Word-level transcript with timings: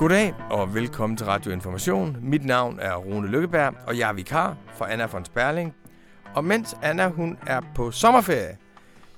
Goddag 0.00 0.34
og 0.50 0.74
velkommen 0.74 1.16
til 1.16 1.26
Radio 1.26 1.52
Information. 1.52 2.16
Mit 2.22 2.44
navn 2.44 2.78
er 2.82 2.94
Rune 2.94 3.28
Lykkeberg, 3.28 3.74
og 3.86 3.98
jeg 3.98 4.08
er 4.08 4.12
vikar 4.12 4.56
for 4.74 4.84
Anna 4.84 5.06
von 5.12 5.24
Sperling. 5.24 5.74
Og 6.34 6.44
mens 6.44 6.76
Anna 6.82 7.08
hun 7.08 7.38
er 7.46 7.60
på 7.74 7.90
sommerferie, 7.90 8.56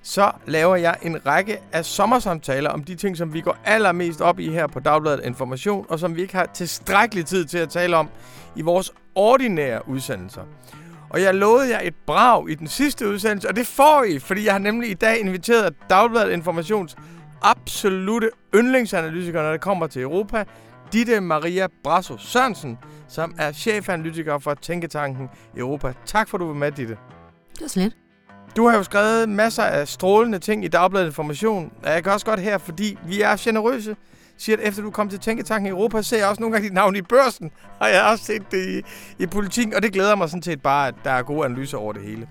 så 0.02 0.30
laver 0.46 0.76
jeg 0.76 0.96
en 1.02 1.26
række 1.26 1.58
af 1.72 1.84
sommersamtaler 1.84 2.70
om 2.70 2.84
de 2.84 2.94
ting, 2.94 3.16
som 3.16 3.34
vi 3.34 3.40
går 3.40 3.56
allermest 3.64 4.20
op 4.20 4.38
i 4.38 4.50
her 4.50 4.66
på 4.66 4.80
Dagbladet 4.80 5.24
Information, 5.24 5.86
og 5.88 5.98
som 5.98 6.16
vi 6.16 6.22
ikke 6.22 6.34
har 6.34 6.46
tilstrækkelig 6.46 7.26
tid 7.26 7.44
til 7.44 7.58
at 7.58 7.68
tale 7.68 7.96
om 7.96 8.08
i 8.56 8.62
vores 8.62 8.92
ordinære 9.14 9.88
udsendelser. 9.88 10.42
Og 11.10 11.22
jeg 11.22 11.34
lovede 11.34 11.70
jer 11.70 11.80
et 11.82 11.94
brag 12.06 12.50
i 12.50 12.54
den 12.54 12.66
sidste 12.66 13.08
udsendelse, 13.08 13.48
og 13.48 13.56
det 13.56 13.66
får 13.66 14.04
I, 14.04 14.18
fordi 14.18 14.44
jeg 14.44 14.54
har 14.54 14.58
nemlig 14.58 14.90
i 14.90 14.94
dag 14.94 15.20
inviteret 15.20 15.74
Dagbladet 15.90 16.32
Informations 16.32 16.96
absolute 17.42 18.30
yndlingsanalytiker, 18.54 19.42
når 19.42 19.52
det 19.52 19.60
kommer 19.60 19.86
til 19.86 20.02
Europa, 20.02 20.44
Ditte 20.92 21.20
Maria 21.20 21.66
Brasso 21.84 22.18
Sørensen, 22.18 22.78
som 23.08 23.34
er 23.38 23.52
chefanalytiker 23.52 24.38
for 24.38 24.54
Tænketanken 24.54 25.28
Europa. 25.56 25.92
Tak 26.06 26.28
for, 26.28 26.36
at 26.36 26.40
du 26.40 26.46
var 26.46 26.54
med, 26.54 26.72
Ditte. 26.72 26.96
Det 27.54 27.62
er 27.62 27.68
slet. 27.68 27.96
Du 28.56 28.68
har 28.68 28.76
jo 28.76 28.82
skrevet 28.82 29.28
masser 29.28 29.62
af 29.62 29.88
strålende 29.88 30.38
ting 30.38 30.64
i 30.64 30.68
Dagbladet 30.68 31.06
Information, 31.06 31.72
og 31.82 31.90
jeg 31.90 32.02
kan 32.02 32.12
også 32.12 32.26
godt 32.26 32.40
her, 32.40 32.58
fordi 32.58 32.98
vi 33.06 33.22
er 33.22 33.36
generøse, 33.38 33.96
siger, 34.38 34.56
at 34.56 34.68
efter 34.68 34.82
du 34.82 34.90
kom 34.90 35.08
til 35.08 35.18
Tænketanken 35.18 35.70
Europa, 35.70 36.02
ser 36.02 36.16
jeg 36.18 36.26
også 36.28 36.40
nogle 36.40 36.52
gange 36.52 36.68
dit 36.68 36.74
navn 36.74 36.96
i 36.96 37.02
børsen, 37.02 37.50
og 37.80 37.88
jeg 37.88 38.02
har 38.02 38.12
også 38.12 38.24
set 38.24 38.42
det 38.50 38.68
i, 38.68 38.82
i 39.22 39.26
politikken, 39.26 39.74
og 39.74 39.82
det 39.82 39.92
glæder 39.92 40.14
mig 40.14 40.28
sådan 40.28 40.42
set 40.42 40.62
bare, 40.62 40.88
at 40.88 40.94
der 41.04 41.10
er 41.10 41.22
gode 41.22 41.44
analyser 41.44 41.78
over 41.78 41.92
det 41.92 42.02
hele. 42.02 42.28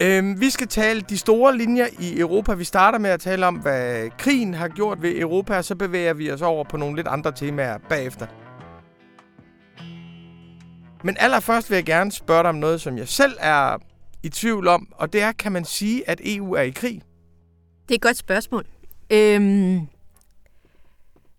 Øhm, 0.00 0.40
vi 0.40 0.50
skal 0.50 0.68
tale 0.68 1.00
de 1.00 1.18
store 1.18 1.56
linjer 1.56 1.86
i 1.98 2.18
Europa. 2.18 2.54
Vi 2.54 2.64
starter 2.64 2.98
med 2.98 3.10
at 3.10 3.20
tale 3.20 3.46
om, 3.46 3.54
hvad 3.54 4.10
krigen 4.18 4.54
har 4.54 4.68
gjort 4.68 5.02
ved 5.02 5.18
Europa, 5.18 5.56
og 5.56 5.64
så 5.64 5.74
bevæger 5.74 6.14
vi 6.14 6.30
os 6.30 6.42
over 6.42 6.64
på 6.64 6.76
nogle 6.76 6.96
lidt 6.96 7.06
andre 7.06 7.32
temaer 7.32 7.78
bagefter. 7.88 8.26
Men 11.04 11.16
allerførst 11.20 11.70
vil 11.70 11.76
jeg 11.76 11.84
gerne 11.84 12.12
spørge 12.12 12.42
dig 12.42 12.48
om 12.48 12.54
noget, 12.54 12.80
som 12.80 12.98
jeg 12.98 13.08
selv 13.08 13.36
er 13.40 13.78
i 14.22 14.28
tvivl 14.28 14.68
om, 14.68 14.88
og 14.92 15.12
det 15.12 15.22
er, 15.22 15.32
kan 15.32 15.52
man 15.52 15.64
sige, 15.64 16.08
at 16.10 16.20
EU 16.24 16.52
er 16.52 16.62
i 16.62 16.70
krig? 16.70 17.02
Det 17.88 17.90
er 17.90 17.94
et 17.94 18.02
godt 18.02 18.16
spørgsmål. 18.16 18.66
Øhm, 19.10 19.80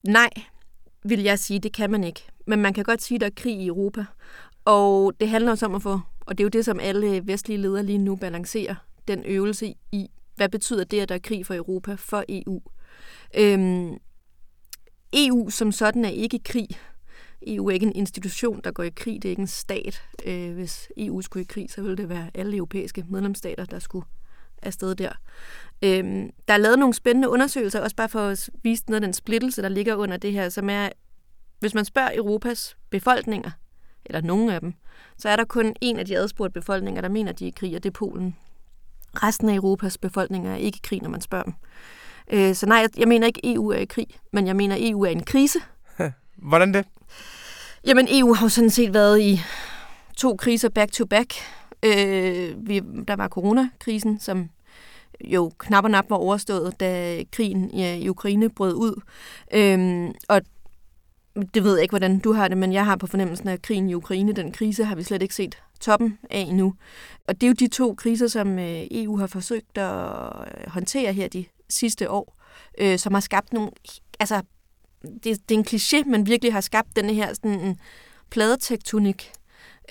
nej, 0.07 0.29
vil 1.03 1.23
jeg 1.23 1.39
sige, 1.39 1.59
det 1.59 1.73
kan 1.73 1.91
man 1.91 2.03
ikke. 2.03 2.27
Men 2.47 2.61
man 2.61 2.73
kan 2.73 2.83
godt 2.83 3.01
sige, 3.01 3.15
at 3.15 3.21
der 3.21 3.27
er 3.27 3.31
krig 3.35 3.55
i 3.55 3.67
Europa. 3.67 4.05
Og 4.65 5.13
det 5.19 5.29
handler 5.29 5.51
også 5.51 5.65
om 5.65 5.75
at 5.75 5.81
få, 5.81 5.99
og 6.25 6.37
det 6.37 6.43
er 6.43 6.45
jo 6.45 6.49
det, 6.49 6.65
som 6.65 6.79
alle 6.79 7.15
øh, 7.15 7.27
vestlige 7.27 7.57
ledere 7.57 7.83
lige 7.83 7.97
nu 7.97 8.15
balancerer, 8.15 8.75
den 9.07 9.23
øvelse 9.25 9.73
i, 9.91 10.09
hvad 10.35 10.49
betyder 10.49 10.83
det, 10.83 10.99
at 10.99 11.09
der 11.09 11.15
er 11.15 11.19
krig 11.19 11.45
for 11.45 11.53
Europa, 11.55 11.95
for 11.95 12.23
EU. 12.29 12.61
Øhm, 13.37 13.97
EU 15.13 15.49
som 15.49 15.71
sådan 15.71 16.05
er 16.05 16.09
ikke 16.09 16.37
i 16.37 16.41
krig. 16.45 16.67
EU 17.47 17.67
er 17.67 17.71
ikke 17.71 17.85
en 17.85 17.95
institution, 17.95 18.61
der 18.63 18.71
går 18.71 18.83
i 18.83 18.89
krig. 18.89 19.15
Det 19.21 19.25
er 19.25 19.29
ikke 19.29 19.41
en 19.41 19.47
stat. 19.47 20.03
Øh, 20.25 20.53
hvis 20.53 20.89
EU 20.97 21.21
skulle 21.21 21.43
i 21.43 21.47
krig, 21.49 21.71
så 21.71 21.81
ville 21.81 21.97
det 21.97 22.09
være 22.09 22.31
alle 22.33 22.57
europæiske 22.57 23.05
medlemsstater, 23.09 23.65
der 23.65 23.79
skulle 23.79 24.05
afsted 24.61 24.95
der. 24.95 25.11
Øhm, 25.81 26.29
der 26.47 26.53
er 26.53 26.57
lavet 26.57 26.79
nogle 26.79 26.93
spændende 26.93 27.29
undersøgelser, 27.29 27.79
også 27.79 27.95
bare 27.95 28.09
for 28.09 28.19
at 28.19 28.49
vise 28.63 28.83
noget 28.87 29.01
af 29.01 29.07
den 29.07 29.13
splittelse, 29.13 29.61
der 29.61 29.69
ligger 29.69 29.95
under 29.95 30.17
det 30.17 30.31
her, 30.31 30.49
som 30.49 30.69
er, 30.69 30.89
hvis 31.59 31.73
man 31.73 31.85
spørger 31.85 32.11
Europas 32.15 32.77
befolkninger, 32.89 33.51
eller 34.05 34.21
nogle 34.21 34.53
af 34.53 34.61
dem, 34.61 34.73
så 35.17 35.29
er 35.29 35.35
der 35.35 35.45
kun 35.45 35.75
en 35.81 35.99
af 35.99 36.05
de 36.05 36.17
adspurgte 36.17 36.53
befolkninger, 36.53 37.01
der 37.01 37.09
mener, 37.09 37.31
at 37.31 37.39
de 37.39 37.45
er 37.45 37.47
i 37.47 37.53
krig, 37.57 37.75
og 37.75 37.83
det 37.83 37.89
er 37.89 37.93
Polen. 37.93 38.35
Resten 39.13 39.49
af 39.49 39.55
Europas 39.55 39.97
befolkninger 39.97 40.51
er 40.51 40.55
ikke 40.55 40.75
i 40.75 40.81
krig, 40.83 41.01
når 41.01 41.09
man 41.09 41.21
spørger 41.21 41.43
dem. 41.43 41.53
Øh, 42.31 42.55
så 42.55 42.65
nej, 42.65 42.87
jeg 42.97 43.07
mener 43.07 43.27
ikke, 43.27 43.53
EU 43.53 43.69
er 43.69 43.77
i 43.77 43.85
krig, 43.85 44.07
men 44.31 44.47
jeg 44.47 44.55
mener, 44.55 44.75
EU 44.79 45.03
er 45.03 45.09
i 45.09 45.11
en 45.11 45.23
krise. 45.23 45.59
Hvordan 46.35 46.73
det? 46.73 46.85
Jamen, 47.85 48.07
EU 48.11 48.33
har 48.33 48.45
jo 48.45 48.49
sådan 48.49 48.69
set 48.69 48.93
været 48.93 49.21
i 49.21 49.41
to 50.17 50.35
kriser 50.35 50.69
back-to-back. 50.69 51.33
Øh, 51.83 52.67
vi, 52.67 52.81
der 53.07 53.15
var 53.15 53.27
coronakrisen, 53.27 54.19
som 54.19 54.49
jo 55.21 55.51
knap 55.57 55.83
og 55.83 55.91
nap 55.91 56.09
var 56.09 56.15
overstået, 56.15 56.79
da 56.79 57.23
krigen 57.31 57.71
i 57.73 58.09
Ukraine 58.09 58.49
brød 58.49 58.73
ud. 58.73 59.01
Øh, 59.53 60.09
og 60.29 60.41
det 61.53 61.63
ved 61.63 61.73
jeg 61.73 61.81
ikke, 61.81 61.91
hvordan 61.91 62.19
du 62.19 62.33
har 62.33 62.47
det, 62.47 62.57
men 62.57 62.73
jeg 62.73 62.85
har 62.85 62.95
på 62.95 63.07
fornemmelsen 63.07 63.47
af 63.47 63.61
krigen 63.61 63.89
i 63.89 63.93
Ukraine, 63.93 64.33
den 64.33 64.51
krise 64.51 64.85
har 64.85 64.95
vi 64.95 65.03
slet 65.03 65.21
ikke 65.21 65.35
set 65.35 65.57
toppen 65.79 66.17
af 66.29 66.39
endnu. 66.39 66.73
Og 67.27 67.41
det 67.41 67.43
er 67.43 67.47
jo 67.47 67.53
de 67.53 67.67
to 67.67 67.93
kriser, 67.93 68.27
som 68.27 68.59
øh, 68.59 68.83
EU 68.91 69.17
har 69.17 69.27
forsøgt 69.27 69.77
at 69.77 70.05
øh, 70.39 70.71
håndtere 70.71 71.13
her 71.13 71.27
de 71.27 71.45
sidste 71.69 72.09
år, 72.09 72.37
øh, 72.77 72.99
som 72.99 73.13
har 73.13 73.21
skabt 73.21 73.53
nogle, 73.53 73.71
altså 74.19 74.41
det, 75.03 75.49
det 75.49 75.55
er 75.55 75.59
en 75.59 75.65
kliché, 75.67 76.09
men 76.09 76.27
virkelig 76.27 76.53
har 76.53 76.61
skabt 76.61 76.95
denne 76.95 77.13
her 77.13 77.33
sådan 77.33 77.59
en 77.59 77.79
pladetektonik 78.29 79.31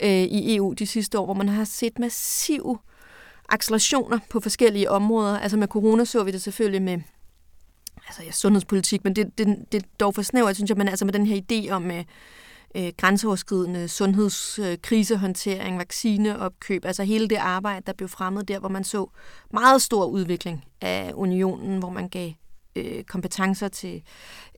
øh, 0.02 0.10
i 0.10 0.56
EU 0.56 0.72
de 0.72 0.86
sidste 0.86 1.18
år, 1.18 1.24
hvor 1.24 1.34
man 1.34 1.48
har 1.48 1.64
set 1.64 1.98
massive 1.98 2.78
accelerationer 3.48 4.18
på 4.30 4.40
forskellige 4.40 4.90
områder. 4.90 5.38
Altså 5.38 5.56
med 5.56 5.68
corona 5.68 6.04
så 6.04 6.24
vi 6.24 6.30
det 6.30 6.42
selvfølgelig 6.42 6.82
med 6.82 6.98
altså, 8.06 8.22
ja, 8.22 8.32
sundhedspolitik, 8.32 9.04
men 9.04 9.16
det, 9.16 9.38
det, 9.38 9.46
det 9.72 9.82
er 9.82 9.86
dog 10.00 10.14
for 10.14 10.22
snævert, 10.22 10.56
synes 10.56 10.68
jeg, 10.68 10.78
men 10.78 10.88
altså 10.88 11.04
med 11.04 11.12
den 11.12 11.26
her 11.26 11.40
idé 11.40 11.70
om 11.70 11.90
øh, 11.90 12.04
øh, 12.74 12.92
grænseoverskridende 12.96 13.88
sundhedskrisehåndtering, 13.88 15.74
øh, 15.74 15.78
vaccineopkøb, 15.78 16.84
altså 16.84 17.02
hele 17.04 17.28
det 17.28 17.36
arbejde, 17.36 17.82
der 17.86 17.92
blev 17.92 18.08
fremmet 18.08 18.48
der, 18.48 18.58
hvor 18.58 18.68
man 18.68 18.84
så 18.84 19.10
meget 19.52 19.82
stor 19.82 20.06
udvikling 20.06 20.64
af 20.80 21.12
unionen, 21.14 21.78
hvor 21.78 21.90
man 21.90 22.08
gav 22.08 22.32
øh, 22.76 23.04
kompetencer 23.04 23.68
til 23.68 24.02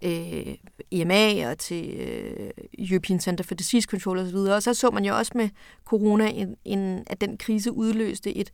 øh, 0.03 0.55
EMA 0.91 1.51
og 1.51 1.59
til 1.59 1.91
øh, 1.91 2.51
European 2.78 3.21
Center 3.21 3.45
for 3.45 3.55
Disease 3.55 3.89
Control 3.91 4.19
osv. 4.19 4.37
Og 4.37 4.63
så 4.63 4.75
så 4.75 4.91
man 4.91 5.05
jo 5.05 5.17
også 5.17 5.33
med 5.34 5.49
corona, 5.84 6.31
en, 6.31 6.57
en, 6.65 7.05
at 7.07 7.21
den 7.21 7.39
krise 7.39 7.73
udløste 7.73 8.37
et, 8.37 8.53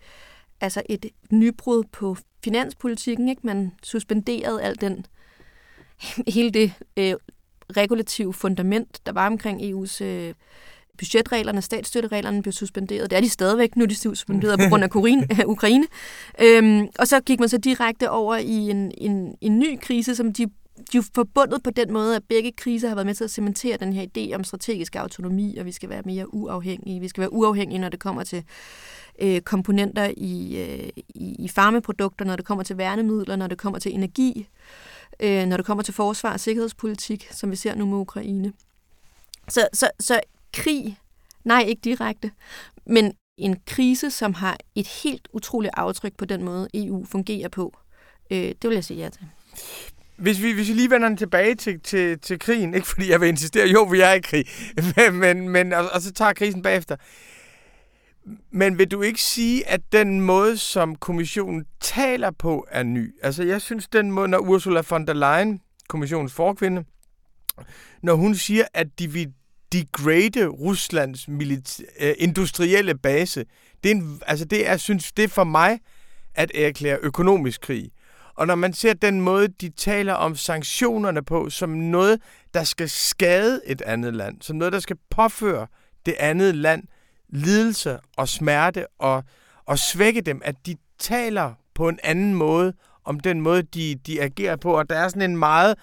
altså 0.62 0.82
et 0.88 1.06
nybrud 1.30 1.84
på 1.92 2.16
finanspolitikken. 2.44 3.28
Ikke? 3.28 3.40
Man 3.44 3.72
suspenderede 3.82 4.62
al 4.62 4.80
den, 4.80 5.06
hele 6.34 6.50
det 6.50 6.72
øh, 6.96 7.14
regulative 7.76 8.34
fundament, 8.34 9.00
der 9.06 9.12
var 9.12 9.26
omkring 9.26 9.60
EU's 9.62 10.04
øh, 10.04 10.34
budgetreglerne, 10.98 11.62
statsstøttereglerne 11.62 12.42
blev 12.42 12.52
suspenderet. 12.52 13.10
Det 13.10 13.16
er 13.16 13.20
de 13.20 13.28
stadigvæk, 13.28 13.76
nu 13.76 13.84
er 13.84 13.88
de 13.88 13.94
suspenderet 13.94 14.58
på 14.58 14.68
grund 14.68 14.84
af 15.30 15.44
Ukraine. 15.46 15.86
Øhm, 16.40 16.88
og 16.98 17.08
så 17.08 17.20
gik 17.20 17.40
man 17.40 17.48
så 17.48 17.58
direkte 17.58 18.10
over 18.10 18.36
i 18.36 18.70
en, 18.70 18.92
en, 18.98 19.34
en 19.40 19.58
ny 19.58 19.78
krise, 19.80 20.16
som 20.16 20.32
de 20.32 20.46
de 20.92 20.98
er 20.98 21.02
forbundet 21.14 21.62
på 21.62 21.70
den 21.70 21.92
måde, 21.92 22.16
at 22.16 22.22
begge 22.28 22.52
kriser 22.52 22.88
har 22.88 22.94
været 22.94 23.06
med 23.06 23.14
til 23.14 23.24
at 23.24 23.30
cementere 23.30 23.76
den 23.76 23.92
her 23.92 24.06
idé 24.16 24.34
om 24.34 24.44
strategisk 24.44 24.96
autonomi, 24.96 25.56
og 25.56 25.66
vi 25.66 25.72
skal 25.72 25.88
være 25.88 26.02
mere 26.04 26.34
uafhængige. 26.34 27.00
Vi 27.00 27.08
skal 27.08 27.20
være 27.20 27.32
uafhængige, 27.32 27.78
når 27.78 27.88
det 27.88 28.00
kommer 28.00 28.24
til 28.24 28.44
øh, 29.18 29.40
komponenter 29.40 30.10
i, 30.16 30.62
øh, 30.62 30.88
i, 31.08 31.36
i 31.38 31.48
farmeprodukter, 31.48 32.24
når 32.24 32.36
det 32.36 32.44
kommer 32.44 32.64
til 32.64 32.78
værnemidler, 32.78 33.36
når 33.36 33.46
det 33.46 33.58
kommer 33.58 33.78
til 33.78 33.94
energi, 33.94 34.48
øh, 35.20 35.46
når 35.46 35.56
det 35.56 35.66
kommer 35.66 35.82
til 35.82 35.94
forsvar 35.94 36.32
og 36.32 36.40
sikkerhedspolitik, 36.40 37.28
som 37.30 37.50
vi 37.50 37.56
ser 37.56 37.74
nu 37.74 37.86
med 37.86 37.98
Ukraine. 37.98 38.52
Så, 39.48 39.68
så, 39.72 39.90
så 40.00 40.20
krig, 40.52 40.98
nej, 41.44 41.62
ikke 41.62 41.80
direkte, 41.84 42.30
men 42.86 43.12
en 43.38 43.56
krise, 43.66 44.10
som 44.10 44.34
har 44.34 44.56
et 44.74 44.86
helt 44.86 45.28
utroligt 45.32 45.74
aftryk 45.76 46.16
på 46.16 46.24
den 46.24 46.44
måde, 46.44 46.68
EU 46.74 47.04
fungerer 47.04 47.48
på. 47.48 47.78
Øh, 48.30 48.38
det 48.38 48.64
vil 48.64 48.74
jeg 48.74 48.84
sige 48.84 49.00
ja 49.00 49.08
til. 49.08 49.26
Hvis 50.22 50.42
vi, 50.42 50.52
hvis 50.52 50.68
vi 50.68 50.72
lige 50.72 50.90
vender 50.90 51.08
den 51.08 51.16
tilbage 51.16 51.54
til, 51.54 51.80
til, 51.80 52.18
til 52.18 52.38
krigen, 52.38 52.74
ikke 52.74 52.86
fordi 52.86 53.10
jeg 53.10 53.20
vil 53.20 53.28
insistere, 53.28 53.68
jo, 53.68 53.82
vi 53.82 54.00
er 54.00 54.12
i 54.12 54.20
krig, 54.20 54.44
men, 54.96 55.14
men, 55.14 55.48
men 55.48 55.72
og, 55.72 55.90
og 55.92 56.02
så 56.02 56.12
tager 56.12 56.32
krisen 56.32 56.62
bagefter. 56.62 56.96
Men 58.50 58.78
vil 58.78 58.90
du 58.90 59.02
ikke 59.02 59.22
sige, 59.22 59.68
at 59.68 59.80
den 59.92 60.20
måde, 60.20 60.58
som 60.58 60.96
kommissionen 60.96 61.64
taler 61.80 62.30
på, 62.30 62.66
er 62.70 62.82
ny? 62.82 63.14
Altså, 63.22 63.42
jeg 63.42 63.60
synes, 63.60 63.88
den 63.88 64.10
måde, 64.10 64.28
når 64.28 64.38
Ursula 64.38 64.82
von 64.90 65.06
der 65.06 65.12
Leyen, 65.12 65.60
kommissionens 65.88 66.32
forkvinde, 66.32 66.84
når 68.02 68.14
hun 68.14 68.34
siger, 68.34 68.64
at 68.74 68.86
de 68.98 69.10
vil 69.10 69.32
degrade 69.72 70.46
Ruslands 70.46 71.28
milita- 71.28 72.06
øh, 72.06 72.14
industrielle 72.18 72.98
base, 72.98 73.44
det 73.84 73.90
er, 73.90 73.94
en, 73.94 74.20
altså 74.26 74.44
det 74.44 74.68
er, 74.68 74.76
synes, 74.76 75.12
det 75.12 75.24
er 75.24 75.28
for 75.28 75.44
mig 75.44 75.78
at 76.34 76.50
erklære 76.54 76.98
økonomisk 77.02 77.60
krig. 77.60 77.90
Og 78.34 78.46
når 78.46 78.54
man 78.54 78.72
ser 78.72 78.92
den 78.92 79.20
måde, 79.20 79.48
de 79.48 79.68
taler 79.68 80.12
om 80.12 80.36
sanktionerne 80.36 81.22
på, 81.22 81.50
som 81.50 81.70
noget, 81.70 82.20
der 82.54 82.64
skal 82.64 82.88
skade 82.88 83.60
et 83.66 83.82
andet 83.82 84.14
land, 84.14 84.42
som 84.42 84.56
noget, 84.56 84.72
der 84.72 84.80
skal 84.80 84.96
påføre 85.10 85.66
det 86.06 86.14
andet 86.18 86.54
land 86.54 86.82
lidelse 87.28 87.98
og 88.16 88.28
smerte 88.28 88.86
og, 88.98 89.24
og 89.66 89.78
svække 89.78 90.20
dem, 90.20 90.40
at 90.44 90.66
de 90.66 90.76
taler 90.98 91.52
på 91.74 91.88
en 91.88 91.98
anden 92.02 92.34
måde 92.34 92.72
om 93.04 93.20
den 93.20 93.40
måde, 93.40 93.62
de, 93.62 93.94
de 94.06 94.22
agerer 94.22 94.56
på. 94.56 94.78
Og 94.78 94.90
der 94.90 94.96
er 94.96 95.08
sådan 95.08 95.30
en 95.30 95.36
meget... 95.36 95.74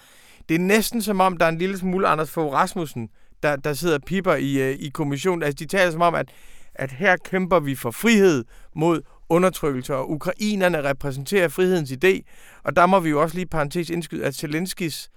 Det 0.48 0.54
er 0.54 0.58
næsten 0.58 1.02
som 1.02 1.20
om, 1.20 1.36
der 1.36 1.44
er 1.44 1.48
en 1.48 1.58
lille 1.58 1.78
smule 1.78 2.08
Anders 2.08 2.30
Fogh 2.30 2.52
Rasmussen, 2.52 3.08
der, 3.42 3.56
der 3.56 3.72
sidder 3.72 3.98
piper 3.98 4.34
i, 4.34 4.58
øh, 4.58 4.76
i 4.78 4.88
kommissionen. 4.88 5.42
Altså, 5.42 5.56
de 5.56 5.66
taler 5.66 5.90
som 5.90 6.02
om, 6.02 6.14
at, 6.14 6.28
at 6.74 6.92
her 6.92 7.16
kæmper 7.16 7.60
vi 7.60 7.74
for 7.74 7.90
frihed 7.90 8.44
mod 8.74 9.02
undertrykkelse, 9.30 9.94
og 9.96 10.10
ukrainerne 10.10 10.82
repræsenterer 10.82 11.48
frihedens 11.48 11.90
idé. 11.90 12.20
Og 12.64 12.76
der 12.76 12.86
må 12.86 13.00
vi 13.00 13.10
jo 13.10 13.22
også 13.22 13.36
lige 13.36 13.46
parentes 13.46 13.90
indskyde, 13.90 14.24
at 14.24 14.34
Zelenskis 14.34 15.10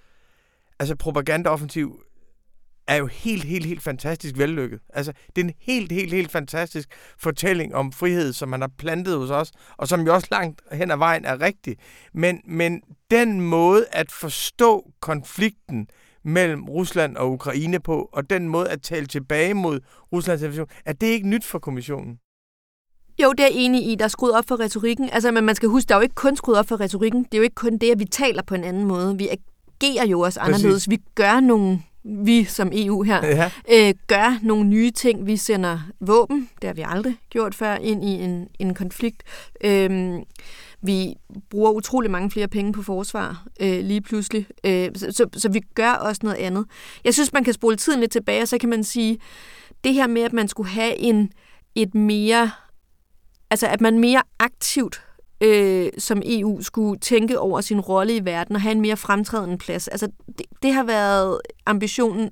altså 0.80 0.96
propagandaoffensiv 0.96 2.04
er 2.88 2.96
jo 2.96 3.06
helt, 3.06 3.44
helt, 3.44 3.66
helt 3.66 3.84
fantastisk 3.84 4.38
vellykket. 4.38 4.80
Altså, 4.94 5.14
det 5.36 5.42
er 5.42 5.46
en 5.46 5.54
helt, 5.60 5.92
helt, 5.92 6.14
helt 6.14 6.32
fantastisk 6.32 6.90
fortælling 7.18 7.76
om 7.76 7.92
frihed, 7.92 8.34
som 8.34 8.50
man 8.50 8.62
har 8.62 8.72
plantet 8.78 9.18
hos 9.18 9.30
os, 9.30 9.52
og 9.78 9.88
som 9.88 10.02
jo 10.02 10.14
også 10.14 10.28
langt 10.32 10.62
hen 10.72 10.92
ad 10.92 10.98
vejen 10.98 11.26
er 11.26 11.42
rigtig. 11.42 11.78
Men, 12.14 12.42
men 12.48 12.82
den 13.12 13.42
måde 13.42 13.86
at 13.92 14.12
forstå 14.12 14.92
konflikten 15.02 15.88
mellem 16.24 16.64
Rusland 16.70 17.18
og 17.18 17.32
Ukraine 17.32 17.80
på, 17.80 18.10
og 18.14 18.30
den 18.30 18.48
måde 18.48 18.70
at 18.70 18.82
tale 18.82 19.06
tilbage 19.06 19.54
mod 19.54 19.80
Ruslands 20.14 20.42
invasion, 20.42 20.68
er 20.86 20.94
det 20.94 21.08
ikke 21.08 21.28
nyt 21.28 21.46
for 21.46 21.60
kommissionen? 21.60 22.20
Jo, 23.22 23.32
det 23.32 23.40
er 23.40 23.48
jeg 23.48 23.56
enig 23.56 23.92
i. 23.92 23.96
Der 23.96 24.06
er 24.06 24.10
skruet 24.10 24.34
op 24.34 24.48
for 24.48 24.60
retorikken. 24.60 25.10
Altså, 25.12 25.32
men 25.32 25.44
man 25.44 25.56
skal 25.56 25.70
huske, 25.70 25.90
der 25.90 25.96
er 25.96 26.00
jo 26.00 26.04
ikke 26.04 26.16
kun 26.16 26.36
skruet 26.36 26.58
op 26.58 26.68
for 26.68 26.80
retorikken. 26.80 27.24
Det 27.24 27.34
er 27.34 27.38
jo 27.38 27.44
ikke 27.44 27.56
kun 27.56 27.78
det, 27.78 27.92
at 27.92 28.00
vi 28.00 28.06
taler 28.06 28.42
på 28.42 28.56
en 28.56 28.64
anden 28.64 28.86
måde. 28.86 29.18
Vi 29.18 29.28
agerer 29.28 30.06
jo 30.06 30.20
også 30.20 30.40
anderledes. 30.40 30.74
Præcis. 30.74 30.90
Vi 30.90 30.98
gør 31.16 31.40
nogle 31.40 31.80
vi 32.06 32.44
som 32.44 32.72
EU 32.74 33.04
her, 33.04 33.26
ja. 33.26 33.52
øh, 33.72 33.94
gør 34.08 34.40
nogle 34.42 34.64
nye 34.70 34.92
ting. 34.92 35.26
Vi 35.26 35.38
sender 35.38 35.80
våben, 36.00 36.50
det 36.62 36.68
har 36.68 36.74
vi 36.74 36.84
aldrig 36.88 37.18
gjort 37.30 37.56
før, 37.56 37.76
ind 37.76 38.06
i 38.06 38.08
en, 38.08 38.48
en 38.60 38.74
konflikt. 38.74 39.24
Øh, 39.64 40.20
vi 40.82 41.16
bruger 41.50 41.72
utrolig 41.72 42.12
mange 42.12 42.32
flere 42.32 42.48
penge 42.48 42.74
på 42.74 42.84
forsvar 42.84 43.46
øh, 43.60 43.80
lige 43.80 44.02
pludselig, 44.02 44.48
øh, 44.64 44.90
så, 44.96 45.12
så, 45.12 45.28
så 45.34 45.50
vi 45.50 45.62
gør 45.76 45.92
også 45.92 46.20
noget 46.24 46.38
andet. 46.38 46.66
Jeg 47.04 47.14
synes, 47.14 47.34
man 47.34 47.44
kan 47.44 47.54
spole 47.54 47.76
tiden 47.76 48.00
lidt 48.00 48.12
tilbage, 48.12 48.42
og 48.42 48.48
så 48.48 48.58
kan 48.58 48.70
man 48.70 48.84
sige, 48.84 49.18
det 49.84 49.94
her 49.94 50.08
med, 50.08 50.22
at 50.22 50.34
man 50.34 50.48
skulle 50.48 50.70
have 50.70 50.98
en 50.98 51.32
et 51.76 51.96
mere, 51.96 52.52
altså 53.54 53.68
at 53.68 53.82
man 53.82 54.00
mere 54.00 54.22
aktivt 54.40 55.02
øh, 55.42 55.90
som 55.98 56.22
EU 56.26 56.62
skulle 56.62 57.00
tænke 57.00 57.40
over 57.40 57.62
sin 57.62 57.80
rolle 57.80 58.16
i 58.16 58.26
verden 58.26 58.56
og 58.56 58.62
have 58.62 58.72
en 58.72 58.82
mere 58.82 58.98
fremtrædende 58.98 59.58
plads. 59.58 59.88
Altså, 59.88 60.08
det, 60.38 60.46
det 60.64 60.74
har 60.74 60.84
været 60.84 61.40
ambitionen 61.66 62.30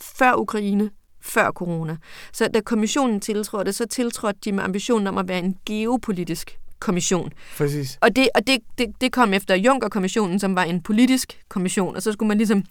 før 0.00 0.34
Ukraine, 0.34 0.90
før 1.20 1.50
corona. 1.50 1.96
Så 2.32 2.48
da 2.54 2.60
kommissionen 2.60 3.20
tiltrådte, 3.20 3.72
så 3.72 3.86
tiltrådte 3.86 4.38
de 4.44 4.52
med 4.52 4.64
ambitionen 4.64 5.06
om 5.06 5.18
at 5.18 5.28
være 5.28 5.38
en 5.38 5.56
geopolitisk 5.66 6.58
kommission. 6.78 7.32
Præcis. 7.56 7.98
Og 8.00 8.16
det, 8.16 8.28
og 8.34 8.46
det, 8.46 8.58
det, 8.78 8.86
det 9.00 9.12
kom 9.12 9.34
efter 9.34 9.54
Juncker-kommissionen, 9.56 10.38
som 10.38 10.56
var 10.56 10.64
en 10.64 10.82
politisk 10.82 11.40
kommission, 11.48 11.96
og 11.96 12.02
så 12.02 12.12
skulle 12.12 12.28
man 12.28 12.38
ligesom 12.38 12.64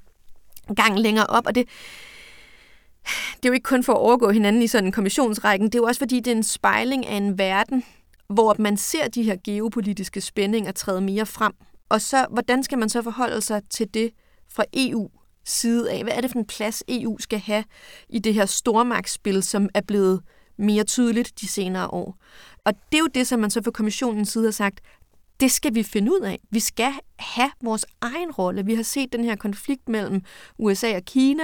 gang 0.76 1.00
længere 1.00 1.26
op, 1.26 1.48
og 1.48 1.56
det, 1.56 1.68
det 3.36 3.46
er 3.46 3.50
jo 3.50 3.54
ikke 3.54 3.64
kun 3.64 3.84
for 3.84 3.94
at 3.94 4.00
overgå 4.00 4.32
hinanden 4.32 4.62
i 4.62 4.68
sådan 4.68 4.86
en 4.86 4.92
kommissionsrækken, 4.92 5.68
det 5.68 5.76
er 5.76 5.80
jo 5.80 5.86
også 5.86 6.00
fordi, 6.00 6.20
det 6.20 6.32
er 6.32 6.36
en 6.36 6.44
spejling 6.44 7.06
af 7.08 7.16
en 7.16 7.38
verden, 7.38 7.84
hvor 8.30 8.56
man 8.60 8.78
ser 8.78 9.08
de 9.08 9.24
her 9.24 9.36
geopolitiske 9.44 10.22
spændinger 10.22 10.72
træde 10.72 11.02
mere 11.02 11.26
frem. 11.26 11.54
Og 11.90 12.02
så, 12.02 12.26
hvordan 12.30 12.64
skal 12.64 12.78
man 12.78 12.90
så 12.90 13.02
forholde 13.02 13.42
sig 13.42 13.62
til 13.70 13.94
det 13.94 14.12
fra 14.50 14.64
EU 14.74 15.10
side 15.46 15.92
af? 15.92 16.04
Hvad 16.04 16.14
er 16.14 16.22
det 16.22 16.32
for 16.32 16.40
en 16.40 16.46
plads, 16.46 16.84
EU 16.88 17.18
skal 17.20 17.40
have 17.40 17.64
i 18.10 18.20
det 18.20 18.34
her 18.34 18.46
stormagtsspil, 18.46 19.44
som 19.44 19.70
er 19.74 19.82
blevet 19.82 20.22
mere 20.58 20.84
tydeligt 20.84 21.42
de 21.42 21.48
senere 21.48 21.88
år? 21.88 22.18
Og 22.66 22.74
det 22.92 22.98
er 22.98 23.02
jo 23.02 23.08
det, 23.08 23.28
som 23.28 23.40
man 23.40 23.50
så 23.50 23.62
fra 23.64 23.72
kommissionens 23.72 24.30
side 24.30 24.44
har 24.44 24.52
sagt, 24.52 24.82
det 25.40 25.52
skal 25.52 25.76
vi 25.76 25.84
finde 25.84 26.12
ud 26.12 26.20
af. 26.20 26.40
Vi 26.52 26.60
skal 26.60 26.92
have 27.20 27.52
vores 27.64 27.86
egen 28.02 28.32
rolle. 28.32 28.66
Vi 28.66 28.76
har 28.76 28.84
set 28.84 29.14
den 29.14 29.24
her 29.24 29.36
konflikt 29.36 29.90
mellem 29.90 30.22
USA 30.58 30.96
og 30.96 31.04
Kina. 31.06 31.44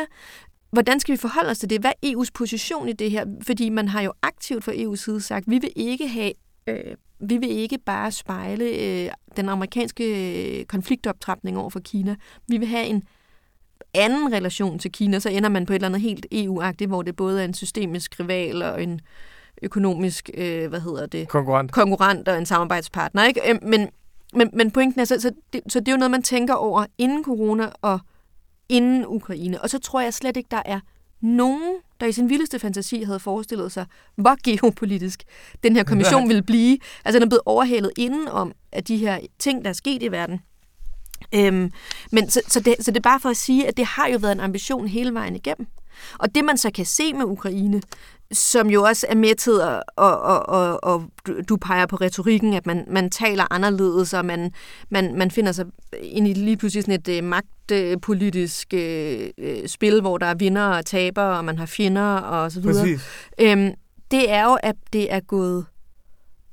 Hvordan 0.72 1.00
skal 1.00 1.12
vi 1.12 1.18
forholde 1.18 1.50
os 1.50 1.60
til 1.60 1.70
det? 1.70 1.82
Hvad 1.82 1.92
er 2.04 2.08
EU's 2.08 2.30
position 2.34 2.90
i 2.90 2.94
det 2.94 3.12
her? 3.12 3.26
Fordi 3.42 3.70
man 3.70 3.88
har 3.88 4.02
jo 4.02 4.14
aktivt 4.22 4.64
fra 4.64 4.72
EU's 4.72 4.96
side 4.96 5.22
sagt, 5.22 5.46
vi 5.48 5.58
vil 5.58 5.72
ikke 5.76 6.08
have 6.08 6.32
øh, 6.68 6.96
vi 7.20 7.38
vil 7.38 7.50
ikke 7.50 7.78
bare 7.78 8.12
spejle 8.12 8.66
øh, 8.66 9.12
den 9.38 9.50
amerikanske 9.50 10.60
øh, 10.60 10.66
konfliktoptrapning 10.66 11.58
over 11.58 11.70
for 11.70 11.80
Kina. 11.80 12.16
Vi 12.48 12.58
vil 12.58 12.68
have 12.68 12.86
en 12.86 13.04
anden 13.94 14.34
relation 14.34 14.80
til 14.80 14.92
Kina, 14.92 15.20
så 15.20 15.30
ender 15.30 15.50
man 15.50 15.66
på 15.66 15.74
et 15.74 15.76
eller 15.76 15.88
andet 15.88 16.02
helt 16.02 16.26
EU-agtigt, 16.32 16.90
hvor 16.90 17.02
det 17.02 17.16
både 17.16 17.42
er 17.42 17.46
en 17.46 17.54
systemisk 17.54 18.20
rival 18.20 18.62
og 18.62 18.84
en 18.84 19.02
økonomisk, 19.62 20.30
øh, 20.34 20.70
hvad 20.70 20.80
hedder 20.80 21.06
det? 21.06 21.28
Konkurrent. 21.28 21.72
Konkurrent 21.72 22.28
og 22.28 22.38
en 22.38 22.46
samarbejdspartner, 22.46 23.24
ikke? 23.24 23.42
Øh, 23.50 23.60
men, 23.62 23.90
men, 24.34 24.50
men 24.54 24.72
pointen 24.72 25.02
er, 25.02 25.06
så, 25.06 25.22
så, 25.22 25.32
det, 25.54 25.62
så 25.68 25.80
det 25.80 25.88
er 25.88 25.92
jo 25.92 25.98
noget, 25.98 26.12
man 26.12 26.24
tænker 26.24 26.54
over 26.54 26.86
inden 26.98 27.24
corona 27.24 27.70
og 27.82 28.00
inden 28.70 29.06
Ukraine. 29.08 29.62
Og 29.62 29.70
så 29.70 29.80
tror 29.80 30.02
jeg 30.02 30.14
slet 30.14 30.38
ikke, 30.38 30.48
der 30.52 30.62
er 30.66 30.80
nogen, 31.22 31.78
der 32.00 32.06
i 32.06 32.12
sin 32.12 32.30
vildeste 32.30 32.60
fantasi 32.60 33.04
havde 33.04 33.20
forestillet 33.20 33.72
sig, 33.72 33.86
hvor 34.16 34.36
geopolitisk 34.44 35.24
den 35.64 35.76
her 35.76 35.84
kommission 35.84 36.28
ville 36.28 36.44
blive. 36.44 36.78
Altså 37.06 37.20
den 37.20 37.24
er 37.24 37.30
blevet 37.30 37.42
overhalet 37.46 37.92
indenom 37.98 38.52
af 38.72 38.84
de 38.84 38.98
her 38.98 39.20
ting, 39.40 39.64
der 39.64 39.70
er 39.70 39.74
sket 39.74 40.04
i 40.04 40.12
verden. 40.12 40.40
Øhm, 41.36 41.72
men 42.12 42.30
så, 42.30 42.42
så, 42.48 42.60
det, 42.60 42.76
så 42.80 42.92
det 42.92 42.98
er 42.98 43.10
bare 43.10 43.20
for 43.20 43.30
at 43.30 43.38
sige, 43.38 43.68
at 43.68 43.78
det 43.78 43.86
har 43.86 44.08
jo 44.08 44.18
været 44.18 44.32
en 44.32 44.40
ambition 44.40 44.88
hele 44.88 45.14
vejen 45.14 45.36
igennem. 45.36 45.68
Og 46.20 46.36
det 46.36 46.46
man 46.46 46.58
så 46.58 46.72
kan 46.72 46.86
se 46.86 47.14
med 47.14 47.26
Ukraine, 47.26 47.82
som 48.32 48.70
jo 48.70 48.84
også 48.84 49.06
er 49.10 49.16
med 49.16 49.36
til 49.36 49.62
at, 49.62 49.84
og, 49.96 50.22
og, 50.22 50.50
og, 50.50 50.84
og 50.84 51.04
du 51.50 51.58
peger 51.58 51.86
på 51.86 51.96
retorikken, 51.96 52.54
at 52.54 52.66
man, 52.66 52.86
man 52.88 53.10
taler 53.10 53.54
anderledes, 53.54 54.14
og 54.14 54.26
man, 54.26 54.52
man, 54.90 55.16
man 55.18 55.32
finder 55.32 55.52
sig 55.52 55.66
ind 56.02 56.28
i 56.28 56.34
lige 56.34 56.58
pludselig 56.58 56.84
sådan 56.84 57.00
et 57.16 57.22
uh, 57.24 57.28
magtpolitisk 57.28 58.74
uh, 58.74 59.46
spil, 59.66 60.02
hvor 60.02 60.18
der 60.18 60.26
er 60.26 60.36
vinder 60.36 60.66
og 60.66 60.86
taber, 60.86 61.24
og 61.24 61.46
man 61.46 61.58
har 61.58 61.66
fjender 61.66 62.18
og 62.18 62.52
så 62.52 62.62
videre. 62.62 62.88
Øhm, 63.42 63.74
det 64.12 64.32
er 64.32 64.44
jo, 64.44 64.58
at 64.64 64.76
det 64.94 65.14
er 65.14 65.20
gået 65.20 65.66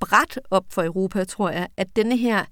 bræt 0.01 0.41
op 0.51 0.65
for 0.71 0.83
Europa, 0.83 1.25
tror 1.25 1.51
jeg, 1.51 1.67
at 1.77 1.87
denne 1.97 2.17
her 2.17 2.45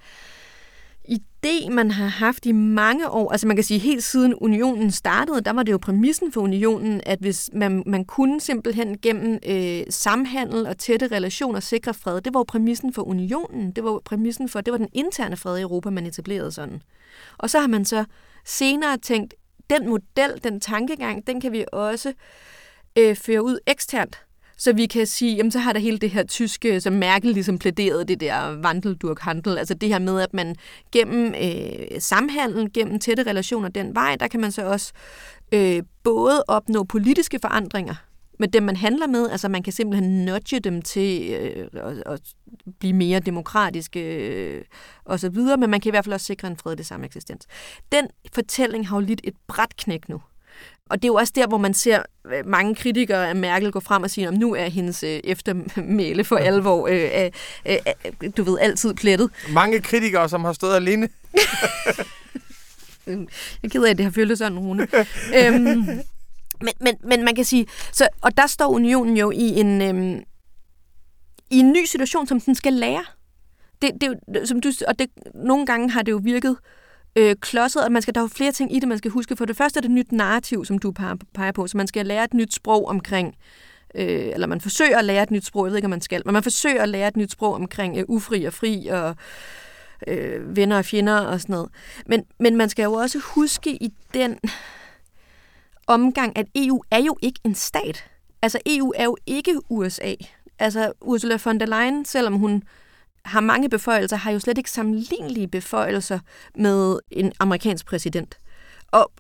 idé, 1.09 1.71
man 1.71 1.91
har 1.91 2.07
haft 2.07 2.47
i 2.47 2.53
mange 2.53 3.11
år, 3.11 3.33
altså 3.33 3.47
man 3.47 3.57
kan 3.57 3.65
sige 3.65 3.81
helt 3.81 4.05
siden 4.05 4.35
unionen 4.35 4.91
startede, 4.91 5.41
der 5.41 5.53
var 5.53 5.63
det 5.63 5.73
jo 5.73 5.79
præmissen 5.79 6.33
for 6.33 6.41
unionen, 6.41 7.01
at 7.07 7.19
hvis 7.19 7.51
man, 7.53 7.83
man 7.87 8.05
kunne 8.05 8.41
simpelthen 8.41 8.99
gennem 8.99 9.39
øh, 9.47 9.83
samhandel 9.91 10.67
og 10.67 10.79
tætte 10.79 11.07
relationer 11.07 11.61
sikre 11.61 11.95
fred, 11.95 12.21
det 12.21 12.35
var 12.35 12.41
jo 12.41 12.45
præmissen 12.45 12.93
for 12.93 13.03
unionen, 13.03 13.73
det 13.73 13.85
var 13.85 14.01
præmissen 14.05 14.49
for, 14.49 14.61
det 14.61 14.73
var 14.73 14.79
den 14.79 14.89
interne 14.93 15.37
fred 15.37 15.59
i 15.59 15.63
Europa, 15.63 15.91
man 15.91 16.07
etablerede 16.07 16.53
sådan. 16.53 16.83
Og 17.39 17.51
så 17.51 17.61
har 17.61 17.67
man 17.67 17.85
så 17.85 18.05
senere 18.45 18.99
tænkt, 18.99 19.35
den 19.71 19.89
model, 19.89 20.41
den 20.45 20.61
tankegang, 20.61 21.27
den 21.27 21.41
kan 21.41 21.53
vi 21.53 21.65
også 21.73 22.13
øh, 22.99 23.17
føre 23.17 23.45
ud 23.45 23.59
eksternt. 23.67 24.24
Så 24.57 24.73
vi 24.73 24.87
kan 24.87 25.07
sige, 25.07 25.37
jamen 25.37 25.51
så 25.51 25.59
har 25.59 25.73
der 25.73 25.81
hele 25.81 25.99
det 25.99 26.11
her 26.11 26.23
tyske, 26.23 26.81
som 26.81 26.93
Merkel 26.93 27.31
ligesom 27.31 27.59
plæderede, 27.59 28.05
det 28.05 28.21
der 28.21 28.61
Wandeldurkhandel, 28.65 29.59
altså 29.59 29.75
det 29.75 29.89
her 29.89 29.99
med, 29.99 30.21
at 30.21 30.35
man 30.35 30.57
gennem 30.93 31.35
øh, 31.43 32.01
samhandel, 32.01 32.73
gennem 32.73 32.99
tætte 32.99 33.23
relationer 33.23 33.69
den 33.69 33.95
vej, 33.95 34.17
der 34.21 34.29
kan 34.29 34.41
man 34.41 34.53
så 34.53 34.67
også 34.67 34.93
øh, 35.53 35.83
både 36.03 36.45
opnå 36.49 36.85
politiske 36.85 37.39
forandringer 37.43 37.95
med 38.39 38.49
dem, 38.49 38.63
man 38.63 38.77
handler 38.77 39.07
med. 39.07 39.31
Altså 39.31 39.49
man 39.49 39.63
kan 39.63 39.73
simpelthen 39.73 40.25
nudge 40.25 40.61
dem 40.61 40.83
til 40.83 41.31
øh, 41.33 41.69
at, 41.73 42.03
at 42.07 42.21
blive 42.79 42.93
mere 42.93 43.21
demokratiske 43.21 44.01
øh, 44.01 44.65
og 45.05 45.21
så 45.21 45.29
videre, 45.29 45.57
men 45.57 45.71
man 45.71 45.81
kan 45.81 45.91
i 45.91 45.93
hvert 45.93 46.05
fald 46.05 46.13
også 46.13 46.27
sikre 46.27 46.49
en 46.49 46.57
fredelig 46.57 46.87
sameksistens. 46.87 47.47
Den 47.93 48.07
fortælling 48.35 48.89
har 48.89 48.97
jo 48.97 49.01
lidt 49.01 49.21
et 49.25 49.35
bræt 49.47 49.77
knæk 49.77 50.09
nu. 50.09 50.21
Og 50.91 51.03
det 51.03 51.05
er 51.05 51.13
jo 51.13 51.15
også 51.15 51.33
der, 51.37 51.47
hvor 51.47 51.59
man 51.59 51.75
ser 51.75 52.03
øh, 52.33 52.47
mange 52.47 52.75
kritikere 52.75 53.29
af 53.29 53.37
Merkel 53.37 53.73
gå 53.73 53.81
frem 53.81 54.03
og 54.03 54.11
sige, 54.11 54.29
at 54.29 54.35
nu 54.35 54.55
er 54.55 54.67
hendes 54.67 55.03
øh, 55.03 55.21
eftermæle 55.25 56.25
for 56.25 56.37
alvor, 56.37 56.89
øh, 56.89 57.31
øh, 57.67 57.77
øh, 58.23 58.31
du 58.37 58.43
ved, 58.43 58.59
altid 58.61 58.95
plettet. 58.95 59.31
Mange 59.51 59.81
kritikere, 59.81 60.29
som 60.29 60.45
har 60.45 60.53
stået 60.53 60.77
alene. 60.77 61.09
jeg 63.07 63.27
er 63.65 63.69
ked 63.69 63.85
af, 63.85 63.91
at 63.91 63.99
det 63.99 64.05
har 64.05 64.13
føltes 64.13 64.39
sådan, 64.39 64.59
Rune. 64.59 64.89
øhm, 65.37 65.61
men, 66.61 66.75
men, 66.81 66.95
men 67.05 67.25
man 67.25 67.35
kan 67.35 67.45
sige, 67.45 67.67
så, 67.93 68.09
og 68.21 68.37
der 68.37 68.47
står 68.47 68.69
unionen 68.69 69.17
jo 69.17 69.31
i 69.31 69.61
en, 69.61 69.83
øhm, 69.83 70.23
i 71.51 71.59
en 71.59 71.73
ny 71.73 71.85
situation, 71.85 72.27
som 72.27 72.41
den 72.41 72.55
skal 72.55 72.73
lære. 72.73 73.05
Det, 73.83 73.91
det, 74.01 74.49
som 74.49 74.61
du, 74.61 74.73
og 74.89 74.99
det, 74.99 75.11
nogle 75.35 75.67
gange 75.67 75.91
har 75.91 76.03
det 76.03 76.13
jo 76.13 76.21
virket 76.25 76.51
øh, 76.51 76.84
øh, 77.17 77.37
klodset, 77.41 77.85
og 77.85 77.93
man 77.93 78.03
skal, 78.03 78.15
der 78.15 78.21
er 78.21 78.25
jo 78.25 78.29
flere 78.29 78.53
ting 78.53 78.77
i 78.77 78.81
det, 78.81 78.89
man 78.89 78.99
skal 78.99 79.11
huske. 79.11 79.37
For 79.37 79.45
det 79.45 79.57
første 79.57 79.79
er 79.79 79.81
det 79.81 79.89
et 79.89 79.95
nyt 79.95 80.13
narrativ, 80.13 80.65
som 80.65 80.79
du 80.79 80.93
peger 81.35 81.53
på, 81.53 81.67
så 81.67 81.77
man 81.77 81.87
skal 81.87 82.07
lære 82.07 82.25
et 82.25 82.35
nyt 82.35 82.55
sprog 82.55 82.89
omkring, 82.89 83.35
øh, 83.95 84.31
eller 84.33 84.47
man 84.47 84.61
forsøger 84.61 84.99
at 84.99 85.05
lære 85.05 85.23
et 85.23 85.31
nyt 85.31 85.45
sprog, 85.45 85.67
jeg 85.67 85.71
ved 85.71 85.79
ikke, 85.79 85.87
om 85.87 85.91
man 85.91 86.01
skal, 86.01 86.23
men 86.25 86.33
man 86.33 86.43
forsøger 86.43 86.83
at 86.83 86.89
lære 86.89 87.09
et 87.09 87.17
nyt 87.17 87.31
sprog 87.31 87.55
omkring 87.55 87.99
øh, 87.99 88.05
ufri 88.09 88.45
og 88.45 88.53
fri, 88.53 88.87
og 88.87 89.17
øh, 90.07 90.57
venner 90.57 90.79
og 90.79 90.85
fjender 90.85 91.21
og 91.21 91.41
sådan 91.41 91.53
noget. 91.53 91.71
Men, 92.07 92.25
men 92.39 92.57
man 92.57 92.69
skal 92.69 92.83
jo 92.83 92.93
også 92.93 93.19
huske 93.19 93.71
i 93.71 93.93
den 94.15 94.39
omgang, 95.87 96.39
at 96.39 96.47
EU 96.55 96.83
er 96.91 97.01
jo 97.01 97.17
ikke 97.23 97.41
en 97.45 97.55
stat. 97.55 98.05
Altså 98.43 98.59
EU 98.67 98.93
er 98.97 99.05
jo 99.05 99.17
ikke 99.27 99.61
USA. 99.69 100.15
Altså 100.59 100.93
Ursula 101.01 101.39
von 101.45 101.61
der 101.61 101.67
Leyen, 101.67 102.05
selvom 102.05 102.35
hun 102.35 102.63
har 103.25 103.41
mange 103.41 103.71
beføjelser, 103.71 104.17
har 104.17 104.31
jo 104.31 104.39
slet 104.39 104.59
ikke 104.59 104.71
sammenlignelige 104.71 105.49
beføjelser 105.49 106.19
med 106.59 106.99
en 107.11 107.33
amerikansk 107.41 107.87
præsident. 107.87 108.39
Og, 108.89 109.13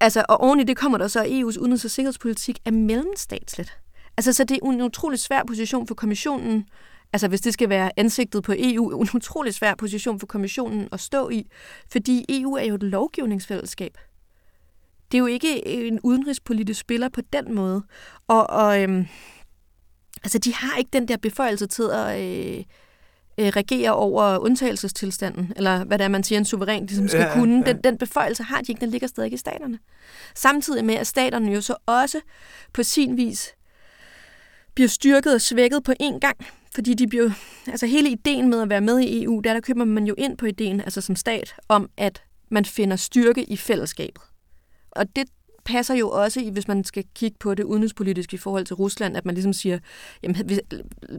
altså, 0.00 0.24
og 0.28 0.40
oven 0.40 0.60
i 0.60 0.64
det 0.64 0.76
kommer 0.76 0.98
der 0.98 1.08
så, 1.08 1.20
at 1.20 1.26
EU's 1.26 1.58
udenrigs- 1.58 1.84
og 1.84 1.90
sikkerhedspolitik 1.90 2.58
er 2.64 2.70
mellemstatsligt. 2.70 3.78
Altså, 4.16 4.32
så 4.32 4.44
det 4.44 4.58
er 4.62 4.66
en 4.66 4.80
utrolig 4.80 5.18
svær 5.18 5.42
position 5.46 5.86
for 5.86 5.94
kommissionen, 5.94 6.64
altså 7.12 7.28
hvis 7.28 7.40
det 7.40 7.52
skal 7.52 7.68
være 7.68 7.90
ansigtet 7.96 8.42
på 8.42 8.54
EU, 8.56 9.00
en 9.00 9.08
utrolig 9.14 9.54
svær 9.54 9.74
position 9.74 10.20
for 10.20 10.26
kommissionen 10.26 10.88
at 10.92 11.00
stå 11.00 11.28
i, 11.28 11.46
fordi 11.92 12.24
EU 12.28 12.54
er 12.54 12.64
jo 12.64 12.74
et 12.74 12.82
lovgivningsfællesskab. 12.82 13.98
det 15.12 15.18
er 15.18 15.20
jo 15.20 15.26
ikke 15.26 15.66
en 15.66 16.00
udenrigspolitisk 16.00 16.80
spiller 16.80 17.08
på 17.08 17.20
den 17.32 17.54
måde. 17.54 17.82
Og, 18.28 18.50
og 18.50 18.82
øhm, 18.82 19.06
altså, 20.22 20.38
de 20.38 20.54
har 20.54 20.76
ikke 20.78 20.90
den 20.92 21.08
der 21.08 21.16
beføjelse 21.16 21.66
til 21.66 21.90
at 21.92 22.20
øh, 22.20 22.64
øh, 23.38 23.46
regere 23.46 23.94
over 23.94 24.38
undtagelsestilstanden, 24.38 25.52
eller 25.56 25.84
hvad 25.84 25.98
det 25.98 26.04
er, 26.04 26.08
man 26.08 26.24
siger, 26.24 26.38
en 26.38 26.44
suveræn 26.44 26.86
ligesom 26.86 27.08
skal 27.08 27.20
ja, 27.20 27.34
kunne. 27.34 27.62
Ja. 27.66 27.72
Den, 27.72 27.84
den 27.84 27.98
beføjelse 27.98 28.42
har 28.42 28.60
de 28.60 28.72
ikke, 28.72 28.80
den 28.80 28.90
ligger 28.90 29.08
stadig 29.08 29.32
i 29.32 29.36
staterne. 29.36 29.78
Samtidig 30.34 30.84
med, 30.84 30.94
at 30.94 31.06
staterne 31.06 31.52
jo 31.52 31.60
så 31.60 31.74
også 31.86 32.20
på 32.72 32.82
sin 32.82 33.16
vis 33.16 33.54
bliver 34.74 34.88
styrket 34.88 35.34
og 35.34 35.40
svækket 35.40 35.84
på 35.84 35.92
én 36.02 36.18
gang. 36.18 36.36
Fordi 36.74 36.94
de 36.94 37.06
bliver, 37.06 37.30
altså 37.66 37.86
hele 37.86 38.10
ideen 38.10 38.50
med 38.50 38.62
at 38.62 38.68
være 38.68 38.80
med 38.80 39.00
i 39.00 39.24
EU, 39.24 39.40
der, 39.40 39.52
der 39.52 39.60
køber 39.60 39.84
man 39.84 40.04
jo 40.04 40.14
ind 40.18 40.36
på 40.36 40.46
ideen, 40.46 40.80
altså 40.80 41.00
som 41.00 41.16
stat, 41.16 41.54
om 41.68 41.90
at 41.96 42.22
man 42.50 42.64
finder 42.64 42.96
styrke 42.96 43.44
i 43.44 43.56
fællesskabet. 43.56 44.22
Og 44.90 45.16
det 45.16 45.28
passer 45.64 45.94
jo 45.94 46.10
også 46.10 46.40
i, 46.40 46.50
hvis 46.50 46.68
man 46.68 46.84
skal 46.84 47.04
kigge 47.14 47.36
på 47.40 47.54
det 47.54 47.64
udenrigspolitiske 47.64 48.34
i 48.34 48.38
forhold 48.38 48.64
til 48.64 48.76
Rusland, 48.76 49.16
at 49.16 49.24
man 49.24 49.34
ligesom 49.34 49.52
siger, 49.52 49.78
jamen, 50.22 50.46
hvis, 50.46 50.60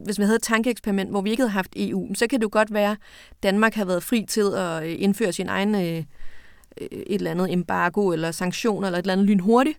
hvis 0.04 0.18
vi 0.18 0.24
havde 0.24 0.36
et 0.36 0.42
tankeeksperiment, 0.42 1.10
hvor 1.10 1.20
vi 1.20 1.30
ikke 1.30 1.40
havde 1.40 1.52
haft 1.52 1.72
EU, 1.76 2.14
så 2.14 2.26
kan 2.26 2.40
det 2.40 2.44
jo 2.44 2.50
godt 2.52 2.74
være, 2.74 2.90
at 2.90 2.98
Danmark 3.42 3.74
har 3.74 3.84
været 3.84 4.02
fri 4.02 4.24
til 4.28 4.52
at 4.56 4.84
øh, 4.84 4.96
indføre 4.98 5.32
sin 5.32 5.48
egen 5.48 5.74
øh, 5.74 6.04
et 6.76 7.04
eller 7.08 7.30
andet 7.30 7.52
embargo 7.52 8.12
eller 8.12 8.30
sanktioner 8.30 8.88
eller 8.88 8.98
et 8.98 9.02
eller 9.02 9.12
andet 9.12 9.26
lynhurtigt. 9.26 9.78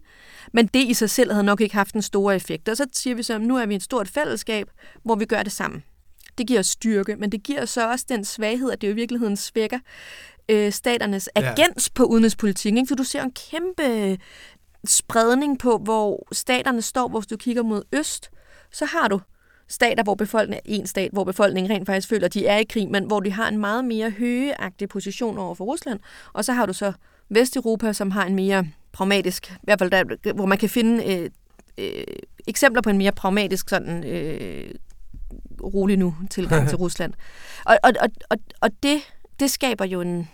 Men 0.53 0.67
det 0.67 0.83
i 0.83 0.93
sig 0.93 1.09
selv 1.09 1.31
havde 1.31 1.45
nok 1.45 1.61
ikke 1.61 1.75
haft 1.75 1.95
en 1.95 2.01
stor 2.01 2.31
effekt. 2.31 2.69
Og 2.69 2.77
så 2.77 2.85
siger 2.93 3.15
vi 3.15 3.23
så, 3.23 3.33
at 3.33 3.41
nu 3.41 3.57
er 3.57 3.65
vi 3.65 3.75
et 3.75 3.83
stort 3.83 4.07
fællesskab, 4.07 4.69
hvor 5.03 5.15
vi 5.15 5.25
gør 5.25 5.43
det 5.43 5.51
sammen. 5.51 5.83
Det 6.37 6.47
giver 6.47 6.59
os 6.59 6.67
styrke, 6.67 7.15
men 7.15 7.31
det 7.31 7.43
giver 7.43 7.65
så 7.65 7.91
også 7.91 8.05
den 8.09 8.25
svaghed, 8.25 8.71
at 8.71 8.81
det 8.81 8.87
jo 8.87 8.91
i 8.91 8.95
virkeligheden 8.95 9.37
svækker 9.37 9.79
øh, 10.49 10.71
staternes 10.71 11.29
agens 11.35 11.87
ja. 11.87 11.91
på 11.95 12.03
udenrigspolitik. 12.03 12.75
Ikke? 12.75 12.87
For 12.87 12.95
du 12.95 13.03
ser 13.03 13.23
en 13.23 13.31
kæmpe 13.31 14.17
spredning 14.87 15.59
på, 15.59 15.77
hvor 15.77 16.27
staterne 16.31 16.81
står, 16.81 17.07
hvor 17.07 17.19
du 17.19 17.37
kigger 17.37 17.63
mod 17.63 17.83
øst, 17.91 18.29
så 18.71 18.85
har 18.85 19.07
du 19.07 19.19
stater, 19.67 20.03
hvor 20.03 20.15
befolkningen 20.15 20.61
er 20.65 20.79
en 20.79 20.87
stat, 20.87 21.09
hvor 21.11 21.23
befolkningen 21.23 21.71
rent 21.71 21.85
faktisk 21.85 22.09
føler, 22.09 22.25
at 22.25 22.33
de 22.33 22.47
er 22.47 22.57
i 22.57 22.63
krig, 22.63 22.91
men 22.91 23.03
hvor 23.03 23.19
de 23.19 23.31
har 23.31 23.47
en 23.47 23.57
meget 23.57 23.85
mere 23.85 24.09
højeagtig 24.19 24.89
position 24.89 25.37
over 25.37 25.55
for 25.55 25.65
Rusland. 25.65 25.99
Og 26.33 26.45
så 26.45 26.53
har 26.53 26.65
du 26.65 26.73
så 26.73 26.93
Vesteuropa, 27.29 27.93
som 27.93 28.11
har 28.11 28.25
en 28.25 28.35
mere 28.35 28.67
pragmatisk, 28.91 29.51
i 29.51 29.63
hvert 29.63 29.79
fald 29.79 29.91
der, 29.91 30.33
hvor 30.33 30.45
man 30.45 30.57
kan 30.57 30.69
finde 30.69 31.13
øh, 31.13 31.29
øh, 31.77 32.03
eksempler 32.47 32.81
på 32.81 32.89
en 32.89 32.97
mere 32.97 33.11
pragmatisk 33.11 33.69
sådan 33.69 34.03
øh, 34.03 34.69
rolig 35.63 35.97
nu 35.97 36.15
tilgang 36.29 36.69
til 36.69 36.77
Rusland. 36.83 37.13
Og, 37.65 37.77
og, 37.83 37.91
og, 38.01 38.09
og, 38.29 38.37
og 38.61 38.69
det, 38.83 39.01
det 39.39 39.51
skaber 39.51 39.85
jo 39.85 40.01
en, 40.01 40.29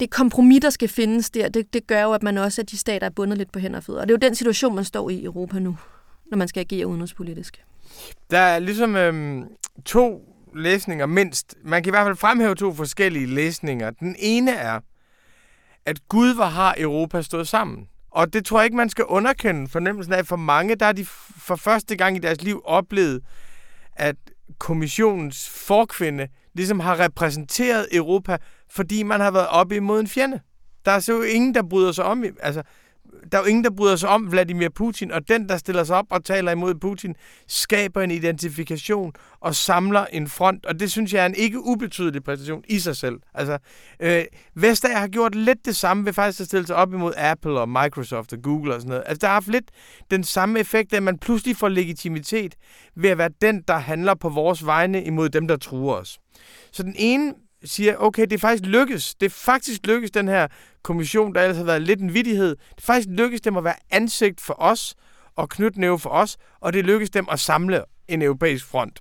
det 0.00 0.10
kompromis, 0.10 0.60
der 0.60 0.70
skal 0.70 0.88
findes 0.88 1.30
der, 1.30 1.48
det, 1.48 1.74
det 1.74 1.86
gør 1.86 2.02
jo, 2.02 2.12
at 2.12 2.22
man 2.22 2.38
også, 2.38 2.60
at 2.60 2.70
de 2.70 2.76
stater 2.76 3.06
er 3.06 3.10
bundet 3.10 3.38
lidt 3.38 3.52
på 3.52 3.58
hænder 3.58 3.76
og 3.76 3.84
fødder. 3.84 4.00
Og 4.00 4.08
det 4.08 4.14
er 4.14 4.18
jo 4.22 4.28
den 4.28 4.34
situation, 4.34 4.74
man 4.74 4.84
står 4.84 5.10
i 5.10 5.14
i 5.14 5.24
Europa 5.24 5.58
nu, 5.58 5.78
når 6.30 6.38
man 6.38 6.48
skal 6.48 6.60
agere 6.60 6.86
udenrigspolitisk. 6.86 7.64
Der 8.30 8.38
er 8.38 8.58
ligesom 8.58 8.96
øhm, 8.96 9.44
to 9.84 10.22
læsninger 10.54 11.06
mindst. 11.06 11.54
Man 11.64 11.82
kan 11.82 11.90
i 11.90 11.92
hvert 11.92 12.06
fald 12.06 12.16
fremhæve 12.16 12.54
to 12.54 12.74
forskellige 12.74 13.26
læsninger. 13.26 13.90
Den 13.90 14.16
ene 14.18 14.50
er, 14.50 14.80
at 15.86 16.08
Gud 16.08 16.34
var 16.34 16.48
har 16.48 16.74
Europa 16.78 17.22
stået 17.22 17.48
sammen. 17.48 17.88
Og 18.10 18.32
det 18.32 18.44
tror 18.44 18.58
jeg 18.58 18.64
ikke, 18.64 18.76
man 18.76 18.88
skal 18.88 19.04
underkende 19.04 19.68
fornemmelsen 19.68 20.14
af. 20.14 20.26
For 20.26 20.36
mange, 20.36 20.74
der 20.74 20.86
har 20.86 20.92
de 20.92 21.04
for 21.36 21.56
første 21.56 21.96
gang 21.96 22.16
i 22.16 22.18
deres 22.18 22.42
liv 22.42 22.62
oplevet, 22.64 23.22
at 23.96 24.16
kommissionens 24.58 25.48
forkvinde 25.48 26.28
ligesom 26.54 26.80
har 26.80 27.00
repræsenteret 27.00 27.86
Europa, 27.92 28.36
fordi 28.70 29.02
man 29.02 29.20
har 29.20 29.30
været 29.30 29.48
oppe 29.48 29.76
imod 29.76 30.00
en 30.00 30.08
fjende. 30.08 30.40
Der 30.84 30.90
er 30.90 30.98
så 30.98 31.12
jo 31.12 31.22
ingen, 31.22 31.54
der 31.54 31.62
bryder 31.62 31.92
sig 31.92 32.04
om. 32.04 32.24
Altså, 32.42 32.62
der 33.32 33.38
er 33.38 33.42
jo 33.42 33.46
ingen, 33.46 33.64
der 33.64 33.70
bryder 33.70 33.96
sig 33.96 34.08
om 34.08 34.32
Vladimir 34.32 34.68
Putin, 34.68 35.12
og 35.12 35.28
den, 35.28 35.48
der 35.48 35.56
stiller 35.56 35.84
sig 35.84 35.96
op 35.96 36.06
og 36.10 36.24
taler 36.24 36.52
imod 36.52 36.74
Putin, 36.74 37.14
skaber 37.48 38.02
en 38.02 38.10
identifikation 38.10 39.12
og 39.40 39.54
samler 39.54 40.06
en 40.06 40.28
front, 40.28 40.66
og 40.66 40.80
det 40.80 40.90
synes 40.90 41.12
jeg 41.12 41.22
er 41.22 41.26
en 41.26 41.34
ikke 41.34 41.60
ubetydelig 41.60 42.24
præstation 42.24 42.64
i 42.68 42.78
sig 42.78 42.96
selv. 42.96 43.16
Altså, 43.34 43.58
øh, 44.00 44.24
Vestager 44.54 44.98
har 44.98 45.08
gjort 45.08 45.34
lidt 45.34 45.58
det 45.64 45.76
samme 45.76 46.06
ved 46.06 46.12
faktisk 46.12 46.40
at 46.40 46.46
stille 46.46 46.66
sig 46.66 46.76
op 46.76 46.92
imod 46.92 47.12
Apple 47.16 47.60
og 47.60 47.68
Microsoft 47.68 48.32
og 48.32 48.38
Google 48.42 48.74
og 48.74 48.80
sådan 48.80 48.88
noget. 48.88 49.04
Altså, 49.06 49.18
der 49.20 49.26
har 49.26 49.34
haft 49.34 49.48
lidt 49.48 49.70
den 50.10 50.24
samme 50.24 50.60
effekt, 50.60 50.92
at 50.92 51.02
man 51.02 51.18
pludselig 51.18 51.56
får 51.56 51.68
legitimitet 51.68 52.54
ved 52.96 53.10
at 53.10 53.18
være 53.18 53.30
den, 53.42 53.62
der 53.68 53.78
handler 53.78 54.14
på 54.14 54.28
vores 54.28 54.66
vegne 54.66 55.04
imod 55.04 55.28
dem, 55.28 55.48
der 55.48 55.56
truer 55.56 55.94
os. 55.94 56.18
Så 56.72 56.82
den 56.82 56.94
ene 56.98 57.34
siger, 57.64 57.96
okay, 57.96 58.22
det 58.22 58.32
er 58.32 58.38
faktisk 58.38 58.64
lykkes. 58.64 59.14
Det 59.14 59.26
er 59.26 59.30
faktisk 59.30 59.86
lykkes, 59.86 60.10
den 60.10 60.28
her 60.28 60.48
kommission, 60.82 61.34
der 61.34 61.40
ellers 61.40 61.56
har 61.56 61.64
været 61.64 61.82
lidt 61.82 62.00
en 62.00 62.14
vidighed. 62.14 62.48
Det 62.48 62.78
er 62.78 62.82
faktisk 62.82 63.08
lykkes 63.10 63.40
dem 63.40 63.56
at 63.56 63.64
være 63.64 63.76
ansigt 63.90 64.40
for 64.40 64.54
os 64.58 64.94
og 65.36 65.48
knytte 65.48 65.98
for 65.98 66.10
os, 66.10 66.36
og 66.60 66.72
det 66.72 66.84
lykkes 66.84 67.10
dem 67.10 67.26
at 67.30 67.40
samle 67.40 67.84
en 68.08 68.22
europæisk 68.22 68.66
front. 68.66 69.00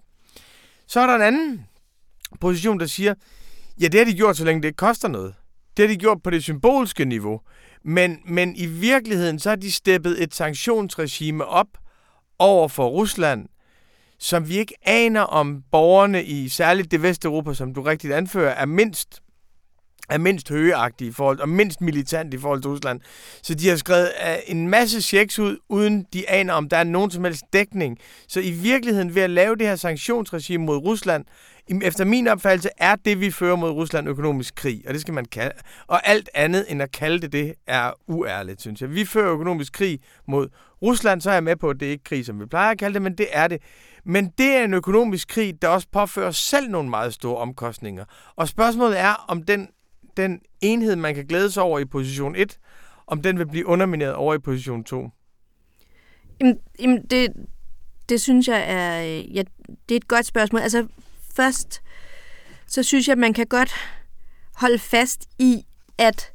Så 0.88 1.00
er 1.00 1.08
der 1.08 1.16
en 1.16 1.22
anden 1.22 1.66
position, 2.42 2.80
der 2.80 2.86
siger, 2.86 3.14
ja, 3.82 3.88
det 3.88 4.00
har 4.00 4.06
de 4.06 4.14
gjort, 4.14 4.38
så 4.38 4.46
længe 4.46 4.62
det 4.62 4.68
ikke 4.68 4.78
koster 4.78 5.08
noget. 5.08 5.36
Det 5.78 5.88
har 5.88 5.94
de 5.94 6.00
gjort 6.00 6.24
på 6.24 6.30
det 6.30 6.44
symbolske 6.44 7.06
niveau. 7.06 7.42
Men, 7.84 8.20
men 8.26 8.56
i 8.56 8.66
virkeligheden, 8.66 9.40
så 9.40 9.50
har 9.50 9.56
de 9.56 9.72
steppet 9.72 10.24
et 10.24 10.36
sanktionsregime 10.36 11.46
op 11.46 11.68
over 12.40 12.68
for 12.68 12.88
Rusland, 12.88 13.48
som 14.20 14.50
vi 14.50 14.58
ikke 14.58 14.76
aner 14.84 15.22
om 15.22 15.64
borgerne 15.72 16.24
i 16.24 16.50
særligt 16.50 16.92
det 16.92 17.02
Vesteuropa, 17.02 17.54
som 17.54 17.74
du 17.74 17.82
rigtigt 17.82 18.14
anfører, 18.14 18.54
er 18.54 18.66
mindst 18.66 19.22
er 20.10 20.18
mindst 20.18 20.50
højeagtige 20.50 21.10
i 21.10 21.12
forhold, 21.12 21.40
og 21.40 21.50
mindst 21.50 21.82
militant 21.82 22.34
i 22.34 22.38
forhold 22.38 22.62
til 22.62 22.72
Rusland. 22.72 23.02
Så 23.42 23.54
de 23.54 23.70
har 23.70 23.76
skrevet 23.76 24.10
uh, 24.26 24.52
en 24.52 24.70
masse 24.70 25.02
checks 25.02 25.40
ud, 25.40 25.58
uden 25.70 26.06
de 26.14 26.30
aner, 26.30 26.54
om 26.54 26.70
der 26.70 26.78
er 26.78 26.84
nogen 26.84 27.12
som 27.12 27.24
helst 27.24 27.44
dækning. 27.54 27.98
Så 28.28 28.40
i 28.40 28.52
virkeligheden, 28.52 29.16
ved 29.16 29.22
at 29.22 29.30
lave 29.30 29.56
det 29.56 29.68
her 29.68 29.76
sanktionsregime 29.76 30.66
mod 30.66 30.78
Rusland, 30.78 31.26
efter 31.82 32.06
min 32.06 32.28
opfattelse 32.28 32.70
er 32.78 32.96
det, 32.96 33.20
vi 33.20 33.32
fører 33.32 33.56
mod 33.56 33.72
Rusland 33.72 34.10
økonomisk 34.10 34.56
krig, 34.56 34.84
og 34.88 34.94
det 34.94 35.02
skal 35.02 35.14
man 35.14 35.26
kalde. 35.26 35.56
Og 35.88 36.08
alt 36.08 36.30
andet 36.34 36.66
end 36.70 36.82
at 36.82 36.92
kalde 36.92 37.20
det 37.20 37.32
det, 37.32 37.54
er 37.68 37.92
uærligt, 38.08 38.62
synes 38.62 38.82
jeg. 38.82 38.92
Vi 38.96 39.06
fører 39.06 39.34
økonomisk 39.34 39.74
krig 39.74 40.00
mod 40.28 40.48
Rusland, 40.82 41.22
så 41.22 41.30
er 41.30 41.34
jeg 41.34 41.44
med 41.44 41.56
på, 41.56 41.70
at 41.70 41.80
det 41.80 41.88
er 41.88 41.92
ikke 41.92 42.04
krig, 42.04 42.26
som 42.26 42.40
vi 42.40 42.46
plejer 42.46 42.72
at 42.72 42.78
kalde 42.78 42.94
det, 42.94 43.02
men 43.02 43.18
det 43.18 43.28
er 43.32 43.48
det. 43.48 43.62
Men 44.06 44.30
det 44.38 44.48
er 44.48 44.64
en 44.64 44.74
økonomisk 44.74 45.28
krig, 45.28 45.62
der 45.62 45.68
også 45.68 45.88
påfører 45.92 46.32
selv 46.32 46.70
nogle 46.70 46.90
meget 46.90 47.14
store 47.14 47.38
omkostninger. 47.38 48.06
Og 48.36 48.48
spørgsmålet 48.48 49.00
er, 49.00 49.26
om 49.28 49.44
den, 49.44 49.68
den 50.22 50.40
enhed, 50.62 50.96
man 50.96 51.16
kan 51.16 51.26
glæde 51.26 51.52
sig 51.52 51.64
over 51.64 51.80
i 51.80 51.86
position 51.86 52.36
1, 52.36 52.58
om 53.08 53.22
den 53.22 53.40
vil 53.40 53.48
blive 53.48 53.68
undermineret 53.68 54.14
over 54.14 54.34
i 54.34 54.40
position 54.40 54.84
2. 54.84 55.10
Jamen, 56.42 56.58
jamen 56.80 57.06
det, 57.06 57.34
det 58.10 58.22
synes 58.22 58.48
jeg 58.48 58.66
er, 58.68 59.02
ja, 59.34 59.44
det 59.90 59.96
er 59.96 60.00
et 60.00 60.08
godt 60.08 60.26
spørgsmål. 60.26 60.62
Altså 60.62 60.88
først, 61.36 61.82
så 62.68 62.84
synes 62.84 63.08
jeg, 63.08 63.12
at 63.12 63.18
man 63.18 63.34
kan 63.34 63.48
godt 63.48 63.74
holde 64.56 64.80
fast 64.80 65.26
i, 65.40 65.66
at 65.98 66.34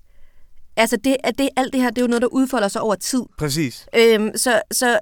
altså 0.77 0.97
det, 0.97 1.17
at 1.25 1.39
det, 1.39 1.49
alt 1.57 1.73
det 1.73 1.81
her, 1.81 1.91
det 1.91 1.99
er 1.99 2.03
jo 2.03 2.09
noget, 2.09 2.23
der 2.23 2.29
udfolder 2.29 2.69
sig 2.69 2.83
over 2.83 2.95
tid. 2.95 3.23
Præcis. 3.39 3.87
Øhm, 3.97 4.37
så, 4.37 4.63
så 4.71 4.99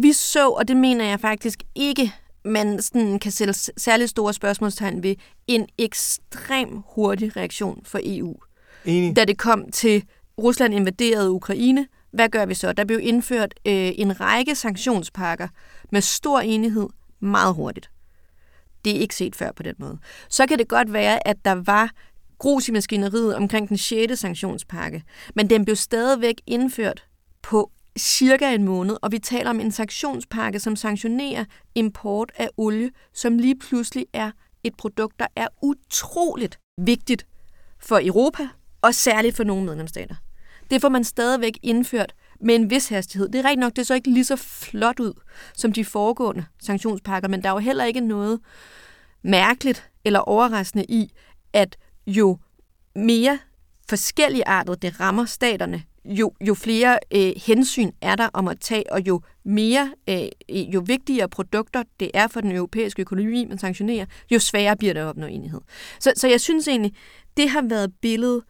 vi 0.00 0.12
så, 0.12 0.48
og 0.48 0.68
det 0.68 0.76
mener 0.76 1.04
jeg 1.04 1.20
faktisk 1.20 1.62
ikke, 1.74 2.12
man 2.44 2.82
sådan 2.82 3.18
kan 3.18 3.32
sætte 3.32 3.54
særligt 3.76 4.10
store 4.10 4.32
spørgsmålstegn 4.32 5.02
ved, 5.02 5.16
en 5.46 5.66
ekstrem 5.78 6.82
hurtig 6.86 7.36
reaktion 7.36 7.80
for 7.84 8.00
EU. 8.02 8.36
Enig. 8.84 9.16
Da 9.16 9.24
det 9.24 9.38
kom 9.38 9.70
til, 9.70 10.04
Rusland 10.38 10.74
invaderede 10.74 11.30
Ukraine, 11.30 11.86
hvad 12.12 12.28
gør 12.28 12.46
vi 12.46 12.54
så? 12.54 12.72
Der 12.72 12.84
blev 12.84 13.00
indført 13.02 13.54
øh, 13.66 13.92
en 13.94 14.20
række 14.20 14.54
sanktionspakker 14.54 15.48
med 15.90 16.00
stor 16.00 16.40
enighed 16.40 16.88
meget 17.20 17.54
hurtigt. 17.54 17.90
Det 18.84 18.96
er 18.96 19.00
ikke 19.00 19.16
set 19.16 19.36
før 19.36 19.52
på 19.56 19.62
den 19.62 19.74
måde. 19.78 19.98
Så 20.28 20.46
kan 20.46 20.58
det 20.58 20.68
godt 20.68 20.92
være, 20.92 21.28
at 21.28 21.36
der 21.44 21.52
var 21.54 21.90
grus 22.38 22.68
i 22.68 22.72
maskineriet 22.72 23.36
omkring 23.36 23.68
den 23.68 23.78
6. 23.78 24.18
sanktionspakke, 24.18 25.02
men 25.34 25.50
den 25.50 25.64
blev 25.64 25.76
stadigvæk 25.76 26.34
indført 26.46 27.04
på 27.42 27.70
cirka 27.98 28.54
en 28.54 28.64
måned, 28.64 28.96
og 29.02 29.12
vi 29.12 29.18
taler 29.18 29.50
om 29.50 29.60
en 29.60 29.72
sanktionspakke, 29.72 30.60
som 30.60 30.76
sanktionerer 30.76 31.44
import 31.74 32.32
af 32.36 32.48
olie, 32.56 32.90
som 33.12 33.38
lige 33.38 33.58
pludselig 33.58 34.06
er 34.12 34.30
et 34.64 34.76
produkt, 34.76 35.18
der 35.18 35.26
er 35.36 35.48
utroligt 35.62 36.58
vigtigt 36.78 37.26
for 37.78 38.00
Europa, 38.02 38.48
og 38.82 38.94
særligt 38.94 39.36
for 39.36 39.44
nogle 39.44 39.64
medlemsstater. 39.64 40.14
Det 40.70 40.80
får 40.80 40.88
man 40.88 41.04
stadigvæk 41.04 41.58
indført 41.62 42.14
med 42.40 42.54
en 42.54 42.70
vis 42.70 42.88
hastighed. 42.88 43.28
Det 43.28 43.38
er 43.38 43.44
rigtigt 43.44 43.60
nok, 43.60 43.76
det 43.76 43.86
så 43.86 43.94
ikke 43.94 44.10
lige 44.10 44.24
så 44.24 44.36
flot 44.36 45.00
ud 45.00 45.12
som 45.54 45.72
de 45.72 45.84
foregående 45.84 46.44
sanktionspakker, 46.62 47.28
men 47.28 47.42
der 47.42 47.48
er 47.48 47.52
jo 47.52 47.58
heller 47.58 47.84
ikke 47.84 48.00
noget 48.00 48.40
mærkeligt 49.22 49.90
eller 50.04 50.20
overraskende 50.20 50.84
i, 50.88 51.12
at 51.52 51.76
jo 52.06 52.38
mere 52.96 53.38
forskellige 53.88 54.48
arter 54.48 54.74
det 54.74 55.00
rammer 55.00 55.24
staterne, 55.24 55.82
jo, 56.04 56.32
jo 56.40 56.54
flere 56.54 56.98
øh, 57.14 57.32
hensyn 57.36 57.90
er 58.00 58.16
der 58.16 58.28
om 58.32 58.48
at 58.48 58.60
tage, 58.60 58.92
og 58.92 59.06
jo 59.06 59.20
mere, 59.44 59.92
øh, 60.08 60.74
jo 60.74 60.82
vigtigere 60.86 61.28
produkter 61.28 61.82
det 62.00 62.10
er 62.14 62.26
for 62.26 62.40
den 62.40 62.52
europæiske 62.52 63.02
økonomi, 63.02 63.44
man 63.44 63.58
sanktionerer, 63.58 64.06
jo 64.30 64.38
sværere 64.38 64.76
bliver 64.76 64.94
det 64.94 65.00
at 65.00 65.06
opnå 65.06 65.26
enighed. 65.26 65.60
Så, 66.00 66.12
så 66.16 66.28
jeg 66.28 66.40
synes 66.40 66.68
egentlig, 66.68 66.94
det 67.36 67.50
har 67.50 67.62
været 67.62 67.92
billedet 68.02 68.42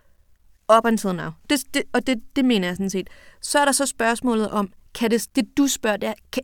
op 0.69 0.87
until 0.87 1.15
now. 1.15 1.31
Det, 1.51 1.61
det, 1.75 1.83
og 1.93 2.07
det, 2.07 2.23
det 2.37 2.45
mener 2.45 2.69
jeg 2.69 2.77
sådan 2.77 2.91
set. 2.91 3.11
Så 3.41 3.59
er 3.59 3.65
der 3.65 3.73
så 3.73 3.87
spørgsmålet 3.87 4.51
om, 4.51 4.73
kan 4.95 5.11
det, 5.11 5.27
det 5.37 5.45
du 5.57 5.67
spørger, 5.67 5.97
det 5.97 6.09
er, 6.09 6.15
kan, 6.33 6.43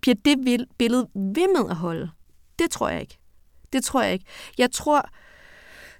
bliver 0.00 0.16
det 0.24 0.66
billede 0.78 1.08
ved 1.14 1.62
med 1.62 1.70
at 1.70 1.76
holde? 1.76 2.10
Det 2.58 2.70
tror 2.70 2.88
jeg 2.88 3.00
ikke. 3.00 3.18
Det 3.72 3.84
tror 3.84 4.02
jeg 4.02 4.12
ikke. 4.12 4.24
Jeg 4.58 4.70
tror, 4.70 5.08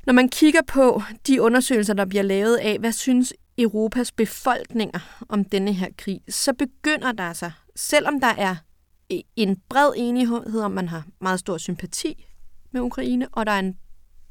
når 0.06 0.12
man 0.12 0.28
kigger 0.28 0.60
på 0.66 1.02
de 1.26 1.42
undersøgelser, 1.42 1.94
der 1.94 2.04
bliver 2.04 2.22
lavet 2.22 2.56
af, 2.56 2.78
hvad 2.78 2.92
synes 2.92 3.32
Europas 3.60 4.12
befolkninger 4.12 5.24
om 5.28 5.44
denne 5.44 5.72
her 5.72 5.88
krig, 5.98 6.20
så 6.28 6.52
begynder 6.52 7.12
der 7.12 7.32
sig, 7.32 7.52
selvom 7.76 8.20
der 8.20 8.34
er 8.38 8.56
en 9.36 9.56
bred 9.68 9.92
enighed 9.96 10.60
om, 10.60 10.70
man 10.70 10.88
har 10.88 11.04
meget 11.20 11.40
stor 11.40 11.58
sympati 11.58 12.26
med 12.70 12.80
Ukraine, 12.80 13.28
og 13.28 13.46
der 13.46 13.52
er 13.52 13.58
en 13.58 13.76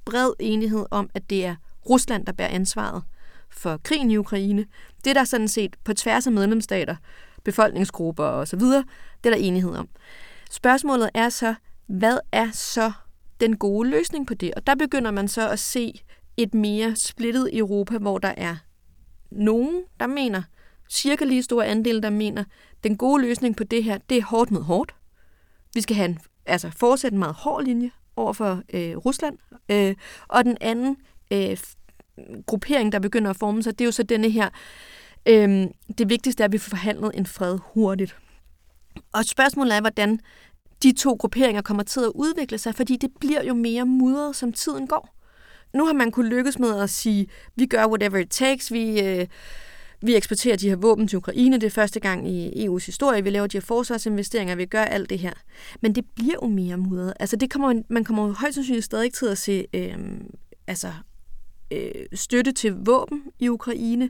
bred 0.05 0.31
enighed 0.39 0.85
om, 0.91 1.09
at 1.13 1.29
det 1.29 1.45
er 1.45 1.55
Rusland, 1.89 2.25
der 2.25 2.31
bærer 2.31 2.49
ansvaret 2.49 3.03
for 3.49 3.77
krigen 3.83 4.11
i 4.11 4.17
Ukraine. 4.17 4.65
Det 5.03 5.09
er 5.09 5.13
der 5.13 5.23
sådan 5.23 5.47
set 5.47 5.75
på 5.83 5.93
tværs 5.93 6.27
af 6.27 6.33
medlemsstater, 6.33 6.95
befolkningsgrupper 7.43 8.23
osv., 8.23 8.59
det 8.59 8.85
er 9.23 9.29
der 9.29 9.35
enighed 9.35 9.75
om. 9.75 9.89
Spørgsmålet 10.51 11.09
er 11.13 11.29
så, 11.29 11.55
hvad 11.87 12.17
er 12.31 12.51
så 12.51 12.91
den 13.39 13.57
gode 13.57 13.89
løsning 13.89 14.27
på 14.27 14.33
det? 14.33 14.53
Og 14.53 14.67
der 14.67 14.75
begynder 14.75 15.11
man 15.11 15.27
så 15.27 15.49
at 15.49 15.59
se 15.59 16.01
et 16.37 16.53
mere 16.53 16.95
splittet 16.95 17.57
Europa, 17.57 17.97
hvor 17.97 18.17
der 18.17 18.33
er 18.37 18.55
nogen, 19.31 19.83
der 19.99 20.07
mener, 20.07 20.41
cirka 20.89 21.25
lige 21.25 21.43
store 21.43 21.65
andel, 21.65 22.03
der 22.03 22.09
mener, 22.09 22.43
den 22.83 22.97
gode 22.97 23.21
løsning 23.21 23.55
på 23.55 23.63
det 23.63 23.83
her, 23.83 23.97
det 23.97 24.17
er 24.17 24.23
hårdt 24.23 24.51
mod 24.51 24.61
hårdt. 24.61 24.95
Vi 25.73 25.81
skal 25.81 25.95
have 25.95 26.09
en, 26.09 26.19
altså 26.45 26.71
fortsætte 26.77 27.15
en 27.15 27.19
meget 27.19 27.35
hård 27.35 27.63
linje 27.63 27.91
over 28.15 28.33
for 28.33 28.61
øh, 28.73 28.97
Rusland. 28.97 29.37
Øh, 29.69 29.95
og 30.27 30.45
den 30.45 30.57
anden 30.61 30.97
øh, 31.31 31.57
gruppering, 32.45 32.91
der 32.91 32.99
begynder 32.99 33.29
at 33.29 33.37
forme 33.37 33.63
sig, 33.63 33.79
det 33.79 33.85
er 33.85 33.87
jo 33.87 33.91
så 33.91 34.03
denne 34.03 34.29
her, 34.29 34.49
øh, 35.25 35.67
det 35.97 36.09
vigtigste 36.09 36.43
er, 36.43 36.45
at 36.45 36.51
vi 36.51 36.57
får 36.57 36.69
forhandlet 36.69 37.11
en 37.13 37.25
fred 37.25 37.59
hurtigt. 37.73 38.17
Og 39.13 39.25
spørgsmålet 39.25 39.75
er, 39.75 39.81
hvordan 39.81 40.19
de 40.83 40.91
to 40.91 41.13
grupperinger 41.13 41.61
kommer 41.61 41.83
til 41.83 41.99
at 41.99 42.11
udvikle 42.15 42.57
sig, 42.57 42.75
fordi 42.75 42.97
det 42.97 43.11
bliver 43.19 43.43
jo 43.43 43.53
mere 43.53 43.85
mudret, 43.85 44.35
som 44.35 44.53
tiden 44.53 44.87
går. 44.87 45.18
Nu 45.73 45.85
har 45.85 45.93
man 45.93 46.11
kunne 46.11 46.29
lykkes 46.29 46.59
med 46.59 46.79
at 46.79 46.89
sige, 46.89 47.27
vi 47.55 47.65
gør 47.65 47.87
whatever 47.87 48.17
it 48.17 48.29
takes, 48.29 48.71
vi, 48.71 49.01
øh, 49.01 49.27
vi 50.01 50.15
eksporterer 50.15 50.57
de 50.57 50.69
her 50.69 50.75
våben 50.75 51.07
til 51.07 51.17
Ukraine, 51.17 51.55
det 51.55 51.63
er 51.63 51.69
første 51.69 51.99
gang 51.99 52.29
i 52.29 52.67
EU's 52.67 52.85
historie, 52.85 53.23
vi 53.23 53.29
laver 53.29 53.47
de 53.47 53.57
her 53.57 53.61
forsvarsinvesteringer, 53.61 54.55
vi 54.55 54.65
gør 54.65 54.83
alt 54.83 55.09
det 55.09 55.19
her. 55.19 55.33
Men 55.81 55.95
det 55.95 56.05
bliver 56.15 56.35
jo 56.43 56.47
mere 56.47 56.77
mudret. 56.77 57.13
Altså 57.19 57.35
det 57.35 57.51
kommer, 57.51 57.81
man 57.89 58.03
kommer 58.03 58.27
jo 58.27 58.33
højst 58.33 58.55
sandsynligt 58.55 58.85
stadig 58.85 59.13
til 59.13 59.25
at 59.25 59.37
se 59.37 59.67
øh, 59.73 59.97
altså, 60.67 60.93
øh, 61.71 61.91
støtte 62.13 62.51
til 62.51 62.73
våben 62.85 63.23
i 63.39 63.49
Ukraine, 63.49 64.09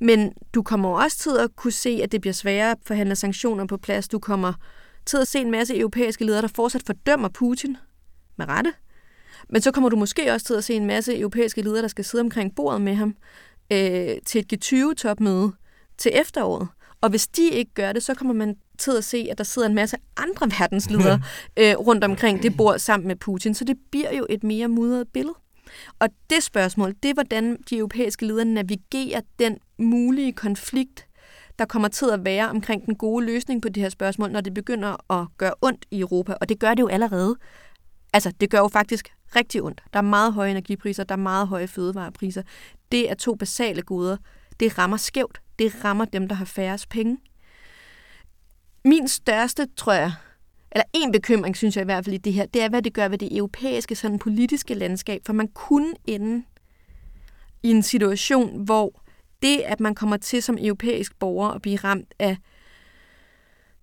men 0.00 0.32
du 0.54 0.62
kommer 0.62 0.88
også 0.88 1.18
til 1.18 1.38
at 1.40 1.56
kunne 1.56 1.72
se, 1.72 2.00
at 2.02 2.12
det 2.12 2.20
bliver 2.20 2.34
sværere 2.34 2.70
at 2.70 2.78
forhandle 2.86 3.16
sanktioner 3.16 3.66
på 3.66 3.76
plads. 3.76 4.08
Du 4.08 4.18
kommer 4.18 4.52
til 5.06 5.16
at 5.16 5.28
se 5.28 5.38
en 5.38 5.50
masse 5.50 5.78
europæiske 5.78 6.24
ledere, 6.24 6.42
der 6.42 6.48
fortsat 6.48 6.82
fordømmer 6.86 7.28
Putin 7.28 7.76
med 8.36 8.48
rette. 8.48 8.72
Men 9.48 9.62
så 9.62 9.70
kommer 9.70 9.90
du 9.90 9.96
måske 9.96 10.32
også 10.32 10.46
til 10.46 10.54
at 10.54 10.64
se 10.64 10.74
en 10.74 10.86
masse 10.86 11.18
europæiske 11.18 11.62
ledere, 11.62 11.82
der 11.82 11.88
skal 11.88 12.04
sidde 12.04 12.22
omkring 12.22 12.54
bordet 12.54 12.80
med 12.80 12.94
ham 12.94 13.16
øh, 13.72 14.10
til 14.26 14.38
et 14.38 14.52
G20-topmøde 14.52 15.52
til 15.98 16.10
efteråret. 16.14 16.68
Og 17.00 17.10
hvis 17.10 17.26
de 17.26 17.50
ikke 17.50 17.74
gør 17.74 17.92
det, 17.92 18.02
så 18.02 18.14
kommer 18.14 18.34
man 18.34 18.56
til 18.78 18.90
at 18.98 19.04
se, 19.04 19.28
at 19.30 19.38
der 19.38 19.44
sidder 19.44 19.68
en 19.68 19.74
masse 19.74 19.96
andre 20.16 20.50
verdensledere 20.58 21.22
øh, 21.58 21.74
rundt 21.74 22.04
omkring 22.04 22.42
det 22.42 22.56
bord 22.56 22.78
sammen 22.78 23.06
med 23.08 23.16
Putin. 23.16 23.54
Så 23.54 23.64
det 23.64 23.76
bliver 23.90 24.16
jo 24.16 24.26
et 24.30 24.44
mere 24.44 24.68
mudret 24.68 25.08
billede. 25.08 25.34
Og 25.98 26.08
det 26.30 26.42
spørgsmål, 26.42 26.94
det 27.02 27.08
er, 27.08 27.14
hvordan 27.14 27.58
de 27.70 27.76
europæiske 27.76 28.26
ledere 28.26 28.44
navigerer 28.44 29.20
den 29.38 29.58
mulige 29.78 30.32
konflikt, 30.32 31.06
der 31.58 31.64
kommer 31.64 31.88
til 31.88 32.06
at 32.12 32.24
være 32.24 32.48
omkring 32.50 32.86
den 32.86 32.96
gode 32.96 33.26
løsning 33.26 33.62
på 33.62 33.68
det 33.68 33.82
her 33.82 33.90
spørgsmål, 33.90 34.30
når 34.30 34.40
det 34.40 34.54
begynder 34.54 35.12
at 35.12 35.26
gøre 35.38 35.54
ondt 35.62 35.84
i 35.90 36.00
Europa. 36.00 36.34
Og 36.40 36.48
det 36.48 36.58
gør 36.58 36.74
det 36.74 36.80
jo 36.80 36.88
allerede. 36.88 37.36
Altså, 38.14 38.32
det 38.40 38.50
gør 38.50 38.58
jo 38.58 38.68
faktisk 38.68 39.08
rigtig 39.36 39.62
ondt. 39.62 39.82
Der 39.92 39.98
er 39.98 40.02
meget 40.02 40.32
høje 40.32 40.50
energipriser, 40.50 41.04
der 41.04 41.12
er 41.12 41.18
meget 41.18 41.48
høje 41.48 41.66
fødevarepriser. 41.66 42.42
Det 42.92 43.10
er 43.10 43.14
to 43.14 43.34
basale 43.34 43.82
goder. 43.82 44.16
Det 44.60 44.78
rammer 44.78 44.96
skævt. 44.96 45.40
Det 45.58 45.84
rammer 45.84 46.04
dem, 46.04 46.28
der 46.28 46.34
har 46.34 46.44
færrest 46.44 46.88
penge. 46.88 47.18
Min 48.84 49.08
største, 49.08 49.66
tror 49.76 49.92
jeg, 49.92 50.12
eller 50.72 50.84
en 50.92 51.12
bekymring, 51.12 51.56
synes 51.56 51.76
jeg 51.76 51.82
i 51.82 51.84
hvert 51.84 52.04
fald 52.04 52.14
i 52.14 52.18
det 52.18 52.32
her, 52.32 52.46
det 52.46 52.62
er, 52.62 52.68
hvad 52.68 52.82
det 52.82 52.94
gør 52.94 53.08
ved 53.08 53.18
det 53.18 53.36
europæiske 53.36 53.94
sådan 53.94 54.18
politiske 54.18 54.74
landskab. 54.74 55.20
For 55.26 55.32
man 55.32 55.48
kunne 55.48 55.94
ende 56.06 56.44
i 57.62 57.70
en 57.70 57.82
situation, 57.82 58.64
hvor 58.64 59.02
det, 59.42 59.58
at 59.58 59.80
man 59.80 59.94
kommer 59.94 60.16
til 60.16 60.42
som 60.42 60.58
europæisk 60.60 61.18
borger 61.18 61.48
at 61.48 61.62
blive 61.62 61.76
ramt 61.76 62.14
af 62.18 62.36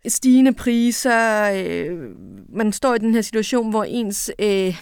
stigende 0.07 0.53
priser, 0.53 1.51
øh, 1.55 2.09
man 2.53 2.73
står 2.73 2.95
i 2.95 2.97
den 2.97 3.13
her 3.13 3.21
situation, 3.21 3.69
hvor 3.69 3.83
ens 3.83 4.31
øh, 4.39 4.81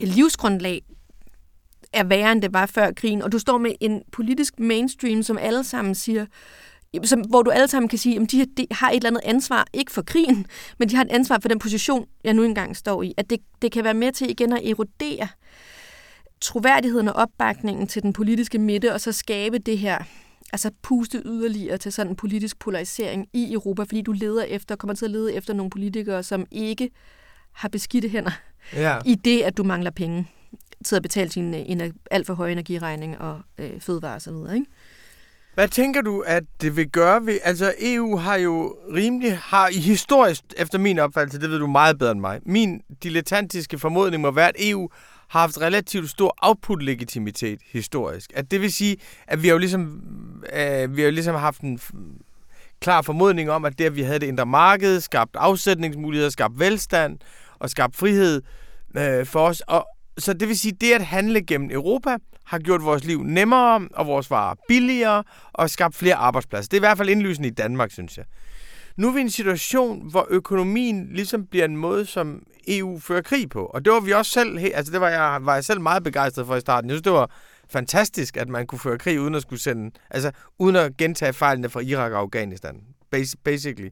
livsgrundlag 0.00 0.82
er 1.92 2.04
værre, 2.04 2.32
end 2.32 2.42
det 2.42 2.52
var 2.52 2.66
før 2.66 2.92
krigen, 2.92 3.22
og 3.22 3.32
du 3.32 3.38
står 3.38 3.58
med 3.58 3.72
en 3.80 4.02
politisk 4.12 4.60
mainstream, 4.60 5.22
som 5.22 5.38
alle 5.38 5.64
sammen 5.64 5.94
siger, 5.94 6.26
som, 7.04 7.20
hvor 7.20 7.42
du 7.42 7.50
alle 7.50 7.68
sammen 7.68 7.88
kan 7.88 7.98
sige, 7.98 8.20
at 8.20 8.32
de, 8.32 8.46
de 8.56 8.66
har 8.70 8.90
et 8.90 8.96
eller 8.96 9.10
andet 9.10 9.22
ansvar, 9.24 9.66
ikke 9.72 9.92
for 9.92 10.02
krigen, 10.02 10.46
men 10.78 10.88
de 10.88 10.96
har 10.96 11.04
et 11.04 11.10
ansvar 11.10 11.38
for 11.42 11.48
den 11.48 11.58
position, 11.58 12.06
jeg 12.24 12.34
nu 12.34 12.44
engang 12.44 12.76
står 12.76 13.02
i. 13.02 13.14
At 13.16 13.30
det, 13.30 13.38
det 13.62 13.72
kan 13.72 13.84
være 13.84 13.94
med 13.94 14.12
til 14.12 14.30
igen 14.30 14.52
at 14.52 14.68
erodere 14.68 15.28
troværdigheden 16.40 17.08
og 17.08 17.14
opbakningen 17.14 17.86
til 17.86 18.02
den 18.02 18.12
politiske 18.12 18.58
midte, 18.58 18.92
og 18.94 19.00
så 19.00 19.12
skabe 19.12 19.58
det 19.58 19.78
her, 19.78 20.02
altså 20.52 20.70
puste 20.82 21.22
yderligere 21.24 21.78
til 21.78 21.92
sådan 21.92 22.12
en 22.12 22.16
politisk 22.16 22.58
polarisering 22.58 23.28
i 23.32 23.52
Europa, 23.52 23.82
fordi 23.82 24.02
du 24.02 24.12
leder 24.12 24.42
efter, 24.42 24.76
kommer 24.76 24.94
til 24.94 25.04
at 25.04 25.10
lede 25.10 25.34
efter 25.34 25.54
nogle 25.54 25.70
politikere, 25.70 26.22
som 26.22 26.46
ikke 26.50 26.90
har 27.52 27.68
beskidte 27.68 28.08
hænder 28.08 28.30
ja. 28.72 28.98
i 29.04 29.14
det, 29.14 29.42
at 29.42 29.56
du 29.56 29.64
mangler 29.64 29.90
penge 29.90 30.30
til 30.84 30.96
at 30.96 31.02
betale 31.02 31.30
sin 31.30 31.54
en 31.54 31.94
alt 32.10 32.26
for 32.26 32.34
høje 32.34 32.52
energiregning 32.52 33.18
og 33.18 33.40
øh, 33.58 33.80
sådan 33.80 34.18
noget, 34.28 34.54
ikke? 34.54 34.66
Hvad 35.54 35.68
tænker 35.68 36.02
du, 36.02 36.20
at 36.26 36.42
det 36.60 36.76
vil 36.76 36.88
gøre 36.88 37.26
ved... 37.26 37.38
Altså, 37.44 37.74
EU 37.80 38.16
har 38.16 38.36
jo 38.36 38.76
rimelig... 38.94 39.38
Har 39.38 39.68
i 39.68 39.78
historisk, 39.78 40.44
efter 40.56 40.78
min 40.78 40.98
opfattelse, 40.98 41.40
det 41.40 41.50
ved 41.50 41.58
du 41.58 41.66
meget 41.66 41.98
bedre 41.98 42.12
end 42.12 42.20
mig, 42.20 42.40
min 42.46 42.80
dilettantiske 43.02 43.78
formodning 43.78 44.22
må 44.22 44.30
være, 44.30 44.48
at 44.48 44.54
EU 44.58 44.88
har 45.28 45.40
haft 45.40 45.60
relativt 45.60 46.10
stor 46.10 46.34
output-legitimitet 46.42 47.60
historisk. 47.72 48.32
At 48.34 48.50
det 48.50 48.60
vil 48.60 48.72
sige, 48.72 48.96
at 49.26 49.42
vi 49.42 49.48
har 49.48 49.54
jo 49.54 49.58
ligesom, 49.58 50.02
øh, 50.52 50.96
vi 50.96 51.00
har 51.00 51.08
jo 51.08 51.14
ligesom 51.14 51.34
haft 51.34 51.60
en 51.60 51.80
klar 52.80 53.02
formodning 53.02 53.50
om, 53.50 53.64
at 53.64 53.78
det, 53.78 53.84
at 53.84 53.96
vi 53.96 54.02
havde 54.02 54.18
det 54.18 54.26
indre 54.26 54.46
marked, 54.46 55.00
skabt 55.00 55.36
afsætningsmuligheder, 55.36 56.30
skabt 56.30 56.58
velstand 56.58 57.18
og 57.58 57.70
skabt 57.70 57.96
frihed 57.96 58.42
øh, 58.96 59.26
for 59.26 59.40
os. 59.40 59.60
Og, 59.60 59.86
så 60.18 60.32
det 60.32 60.48
vil 60.48 60.58
sige, 60.58 60.72
det 60.80 60.92
at 60.92 61.06
handle 61.06 61.46
gennem 61.46 61.70
Europa 61.70 62.16
har 62.44 62.58
gjort 62.58 62.84
vores 62.84 63.04
liv 63.04 63.22
nemmere 63.22 63.88
og 63.94 64.06
vores 64.06 64.30
varer 64.30 64.54
billigere 64.68 65.24
og 65.52 65.70
skabt 65.70 65.94
flere 65.94 66.14
arbejdspladser. 66.14 66.68
Det 66.68 66.76
er 66.76 66.80
i 66.80 66.86
hvert 66.88 66.98
fald 66.98 67.08
indlysende 67.08 67.48
i 67.48 67.52
Danmark, 67.52 67.90
synes 67.90 68.16
jeg. 68.16 68.24
Nu 68.98 69.08
er 69.08 69.12
vi 69.12 69.18
i 69.18 69.22
en 69.22 69.30
situation, 69.30 70.10
hvor 70.10 70.26
økonomien 70.30 71.08
ligesom 71.12 71.46
bliver 71.46 71.64
en 71.64 71.76
måde, 71.76 72.06
som 72.06 72.42
EU 72.68 72.98
fører 72.98 73.22
krig 73.22 73.48
på. 73.48 73.64
Og 73.64 73.84
det 73.84 73.92
var 73.92 74.00
vi 74.00 74.12
også 74.12 74.32
selv, 74.32 74.58
altså 74.74 74.92
det 74.92 75.00
var 75.00 75.08
jeg, 75.08 75.38
var 75.42 75.54
jeg 75.54 75.64
selv 75.64 75.80
meget 75.80 76.04
begejstret 76.04 76.46
for 76.46 76.56
i 76.56 76.60
starten. 76.60 76.90
Jeg 76.90 76.94
synes, 76.94 77.02
det 77.02 77.12
var 77.12 77.30
fantastisk, 77.70 78.36
at 78.36 78.48
man 78.48 78.66
kunne 78.66 78.78
føre 78.78 78.98
krig 78.98 79.20
uden 79.20 79.34
at 79.34 79.42
skulle 79.42 79.60
sende, 79.60 79.90
altså 80.10 80.30
uden 80.58 80.76
at 80.76 80.96
gentage 80.96 81.32
fejlene 81.32 81.68
fra 81.68 81.80
Irak 81.80 82.12
og 82.12 82.18
Afghanistan, 82.18 82.80
basically. 83.44 83.88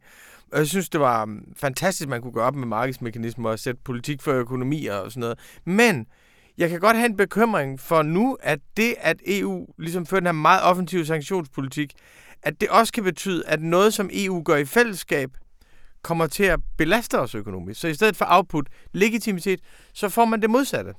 Og 0.53 0.59
jeg 0.59 0.67
synes, 0.67 0.89
det 0.89 1.01
var 1.01 1.23
um, 1.23 1.45
fantastisk, 1.57 2.07
at 2.07 2.11
man 2.11 2.23
kunne 2.23 2.33
gøre 2.33 2.45
op 2.45 2.55
med 2.55 2.67
markedsmekanismer 2.67 3.51
og 3.51 3.59
sætte 3.59 3.81
politik 3.85 4.23
for 4.23 4.33
økonomi 4.33 4.87
og 4.87 5.13
sådan 5.13 5.21
noget. 5.21 5.39
Men 5.65 6.07
jeg 6.59 6.71
kan 6.71 6.81
godt 6.81 6.97
have 6.97 7.07
en 7.07 7.17
bekymring 7.17 7.81
for 7.81 8.03
nu, 8.03 8.37
at 8.41 8.59
det, 8.77 8.95
at 9.01 9.17
EU 9.27 9.67
ligesom 9.79 10.07
fører 10.07 10.21
den 10.21 10.27
her 10.27 10.33
meget 10.33 10.63
offensive 10.63 11.07
sanktionspolitik, 11.07 11.93
at 12.47 12.61
det 12.61 12.69
også 12.69 12.93
kan 12.93 13.05
betyde, 13.05 13.47
at 13.47 13.63
noget, 13.63 13.95
som 13.95 14.11
EU 14.13 14.43
gør 14.43 14.57
i 14.57 14.65
fællesskab, 14.65 15.31
kommer 16.03 16.27
til 16.27 16.45
at 16.45 16.61
belaste 16.77 17.21
os 17.21 17.35
økonomisk. 17.35 17.81
Så 17.81 17.89
i 17.89 17.95
stedet 17.95 18.17
for 18.17 18.27
output, 18.29 18.69
legitimitet, 18.93 19.61
så 19.95 20.09
får 20.09 20.25
man 20.25 20.43
det 20.43 20.51
modsatte. 20.51 20.95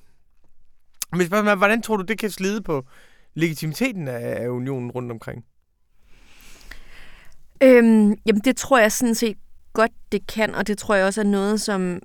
Men 1.11 1.27
spørgsmålet 1.27 1.51
er, 1.51 1.55
hvordan 1.55 1.81
tror 1.81 1.97
du, 1.97 2.03
det 2.03 2.19
kan 2.19 2.31
slide 2.31 2.61
på 2.61 2.85
legitimiteten 3.33 4.07
af 4.07 4.47
unionen 4.47 4.91
rundt 4.91 5.11
omkring? 5.11 5.45
Øhm, 7.63 8.15
jamen, 8.25 8.41
det 8.45 8.57
tror 8.57 8.77
jeg 8.77 8.91
sådan 8.91 9.15
set 9.15 9.37
godt, 9.73 9.91
det 10.11 10.27
kan, 10.27 10.55
og 10.55 10.67
det 10.67 10.77
tror 10.77 10.95
jeg 10.95 11.05
også 11.05 11.21
er 11.21 11.25
noget, 11.25 11.61
som 11.61 11.99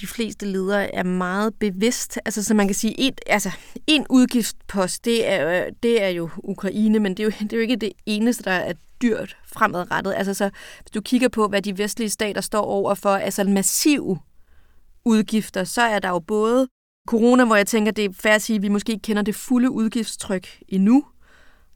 de 0.00 0.06
fleste 0.06 0.46
ledere 0.46 0.94
er 0.94 1.02
meget 1.02 1.54
bevidst. 1.54 2.18
Altså, 2.24 2.44
så 2.44 2.54
man 2.54 2.68
kan 2.68 2.74
sige, 2.74 3.00
en, 3.00 3.14
altså, 3.26 3.50
en 3.86 4.06
udgiftspost, 4.10 5.04
det 5.04 5.28
er, 5.28 5.66
øh, 5.66 5.72
det 5.82 6.02
er 6.02 6.08
jo 6.08 6.30
Ukraine, 6.38 6.98
men 6.98 7.14
det 7.16 7.20
er 7.20 7.24
jo, 7.24 7.30
det 7.40 7.52
er 7.52 7.56
jo 7.56 7.62
ikke 7.62 7.76
det 7.76 7.92
eneste, 8.06 8.42
der 8.42 8.50
er 8.50 8.72
dyrt 9.02 9.36
fremadrettet. 9.46 10.14
Altså, 10.16 10.34
så, 10.34 10.50
hvis 10.82 10.90
du 10.90 11.00
kigger 11.00 11.28
på, 11.28 11.48
hvad 11.48 11.62
de 11.62 11.78
vestlige 11.78 12.10
stater 12.10 12.40
står 12.40 12.62
over 12.62 12.94
for, 12.94 13.10
altså 13.10 13.44
massive 13.44 14.18
udgifter, 15.04 15.64
så 15.64 15.82
er 15.82 15.98
der 15.98 16.08
jo 16.08 16.18
både 16.18 16.68
corona, 17.08 17.44
hvor 17.44 17.56
jeg 17.56 17.66
tænker, 17.66 17.92
det 17.92 18.04
er 18.04 18.08
fair 18.12 18.32
at 18.32 18.42
sige, 18.42 18.56
at 18.56 18.62
vi 18.62 18.68
måske 18.68 18.92
ikke 18.92 19.02
kender 19.02 19.22
det 19.22 19.34
fulde 19.34 19.70
udgiftstryk 19.70 20.48
endnu. 20.68 21.04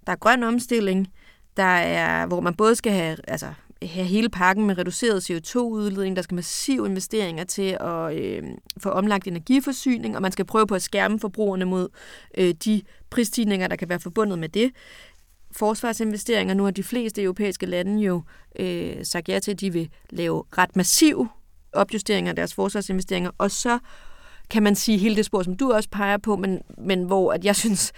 Der 0.07 0.13
er 0.13 0.17
grøn 0.17 0.43
omstilling, 0.43 1.09
der 1.57 1.63
er, 1.63 2.27
hvor 2.27 2.41
man 2.41 2.55
både 2.55 2.77
skal 2.77 2.93
have, 2.93 3.17
altså, 3.29 3.47
have 3.83 4.07
hele 4.07 4.29
pakken 4.29 4.67
med 4.67 4.79
reduceret 4.79 5.31
CO2-udledning, 5.31 6.17
der 6.17 6.23
skal 6.23 6.35
massive 6.35 6.87
investeringer 6.87 7.45
til 7.45 7.77
at 7.81 8.17
øh, 8.17 8.43
få 8.79 8.91
omlagt 8.91 9.27
energiforsyning, 9.27 10.17
og 10.17 10.23
man 10.23 10.33
skal 10.33 10.45
prøve 10.45 10.67
på 10.67 10.75
at 10.75 10.83
skærme 10.83 11.21
forbrugerne 11.21 11.65
mod 11.65 11.89
øh, 12.39 12.55
de 12.65 12.83
prisstigninger, 13.11 13.69
der 13.69 13.77
kan 13.77 13.89
være 13.89 14.01
forbundet 14.01 14.39
med 14.39 14.49
det. 14.49 14.71
Forsvarsinvesteringer, 15.53 16.55
nu 16.55 16.65
har 16.65 16.71
de 16.71 16.83
fleste 16.83 17.23
europæiske 17.23 17.67
lande 17.67 18.03
jo 18.03 18.23
øh, 18.59 18.97
sagt 19.03 19.29
ja 19.29 19.39
til, 19.39 19.51
at 19.51 19.61
de 19.61 19.73
vil 19.73 19.91
lave 20.11 20.45
ret 20.59 20.77
massiv 20.77 21.29
opjusteringer 21.73 22.33
af 22.33 22.37
deres 22.37 22.55
forsvarsinvesteringer, 22.55 23.31
og 23.39 23.51
så 23.51 23.79
kan 24.51 24.63
man 24.63 24.75
sige 24.75 24.99
hele 24.99 25.17
det 25.17 25.25
spor, 25.25 25.43
som 25.43 25.57
du 25.57 25.73
også 25.73 25.89
peger 25.89 26.17
på, 26.17 26.37
men, 26.37 26.61
men 26.79 27.05
hvor 27.05 27.33
at 27.33 27.45
jeg 27.45 27.57
synes, 27.57 27.93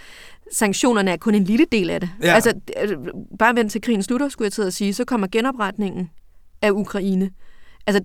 sanktionerne 0.51 1.11
er 1.11 1.17
kun 1.17 1.35
en 1.35 1.43
lille 1.43 1.65
del 1.71 1.89
af 1.89 1.99
det. 1.99 2.09
Ja. 2.23 2.33
Altså, 2.33 2.53
bare 3.39 3.55
vent 3.55 3.71
til 3.71 3.81
krigen 3.81 4.03
slutter, 4.03 4.29
skulle 4.29 4.45
jeg 4.45 4.53
til 4.53 4.61
at 4.61 4.73
sige, 4.73 4.93
så 4.93 5.05
kommer 5.05 5.27
genopretningen 5.31 6.09
af 6.61 6.71
Ukraine. 6.71 7.31
Altså, 7.87 8.03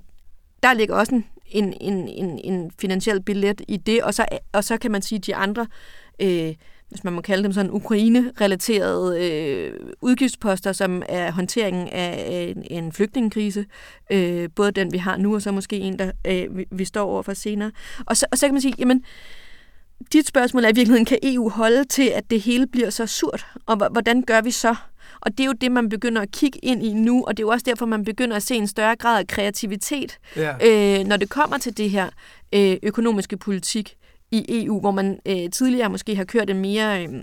der 0.62 0.72
ligger 0.72 0.94
også 0.94 1.14
en, 1.14 1.24
en, 1.50 1.74
en, 1.80 2.08
en, 2.08 2.40
en 2.44 2.70
finansiel 2.80 3.22
billet 3.22 3.62
i 3.68 3.76
det, 3.76 4.02
og 4.02 4.14
så, 4.14 4.26
og 4.52 4.64
så 4.64 4.76
kan 4.76 4.90
man 4.90 5.02
sige, 5.02 5.16
at 5.16 5.26
de 5.26 5.34
andre 5.34 5.66
øh, 6.20 6.54
hvis 6.88 7.04
man 7.04 7.12
må 7.12 7.20
kalde 7.20 7.42
dem 7.42 7.52
sådan, 7.52 7.70
Ukraine-relaterede 7.70 9.24
øh, 9.24 9.72
udgiftsposter, 10.00 10.72
som 10.72 11.02
er 11.08 11.32
håndteringen 11.32 11.88
af 11.88 12.54
en, 12.56 12.64
en 12.70 12.92
flygtningekrise. 12.92 13.66
Øh, 14.12 14.48
både 14.56 14.70
den, 14.70 14.92
vi 14.92 14.98
har 14.98 15.16
nu, 15.16 15.34
og 15.34 15.42
så 15.42 15.52
måske 15.52 15.76
en, 15.76 15.98
der 15.98 16.10
øh, 16.26 16.56
vi, 16.56 16.64
vi 16.70 16.84
står 16.84 17.04
over 17.04 17.22
for 17.22 17.34
senere. 17.34 17.70
Og 18.06 18.16
så, 18.16 18.26
og 18.32 18.38
så 18.38 18.46
kan 18.46 18.54
man 18.54 18.62
sige, 18.62 18.74
jamen, 18.78 19.04
dit 20.12 20.26
spørgsmål 20.26 20.64
er 20.64 20.68
i 20.68 20.74
virkeligheden, 20.74 21.04
kan 21.04 21.18
EU 21.22 21.48
holde 21.48 21.84
til, 21.84 22.08
at 22.08 22.30
det 22.30 22.40
hele 22.40 22.66
bliver 22.66 22.90
så 22.90 23.06
surt? 23.06 23.46
Og 23.66 23.76
hvordan 23.90 24.22
gør 24.22 24.40
vi 24.40 24.50
så? 24.50 24.74
Og 25.20 25.38
det 25.38 25.40
er 25.40 25.46
jo 25.46 25.52
det, 25.52 25.72
man 25.72 25.88
begynder 25.88 26.22
at 26.22 26.30
kigge 26.32 26.58
ind 26.62 26.82
i 26.82 26.92
nu, 26.92 27.24
og 27.26 27.36
det 27.36 27.42
er 27.42 27.46
jo 27.46 27.50
også 27.50 27.64
derfor, 27.68 27.86
man 27.86 28.04
begynder 28.04 28.36
at 28.36 28.42
se 28.42 28.54
en 28.54 28.66
større 28.66 28.96
grad 28.96 29.18
af 29.18 29.26
kreativitet, 29.26 30.18
ja. 30.36 30.98
øh, 31.00 31.06
når 31.06 31.16
det 31.16 31.28
kommer 31.28 31.58
til 31.58 31.76
det 31.76 31.90
her 31.90 32.10
øh, 32.54 32.76
økonomiske 32.82 33.36
politik 33.36 33.97
i 34.30 34.64
EU, 34.64 34.80
hvor 34.80 34.90
man 34.90 35.20
øh, 35.26 35.50
tidligere 35.50 35.90
måske 35.90 36.16
har 36.16 36.24
kørt 36.24 36.50
en 36.50 36.60
mere 36.60 37.04
øh, 37.04 37.14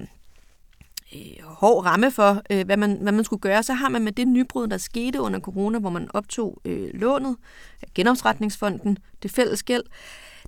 øh, 1.15 1.43
hård 1.43 1.85
ramme 1.85 2.11
for, 2.11 2.41
øh, 2.49 2.65
hvad, 2.65 2.77
man, 2.77 2.97
hvad 3.01 3.11
man 3.11 3.23
skulle 3.23 3.39
gøre, 3.39 3.63
så 3.63 3.73
har 3.73 3.89
man 3.89 4.01
med 4.01 4.11
det 4.11 4.27
nybrud, 4.27 4.67
der 4.67 4.77
skete 4.77 5.21
under 5.21 5.39
corona, 5.39 5.79
hvor 5.79 5.89
man 5.89 6.07
optog 6.13 6.61
øh, 6.65 6.89
lånet, 6.93 7.35
genopretningsfonden, 7.95 8.97
det 9.23 9.31
fælles 9.31 9.63
gæld, 9.63 9.83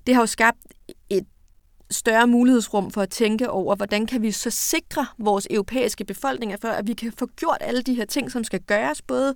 det 0.06 0.14
har 0.14 0.22
jo 0.22 0.26
skabt 0.26 0.58
et 1.10 1.26
større 1.90 2.26
mulighedsrum 2.26 2.90
for 2.90 3.02
at 3.02 3.10
tænke 3.10 3.50
over, 3.50 3.76
hvordan 3.76 4.06
kan 4.06 4.22
vi 4.22 4.30
så 4.30 4.50
sikre 4.50 5.06
vores 5.18 5.46
europæiske 5.50 6.04
befolkninger 6.04 6.56
for, 6.60 6.68
at 6.68 6.86
vi 6.86 6.94
kan 6.94 7.12
få 7.18 7.26
gjort 7.26 7.58
alle 7.60 7.82
de 7.82 7.94
her 7.94 8.04
ting, 8.04 8.30
som 8.30 8.44
skal 8.44 8.60
gøres, 8.60 9.02
både 9.02 9.34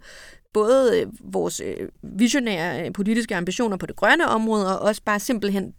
både 0.52 1.00
øh, 1.00 1.06
vores 1.20 1.60
øh, 1.60 1.88
visionære 2.02 2.92
politiske 2.92 3.36
ambitioner 3.36 3.76
på 3.76 3.86
det 3.86 3.96
grønne 3.96 4.28
område, 4.28 4.78
og 4.78 4.86
også 4.88 5.02
bare 5.04 5.20
simpelthen 5.20 5.74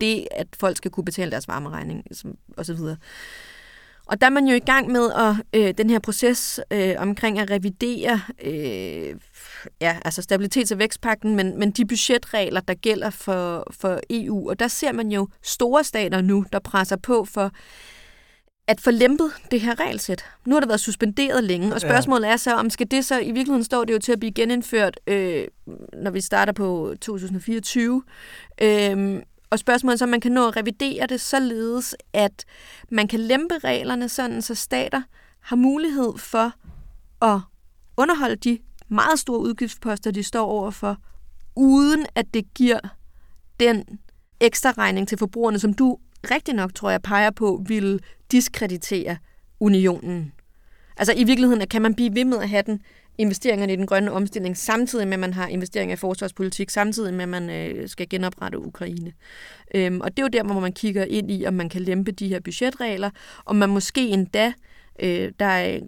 det, 0.00 0.28
at 0.30 0.46
folk 0.60 0.76
skal 0.76 0.90
kunne 0.90 1.04
betale 1.04 1.30
deres 1.30 1.48
varmeregning 1.48 2.04
og 2.56 2.66
så 2.66 2.74
videre. 2.74 2.96
Og 4.10 4.20
der 4.20 4.26
er 4.26 4.30
man 4.30 4.46
jo 4.46 4.54
i 4.54 4.60
gang 4.60 4.92
med 4.92 5.10
at, 5.12 5.60
øh, 5.60 5.74
den 5.78 5.90
her 5.90 5.98
proces 5.98 6.60
øh, 6.70 6.94
omkring 6.98 7.38
at 7.38 7.50
revidere 7.50 8.20
øh, 8.44 9.14
ja, 9.80 9.98
altså 10.04 10.22
stabilitets- 10.22 10.72
og 10.72 10.78
vækstpakten, 10.78 11.36
men, 11.36 11.58
men 11.58 11.70
de 11.70 11.86
budgetregler, 11.86 12.60
der 12.60 12.74
gælder 12.74 13.10
for, 13.10 13.66
for 13.70 14.00
EU. 14.10 14.50
Og 14.50 14.58
der 14.58 14.68
ser 14.68 14.92
man 14.92 15.12
jo 15.12 15.28
store 15.42 15.84
stater 15.84 16.20
nu, 16.20 16.44
der 16.52 16.58
presser 16.58 16.96
på 16.96 17.24
for 17.24 17.50
at 18.68 18.80
få 18.80 18.90
lempet 18.90 19.32
det 19.50 19.60
her 19.60 19.80
regelsæt. 19.80 20.24
Nu 20.46 20.54
har 20.54 20.60
det 20.60 20.68
været 20.68 20.80
suspenderet 20.80 21.44
længe, 21.44 21.74
og 21.74 21.80
spørgsmålet 21.80 22.28
er 22.28 22.36
så, 22.36 22.54
om 22.54 22.70
skal 22.70 22.90
det 22.90 23.04
så, 23.04 23.18
i 23.18 23.24
virkeligheden 23.24 23.64
står 23.64 23.84
det 23.84 23.92
jo 23.92 23.98
til 23.98 24.12
at 24.12 24.20
blive 24.20 24.32
genindført, 24.32 25.00
øh, 25.06 25.44
når 25.92 26.10
vi 26.10 26.20
starter 26.20 26.52
på 26.52 26.94
2024. 27.00 28.02
Øh, 28.62 29.22
og 29.50 29.58
spørgsmålet 29.58 29.94
er 29.94 29.98
så, 29.98 30.04
om 30.04 30.08
man 30.08 30.20
kan 30.20 30.32
nå 30.32 30.48
at 30.48 30.56
revidere 30.56 31.06
det 31.06 31.20
således, 31.20 31.96
at 32.12 32.44
man 32.90 33.08
kan 33.08 33.20
lempe 33.20 33.58
reglerne 33.58 34.08
sådan, 34.08 34.42
så 34.42 34.54
stater 34.54 35.02
har 35.40 35.56
mulighed 35.56 36.18
for 36.18 36.52
at 37.22 37.40
underholde 37.96 38.36
de 38.36 38.58
meget 38.88 39.18
store 39.18 39.40
udgiftsposter, 39.40 40.10
de 40.10 40.22
står 40.22 40.46
overfor, 40.46 40.96
uden 41.56 42.06
at 42.14 42.34
det 42.34 42.54
giver 42.54 42.80
den 43.60 43.84
ekstra 44.40 44.70
regning 44.70 45.08
til 45.08 45.18
forbrugerne, 45.18 45.58
som 45.58 45.74
du 45.74 45.98
rigtig 46.30 46.54
nok, 46.54 46.74
tror 46.74 46.90
jeg, 46.90 47.02
peger 47.02 47.30
på, 47.30 47.64
vil 47.66 48.00
diskreditere 48.30 49.16
unionen. 49.60 50.32
Altså 50.96 51.12
i 51.16 51.24
virkeligheden 51.24 51.68
kan 51.68 51.82
man 51.82 51.94
blive 51.94 52.14
ved 52.14 52.24
med 52.24 52.38
at 52.38 52.48
have 52.48 52.62
den 52.62 52.82
investeringerne 53.20 53.72
i 53.72 53.76
den 53.76 53.86
grønne 53.86 54.12
omstilling, 54.12 54.56
samtidig 54.56 55.06
med, 55.08 55.12
at 55.12 55.20
man 55.20 55.34
har 55.34 55.46
investeringer 55.46 55.92
i 55.92 55.96
forsvarspolitik, 55.96 56.70
samtidig 56.70 57.14
med, 57.14 57.22
at 57.22 57.28
man 57.28 57.50
øh, 57.50 57.88
skal 57.88 58.08
genoprette 58.08 58.58
Ukraine. 58.58 59.12
Øhm, 59.74 60.00
og 60.00 60.10
det 60.10 60.18
er 60.18 60.22
jo 60.22 60.28
der, 60.28 60.42
hvor 60.52 60.60
man 60.60 60.72
kigger 60.72 61.04
ind 61.04 61.30
i, 61.30 61.46
om 61.46 61.54
man 61.54 61.68
kan 61.68 61.82
lempe 61.82 62.12
de 62.12 62.28
her 62.28 62.40
budgetregler, 62.40 63.10
og 63.44 63.56
man 63.56 63.68
måske 63.68 64.08
endda, 64.08 64.52
øh, 65.00 65.32
der 65.38 65.46
er, 65.46 65.80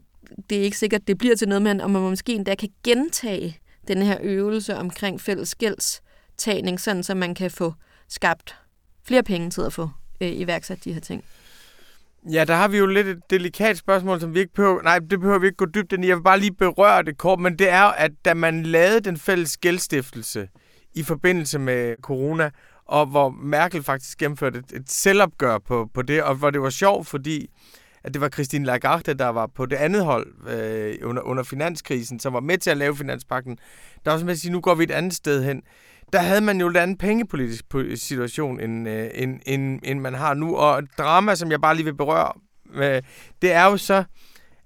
det 0.50 0.58
er 0.58 0.62
ikke 0.62 0.78
sikkert, 0.78 1.06
det 1.06 1.18
bliver 1.18 1.36
til 1.36 1.48
noget, 1.48 1.62
men 1.62 1.80
om 1.80 1.90
man 1.90 2.02
måske 2.02 2.34
endda 2.34 2.54
kan 2.54 2.68
gentage 2.84 3.58
den 3.88 4.02
her 4.02 4.18
øvelse 4.22 4.76
omkring 4.76 5.20
fælles 5.20 5.54
gældstagning, 5.54 6.80
sådan 6.80 7.02
så 7.02 7.14
man 7.14 7.34
kan 7.34 7.50
få 7.50 7.74
skabt 8.08 8.56
flere 9.04 9.22
penge 9.22 9.50
til 9.50 9.60
at 9.60 9.72
få 9.72 9.88
øh, 10.20 10.32
iværksat 10.32 10.84
de 10.84 10.92
her 10.92 11.00
ting. 11.00 11.24
Ja, 12.30 12.44
der 12.44 12.54
har 12.54 12.68
vi 12.68 12.78
jo 12.78 12.87
lidt 12.87 13.06
et 13.06 13.30
delikat 13.30 13.78
spørgsmål, 13.78 14.20
som 14.20 14.35
vi 14.35 14.40
ikke 14.40 14.54
behøver... 14.54 14.82
Nej, 14.82 14.98
det 14.98 15.20
behøver 15.20 15.38
vi 15.38 15.46
ikke 15.46 15.56
gå 15.56 15.66
dybt 15.66 15.92
ind 15.92 16.04
i. 16.04 16.08
Jeg 16.08 16.16
vil 16.16 16.22
bare 16.22 16.40
lige 16.40 16.54
berøre 16.54 17.02
det 17.02 17.18
kort, 17.18 17.40
men 17.40 17.58
det 17.58 17.70
er 17.70 17.82
at 17.82 18.11
da 18.24 18.35
man 18.35 18.62
lavede 18.62 19.00
den 19.00 19.16
fælles 19.16 19.56
gældstiftelse 19.56 20.48
i 20.94 21.02
forbindelse 21.02 21.58
med 21.58 21.94
corona, 22.02 22.50
og 22.87 23.06
hvor 23.06 23.30
Merkel 23.30 23.82
faktisk 23.82 24.18
gennemførte 24.18 24.58
et, 24.58 24.76
et 24.76 24.90
selvopgør 24.90 25.58
på, 25.58 25.88
på 25.94 26.02
det, 26.02 26.22
og 26.22 26.35
hvor 26.35 26.50
det 26.50 26.62
var 26.62 26.70
sjovt, 26.70 27.06
fordi 27.06 27.50
at 28.04 28.14
det 28.14 28.20
var 28.20 28.28
Christine 28.28 28.64
Lagarde, 28.64 29.14
der 29.14 29.28
var 29.28 29.46
på 29.46 29.66
det 29.66 29.76
andet 29.76 30.04
hold 30.04 30.48
øh, 30.48 30.94
under, 31.02 31.22
under 31.22 31.42
finanskrisen, 31.42 32.20
som 32.20 32.32
var 32.32 32.40
med 32.40 32.58
til 32.58 32.70
at 32.70 32.76
lave 32.76 32.96
finanspakken. 32.96 33.58
Der 34.04 34.11
var 34.11 34.18
simpelthen 34.18 34.28
at 34.30 34.38
sige, 34.38 34.52
nu 34.52 34.61
går 34.61 34.74
vi 34.74 34.85
et 34.85 34.90
andet 34.90 35.14
sted 35.14 35.44
hen 35.44 35.62
der 36.12 36.18
havde 36.18 36.40
man 36.40 36.61
jo 36.61 36.68
en 36.68 36.77
anden 36.77 36.96
pengepolitisk 36.96 37.64
situation, 37.94 38.61
end, 38.61 38.88
øh, 38.88 39.11
end, 39.14 39.40
end, 39.46 39.81
end 39.85 40.01
man 40.01 40.14
har 40.14 40.35
nu. 40.35 40.57
Og 40.57 40.83
drama, 40.98 41.35
som 41.35 41.51
jeg 41.51 41.61
bare 41.61 41.75
lige 41.75 41.85
vil 41.85 41.96
berøre, 41.96 42.33
øh, 42.75 43.03
det 43.42 43.53
er 43.53 43.64
jo 43.64 43.77
så, 43.77 44.05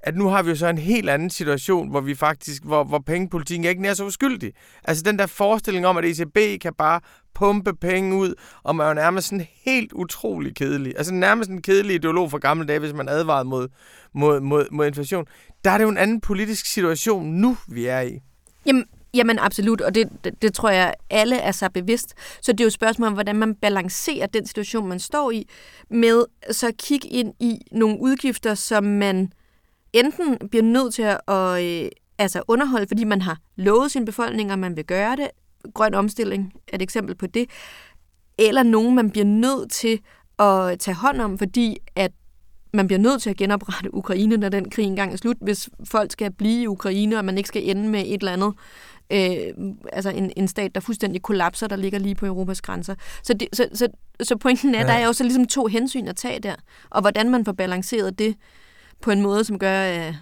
at 0.00 0.16
nu 0.16 0.28
har 0.28 0.42
vi 0.42 0.50
jo 0.50 0.56
så 0.56 0.66
en 0.66 0.78
helt 0.78 1.10
anden 1.10 1.30
situation, 1.30 1.90
hvor 1.90 2.00
vi 2.00 2.14
faktisk, 2.14 2.64
hvor, 2.64 2.84
hvor 2.84 2.98
pengepolitikken 2.98 3.64
ikke 3.64 3.88
er 3.88 3.94
så 3.94 4.04
uskyldig. 4.04 4.52
Altså 4.84 5.02
den 5.02 5.18
der 5.18 5.26
forestilling 5.26 5.86
om, 5.86 5.96
at 5.96 6.04
ECB 6.04 6.60
kan 6.60 6.74
bare 6.78 7.00
pumpe 7.34 7.74
penge 7.76 8.16
ud, 8.16 8.34
og 8.62 8.76
man 8.76 8.84
er 8.84 8.88
jo 8.88 8.94
nærmest 8.94 9.28
sådan 9.28 9.46
helt 9.64 9.92
utrolig 9.92 10.54
kedelig. 10.54 10.94
Altså 10.96 11.14
nærmest 11.14 11.50
en 11.50 11.62
kedelig 11.62 11.94
ideolog 11.94 12.30
fra 12.30 12.38
gamle 12.38 12.66
dage, 12.66 12.78
hvis 12.78 12.92
man 12.92 13.08
advarede 13.08 13.48
mod, 13.48 13.68
mod, 14.14 14.40
mod, 14.40 14.66
mod 14.70 14.86
inflation. 14.86 15.26
Der 15.64 15.70
er 15.70 15.78
det 15.78 15.84
jo 15.84 15.88
en 15.88 15.98
anden 15.98 16.20
politisk 16.20 16.66
situation 16.66 17.26
nu, 17.26 17.56
vi 17.68 17.86
er 17.86 18.00
i. 18.00 18.18
Jamen, 18.66 18.84
Jamen 19.14 19.38
absolut, 19.38 19.80
og 19.80 19.94
det, 19.94 20.08
det, 20.24 20.42
det 20.42 20.54
tror 20.54 20.70
jeg, 20.70 20.94
alle 21.10 21.36
er 21.36 21.52
sig 21.52 21.72
bevidst. 21.72 22.14
Så 22.42 22.52
det 22.52 22.60
er 22.60 22.64
jo 22.64 22.66
et 22.66 22.72
spørgsmål 22.72 23.06
om, 23.06 23.12
hvordan 23.12 23.36
man 23.36 23.54
balancerer 23.54 24.26
den 24.26 24.46
situation, 24.46 24.88
man 24.88 25.00
står 25.00 25.30
i, 25.30 25.48
med 25.90 26.24
så 26.50 26.68
at 26.68 26.76
kigge 26.76 27.08
ind 27.08 27.34
i 27.40 27.58
nogle 27.72 28.00
udgifter, 28.00 28.54
som 28.54 28.84
man 28.84 29.32
enten 29.92 30.48
bliver 30.48 30.62
nødt 30.62 30.94
til 30.94 31.02
at 31.28 31.62
øh, 31.62 31.88
altså 32.18 32.42
underholde, 32.48 32.86
fordi 32.88 33.04
man 33.04 33.22
har 33.22 33.38
lovet 33.56 33.92
sin 33.92 34.04
befolkning, 34.04 34.52
og 34.52 34.58
man 34.58 34.76
vil 34.76 34.84
gøre 34.84 35.16
det. 35.16 35.28
Grøn 35.74 35.94
omstilling 35.94 36.52
er 36.68 36.76
et 36.76 36.82
eksempel 36.82 37.14
på 37.14 37.26
det. 37.26 37.50
Eller 38.38 38.62
nogen, 38.62 38.94
man 38.94 39.10
bliver 39.10 39.24
nødt 39.24 39.72
til 39.72 40.00
at 40.38 40.78
tage 40.78 40.94
hånd 40.94 41.20
om, 41.20 41.38
fordi 41.38 41.76
at 41.96 42.12
man 42.72 42.86
bliver 42.86 43.00
nødt 43.00 43.22
til 43.22 43.30
at 43.30 43.36
genoprette 43.36 43.94
Ukraine, 43.94 44.36
når 44.36 44.48
den 44.48 44.70
krig 44.70 44.84
engang 44.84 45.12
er 45.12 45.16
slut, 45.16 45.36
hvis 45.40 45.68
folk 45.84 46.12
skal 46.12 46.32
blive 46.32 46.62
i 46.62 46.66
Ukraine, 46.66 47.18
og 47.18 47.24
man 47.24 47.38
ikke 47.38 47.48
skal 47.48 47.70
ende 47.70 47.88
med 47.88 48.00
et 48.06 48.20
eller 48.20 48.32
andet 48.32 48.52
øh, 49.12 49.54
altså 49.92 50.10
en, 50.10 50.32
en 50.36 50.48
stat, 50.48 50.74
der 50.74 50.80
fuldstændig 50.80 51.22
kollapser, 51.22 51.66
der 51.66 51.76
ligger 51.76 51.98
lige 51.98 52.14
på 52.14 52.26
Europas 52.26 52.60
grænser. 52.60 52.94
Så, 53.22 53.34
det, 53.34 53.48
så, 53.52 53.68
så, 53.74 53.88
så 54.22 54.36
pointen 54.36 54.74
er, 54.74 54.80
ja. 54.80 54.86
der 54.86 54.92
er 54.92 55.06
jo 55.06 55.12
så 55.12 55.24
ligesom 55.24 55.46
to 55.46 55.66
hensyn 55.66 56.08
at 56.08 56.16
tage 56.16 56.40
der, 56.40 56.54
og 56.90 57.00
hvordan 57.00 57.30
man 57.30 57.44
får 57.44 57.52
balanceret 57.52 58.18
det 58.18 58.36
på 59.02 59.10
en 59.10 59.22
måde, 59.22 59.44
som 59.44 59.58
gør, 59.58 59.80
at 59.80 60.14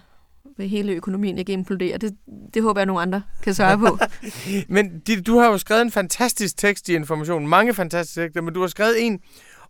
hele 0.59 0.93
økonomien 0.93 1.37
ikke 1.37 1.53
imploderer. 1.53 1.97
Det, 1.97 2.15
det 2.53 2.63
håber 2.63 2.81
jeg, 2.81 2.85
nogle 2.85 3.01
andre 3.01 3.21
kan 3.43 3.53
svare 3.53 3.77
på. 3.77 3.99
men 4.75 4.99
du 5.27 5.37
har 5.37 5.47
jo 5.47 5.57
skrevet 5.57 5.81
en 5.81 5.91
fantastisk 5.91 6.57
tekst 6.57 6.89
i 6.89 6.93
Information, 6.93 7.47
mange 7.47 7.73
fantastiske 7.73 8.21
tekster, 8.21 8.41
men 8.41 8.53
du 8.53 8.61
har 8.61 8.67
skrevet 8.67 9.05
en 9.05 9.19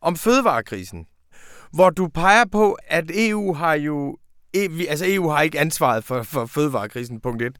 om 0.01 0.15
fødevarekrisen, 0.15 1.05
hvor 1.73 1.89
du 1.89 2.07
peger 2.07 2.45
på, 2.51 2.77
at 2.87 3.11
EU 3.13 3.53
har 3.53 3.73
jo 3.73 4.17
e, 4.53 4.87
altså 4.89 5.05
EU 5.07 5.29
har 5.29 5.41
ikke 5.41 5.59
ansvaret 5.59 6.03
for, 6.03 6.23
for 6.23 6.45
fødevarekrisen, 6.45 7.19
punkt 7.19 7.41
1. 7.41 7.55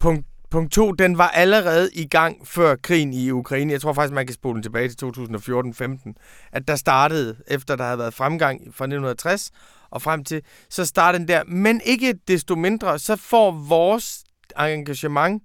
Punkt 0.00 0.26
punkt 0.50 0.72
to, 0.72 0.92
den 0.92 1.18
var 1.18 1.28
allerede 1.28 1.90
i 1.94 2.06
gang 2.06 2.46
før 2.46 2.76
krigen 2.76 3.12
i 3.12 3.30
Ukraine. 3.30 3.72
Jeg 3.72 3.80
tror 3.80 3.92
faktisk, 3.92 4.14
man 4.14 4.26
kan 4.26 4.34
spole 4.34 4.54
den 4.54 4.62
tilbage 4.62 4.88
til 4.88 5.06
2014-15. 5.06 6.12
At 6.52 6.68
der 6.68 6.76
startede, 6.76 7.36
efter 7.46 7.76
der 7.76 7.84
havde 7.84 7.98
været 7.98 8.14
fremgang 8.14 8.60
fra 8.60 8.84
1960 8.84 9.50
og 9.90 10.02
frem 10.02 10.24
til, 10.24 10.42
så 10.70 10.84
startede 10.84 11.20
den 11.20 11.28
der. 11.28 11.44
Men 11.44 11.80
ikke 11.84 12.14
desto 12.28 12.54
mindre, 12.54 12.98
så 12.98 13.16
får 13.16 13.50
vores 13.50 14.24
engagement 14.58 15.42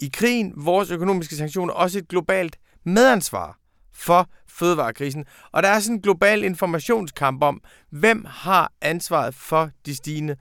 i 0.00 0.10
krigen, 0.12 0.52
vores 0.56 0.90
økonomiske 0.90 1.36
sanktioner, 1.36 1.74
også 1.74 1.98
et 1.98 2.08
globalt 2.08 2.56
medansvar 2.84 3.58
for 3.94 4.28
fødevarekrisen. 4.48 5.24
Og 5.52 5.62
der 5.62 5.68
er 5.68 5.80
sådan 5.80 5.96
en 5.96 6.02
global 6.02 6.44
informationskamp 6.44 7.42
om, 7.42 7.60
hvem 7.90 8.24
har 8.28 8.72
ansvaret 8.80 9.34
for 9.34 9.70
de 9.86 9.94
stigende 9.94 10.36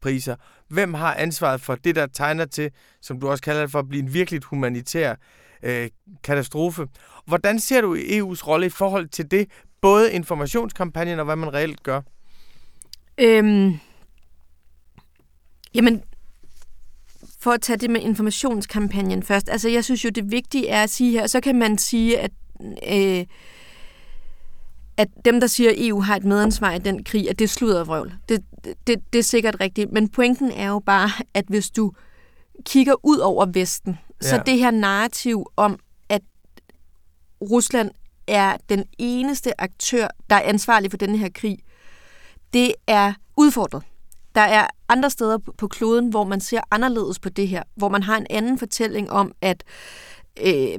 priser. 0.00 0.36
Hvem 0.68 0.94
har 0.94 1.14
ansvaret 1.14 1.60
for 1.60 1.74
det, 1.74 1.94
der 1.94 2.06
tegner 2.06 2.44
til, 2.44 2.70
som 3.00 3.20
du 3.20 3.28
også 3.28 3.42
kalder 3.42 3.60
det 3.60 3.70
for, 3.70 3.78
at 3.78 3.88
blive 3.88 4.02
en 4.02 4.14
virkelig 4.14 4.40
humanitær 4.44 5.14
øh, 5.62 5.90
katastrofe. 6.24 6.86
Hvordan 7.26 7.60
ser 7.60 7.80
du 7.80 7.96
EU's 7.96 8.46
rolle 8.46 8.66
i 8.66 8.70
forhold 8.70 9.08
til 9.08 9.30
det, 9.30 9.48
både 9.80 10.12
informationskampagnen 10.12 11.18
og 11.18 11.24
hvad 11.24 11.36
man 11.36 11.54
reelt 11.54 11.82
gør? 11.82 12.00
Øhm, 13.18 13.78
jamen, 15.74 16.02
for 17.40 17.50
at 17.50 17.60
tage 17.60 17.76
det 17.76 17.90
med 17.90 18.00
informationskampagnen 18.00 19.22
først. 19.22 19.48
Altså, 19.48 19.68
jeg 19.68 19.84
synes 19.84 20.04
jo, 20.04 20.10
det 20.10 20.30
vigtige 20.30 20.68
er 20.68 20.82
at 20.82 20.90
sige 20.90 21.12
her, 21.12 21.26
så 21.26 21.40
kan 21.40 21.58
man 21.58 21.78
sige, 21.78 22.18
at, 22.18 22.30
øh, 22.88 23.26
at 24.96 25.08
dem, 25.24 25.40
der 25.40 25.46
siger, 25.46 25.70
at 25.70 25.76
EU 25.78 26.00
har 26.00 26.16
et 26.16 26.24
medansvar 26.24 26.72
i 26.72 26.78
den 26.78 27.04
krig, 27.04 27.30
at 27.30 27.38
det 27.38 27.50
slutter 27.50 27.84
vrøvl. 27.84 28.14
Det, 28.28 28.44
det, 28.86 29.12
det 29.12 29.18
er 29.18 29.22
sikkert 29.22 29.56
rigtigt. 29.60 29.92
Men 29.92 30.08
pointen 30.08 30.50
er 30.50 30.68
jo 30.68 30.78
bare, 30.78 31.10
at 31.34 31.44
hvis 31.48 31.70
du 31.70 31.92
kigger 32.62 32.94
ud 33.02 33.18
over 33.18 33.46
Vesten, 33.46 33.98
ja. 34.22 34.28
så 34.28 34.42
det 34.46 34.58
her 34.58 34.70
narrativ 34.70 35.46
om, 35.56 35.78
at 36.08 36.22
Rusland 37.40 37.90
er 38.26 38.56
den 38.68 38.84
eneste 38.98 39.60
aktør, 39.60 40.08
der 40.30 40.36
er 40.36 40.42
ansvarlig 40.42 40.90
for 40.90 40.98
denne 40.98 41.18
her 41.18 41.28
krig, 41.34 41.58
det 42.52 42.74
er 42.86 43.12
udfordret. 43.36 43.82
Der 44.34 44.40
er 44.40 44.66
andre 44.88 45.10
steder 45.10 45.38
på 45.58 45.68
kloden, 45.68 46.08
hvor 46.08 46.24
man 46.24 46.40
ser 46.40 46.60
anderledes 46.70 47.18
på 47.18 47.28
det 47.28 47.48
her, 47.48 47.62
hvor 47.74 47.88
man 47.88 48.02
har 48.02 48.16
en 48.16 48.26
anden 48.30 48.58
fortælling 48.58 49.10
om, 49.10 49.32
at 49.40 49.64
øh, 50.42 50.78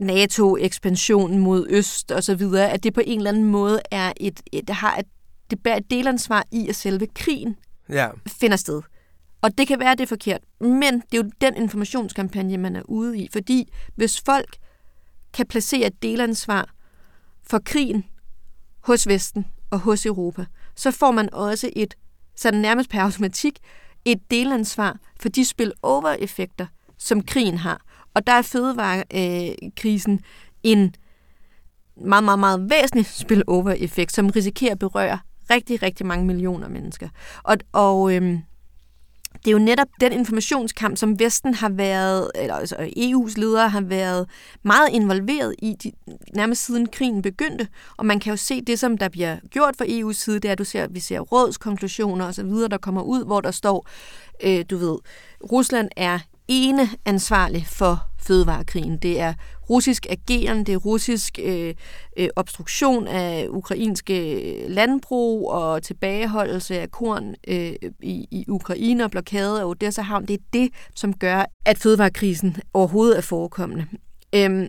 NATO-ekspansionen 0.00 1.38
mod 1.38 1.66
øst 1.70 2.12
og 2.12 2.24
så 2.24 2.34
videre, 2.34 2.70
at 2.70 2.82
det 2.82 2.94
på 2.94 3.00
en 3.06 3.18
eller 3.18 3.30
anden 3.30 3.44
måde 3.44 3.80
er 3.90 4.12
et, 4.16 4.40
et 4.52 4.70
har 4.70 4.96
et, 4.96 5.06
det 5.50 5.62
bærer 5.62 5.76
et 5.76 5.90
delansvar 5.90 6.44
i, 6.52 6.68
at 6.68 6.76
selve 6.76 7.06
krigen 7.06 7.56
ja. 7.88 8.08
finder 8.26 8.56
sted. 8.56 8.82
Og 9.42 9.58
det 9.58 9.68
kan 9.68 9.80
være, 9.80 9.92
at 9.92 9.98
det 9.98 10.04
er 10.04 10.08
forkert, 10.08 10.40
men 10.60 10.94
det 11.00 11.18
er 11.18 11.22
jo 11.22 11.30
den 11.40 11.56
informationskampagne, 11.56 12.58
man 12.58 12.76
er 12.76 12.82
ude 12.84 13.18
i. 13.18 13.28
Fordi 13.32 13.72
hvis 13.96 14.20
folk 14.20 14.56
kan 15.32 15.46
placere 15.46 15.86
et 15.86 16.02
delansvar 16.02 16.74
for 17.42 17.58
krigen 17.64 18.04
hos 18.80 19.08
Vesten 19.08 19.46
og 19.70 19.78
hos 19.78 20.06
Europa, 20.06 20.44
så 20.76 20.90
får 20.90 21.10
man 21.10 21.34
også 21.34 21.70
et 21.76 21.94
sådan 22.36 22.60
nærmest 22.60 22.90
per 22.90 23.00
automatik 23.00 23.58
et 24.04 24.30
delansvar 24.30 24.98
for 25.20 25.28
de 25.28 25.44
spill-over-effekter, 25.44 26.66
som 26.98 27.22
krigen 27.22 27.58
har. 27.58 27.80
Og 28.14 28.26
der 28.26 28.32
er 28.32 28.42
fødevarekrisen 28.42 30.20
en 30.62 30.94
meget, 31.96 32.24
meget, 32.24 32.38
meget 32.38 32.70
væsentlig 32.70 33.06
spillover-effekt, 33.06 34.12
som 34.12 34.30
risikerer 34.30 34.72
at 34.72 34.78
berøre 34.78 35.18
rigtig, 35.50 35.82
rigtig 35.82 36.06
mange 36.06 36.26
millioner 36.26 36.68
mennesker. 36.68 37.08
Og, 37.42 37.56
og 37.72 38.14
øhm, 38.14 38.38
det 39.44 39.46
er 39.46 39.52
jo 39.52 39.58
netop 39.58 39.88
den 40.00 40.12
informationskamp, 40.12 40.96
som 40.96 41.18
Vesten 41.18 41.54
har 41.54 41.68
været, 41.68 42.30
eller 42.34 42.54
altså 42.54 42.76
EU's 42.76 43.40
ledere 43.40 43.68
har 43.68 43.80
været 43.80 44.28
meget 44.62 44.88
involveret 44.92 45.54
i, 45.58 45.76
de, 45.82 45.92
nærmest 46.34 46.64
siden 46.64 46.88
krigen 46.88 47.22
begyndte. 47.22 47.68
Og 47.96 48.06
man 48.06 48.20
kan 48.20 48.30
jo 48.30 48.36
se 48.36 48.60
det, 48.60 48.78
som 48.78 48.98
der 48.98 49.08
bliver 49.08 49.36
gjort 49.50 49.76
fra 49.76 49.84
EU's 49.84 50.12
side, 50.12 50.40
det 50.40 50.48
er, 50.48 50.52
at 50.52 50.58
du 50.58 50.64
ser, 50.64 50.86
vi 50.88 51.00
ser 51.00 51.20
rådskonklusioner 51.20 52.26
og 52.26 52.34
så 52.34 52.42
videre, 52.42 52.68
der 52.68 52.78
kommer 52.78 53.02
ud, 53.02 53.24
hvor 53.24 53.40
der 53.40 53.50
står, 53.50 53.86
øh, 54.44 54.64
du 54.70 54.76
ved, 54.76 54.98
Rusland 55.52 55.88
er 55.96 56.18
ene 56.50 56.88
ansvarlig 57.04 57.66
for 57.66 58.06
fødevarekrigen. 58.18 58.98
Det 58.98 59.20
er 59.20 59.34
russisk 59.70 60.06
ageren, 60.10 60.66
det 60.66 60.72
er 60.72 60.76
russisk 60.76 61.38
øh, 61.42 61.74
øh, 62.16 62.28
obstruktion 62.36 63.06
af 63.08 63.46
ukrainske 63.48 64.32
øh, 64.32 64.70
landbrug 64.70 65.50
og 65.50 65.82
tilbageholdelse 65.82 66.80
af 66.80 66.90
korn 66.90 67.34
øh, 67.48 67.72
i, 68.02 68.26
i 68.30 68.44
Ukraine 68.48 69.04
og 69.04 69.10
blokade 69.10 69.60
af 69.60 69.64
Odessa 69.64 70.02
havn. 70.02 70.26
Det 70.26 70.34
er 70.34 70.44
det, 70.52 70.70
som 70.94 71.14
gør, 71.14 71.44
at 71.64 71.78
fødevarekrisen 71.78 72.56
overhovedet 72.74 73.16
er 73.16 73.22
forekommende. 73.22 73.86
Øhm, 74.34 74.68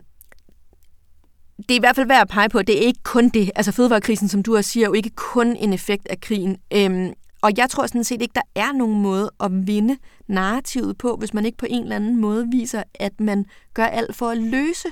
det 1.57 1.71
er 1.71 1.75
i 1.75 1.79
hvert 1.79 1.95
fald 1.95 2.07
værd 2.07 2.21
at 2.21 2.27
pege 2.27 2.49
på, 2.49 2.57
at 2.57 2.67
det 2.67 2.77
er 2.77 2.87
ikke 2.87 3.03
kun 3.03 3.29
det. 3.29 3.51
Altså 3.55 3.71
fødevarekrisen, 3.71 4.27
som 4.27 4.43
du 4.43 4.55
også 4.55 4.69
siger, 4.69 4.85
er 4.85 4.89
jo 4.89 4.93
ikke 4.93 5.09
kun 5.09 5.55
en 5.55 5.73
effekt 5.73 6.07
af 6.07 6.21
krigen. 6.21 6.57
Øhm, 6.73 7.13
og 7.41 7.51
jeg 7.57 7.69
tror 7.69 7.87
sådan 7.87 8.03
set 8.03 8.21
ikke, 8.21 8.35
der 8.35 8.61
er 8.61 8.71
nogen 8.71 9.01
måde 9.01 9.31
at 9.39 9.67
vinde 9.67 9.97
narrativet 10.27 10.97
på, 10.97 11.15
hvis 11.15 11.33
man 11.33 11.45
ikke 11.45 11.57
på 11.57 11.65
en 11.69 11.83
eller 11.83 11.95
anden 11.95 12.17
måde 12.17 12.47
viser, 12.51 12.83
at 12.93 13.19
man 13.19 13.45
gør 13.73 13.85
alt 13.85 14.15
for 14.15 14.29
at 14.29 14.37
løse 14.37 14.87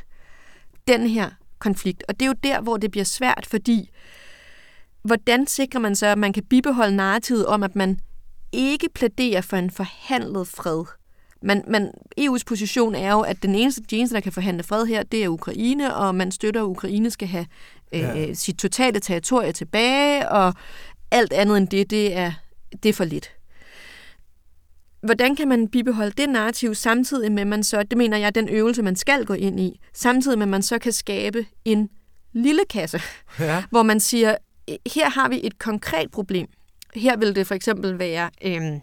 den 0.87 1.07
her 1.07 1.29
konflikt. 1.59 2.03
Og 2.07 2.19
det 2.19 2.25
er 2.25 2.29
jo 2.29 2.35
der, 2.43 2.61
hvor 2.61 2.77
det 2.77 2.91
bliver 2.91 3.03
svært, 3.03 3.45
fordi 3.49 3.89
hvordan 5.01 5.47
sikrer 5.47 5.79
man 5.79 5.95
så, 5.95 6.05
at 6.05 6.17
man 6.17 6.33
kan 6.33 6.43
bibeholde 6.43 6.95
narrativet 6.95 7.45
om, 7.45 7.63
at 7.63 7.75
man 7.75 7.99
ikke 8.51 8.89
plæderer 8.93 9.41
for 9.41 9.57
en 9.57 9.71
forhandlet 9.71 10.47
fred? 10.47 10.83
Men, 11.41 11.63
men 11.67 11.91
EU's 12.19 12.43
position 12.45 12.95
er 12.95 13.11
jo, 13.11 13.21
at 13.21 13.43
den 13.43 13.55
eneste, 13.55 13.81
de 13.81 13.97
eneste, 13.97 14.15
der 14.15 14.21
kan 14.21 14.31
forhandle 14.31 14.63
fred 14.63 14.85
her, 14.85 15.03
det 15.03 15.23
er 15.23 15.27
Ukraine, 15.27 15.95
og 15.95 16.15
man 16.15 16.31
støtter, 16.31 16.61
at 16.61 16.65
Ukraine 16.65 17.11
skal 17.11 17.27
have 17.27 17.45
øh, 17.93 17.99
ja. 17.99 18.33
sit 18.33 18.57
totale 18.57 18.99
territorie 18.99 19.51
tilbage, 19.51 20.29
og 20.29 20.53
alt 21.11 21.33
andet 21.33 21.57
end 21.57 21.67
det, 21.67 21.89
det 21.89 22.17
er, 22.17 22.31
det 22.83 22.89
er 22.89 22.93
for 22.93 23.03
lidt. 23.03 23.31
Hvordan 25.01 25.35
kan 25.35 25.47
man 25.47 25.67
bibeholde 25.67 26.11
det 26.11 26.29
narrativ 26.29 26.75
samtidig 26.75 27.31
med, 27.31 27.45
man 27.45 27.63
så, 27.63 27.83
det 27.83 27.97
mener 27.97 28.17
jeg, 28.17 28.35
den 28.35 28.49
øvelse, 28.49 28.81
man 28.81 28.95
skal 28.95 29.25
gå 29.25 29.33
ind 29.33 29.59
i, 29.59 29.79
samtidig 29.93 30.37
med, 30.37 30.45
at 30.45 30.49
man 30.49 30.61
så 30.61 30.79
kan 30.79 30.91
skabe 30.91 31.45
en 31.65 31.89
lille 32.33 32.61
kasse, 32.69 33.01
ja. 33.39 33.63
hvor 33.69 33.83
man 33.83 33.99
siger, 33.99 34.35
her 34.93 35.09
har 35.09 35.29
vi 35.29 35.39
et 35.43 35.59
konkret 35.59 36.11
problem. 36.11 36.47
Her 36.95 37.17
vil 37.17 37.35
det 37.35 37.47
for 37.47 37.55
eksempel 37.55 37.99
være, 37.99 38.29
øh, 38.45 38.79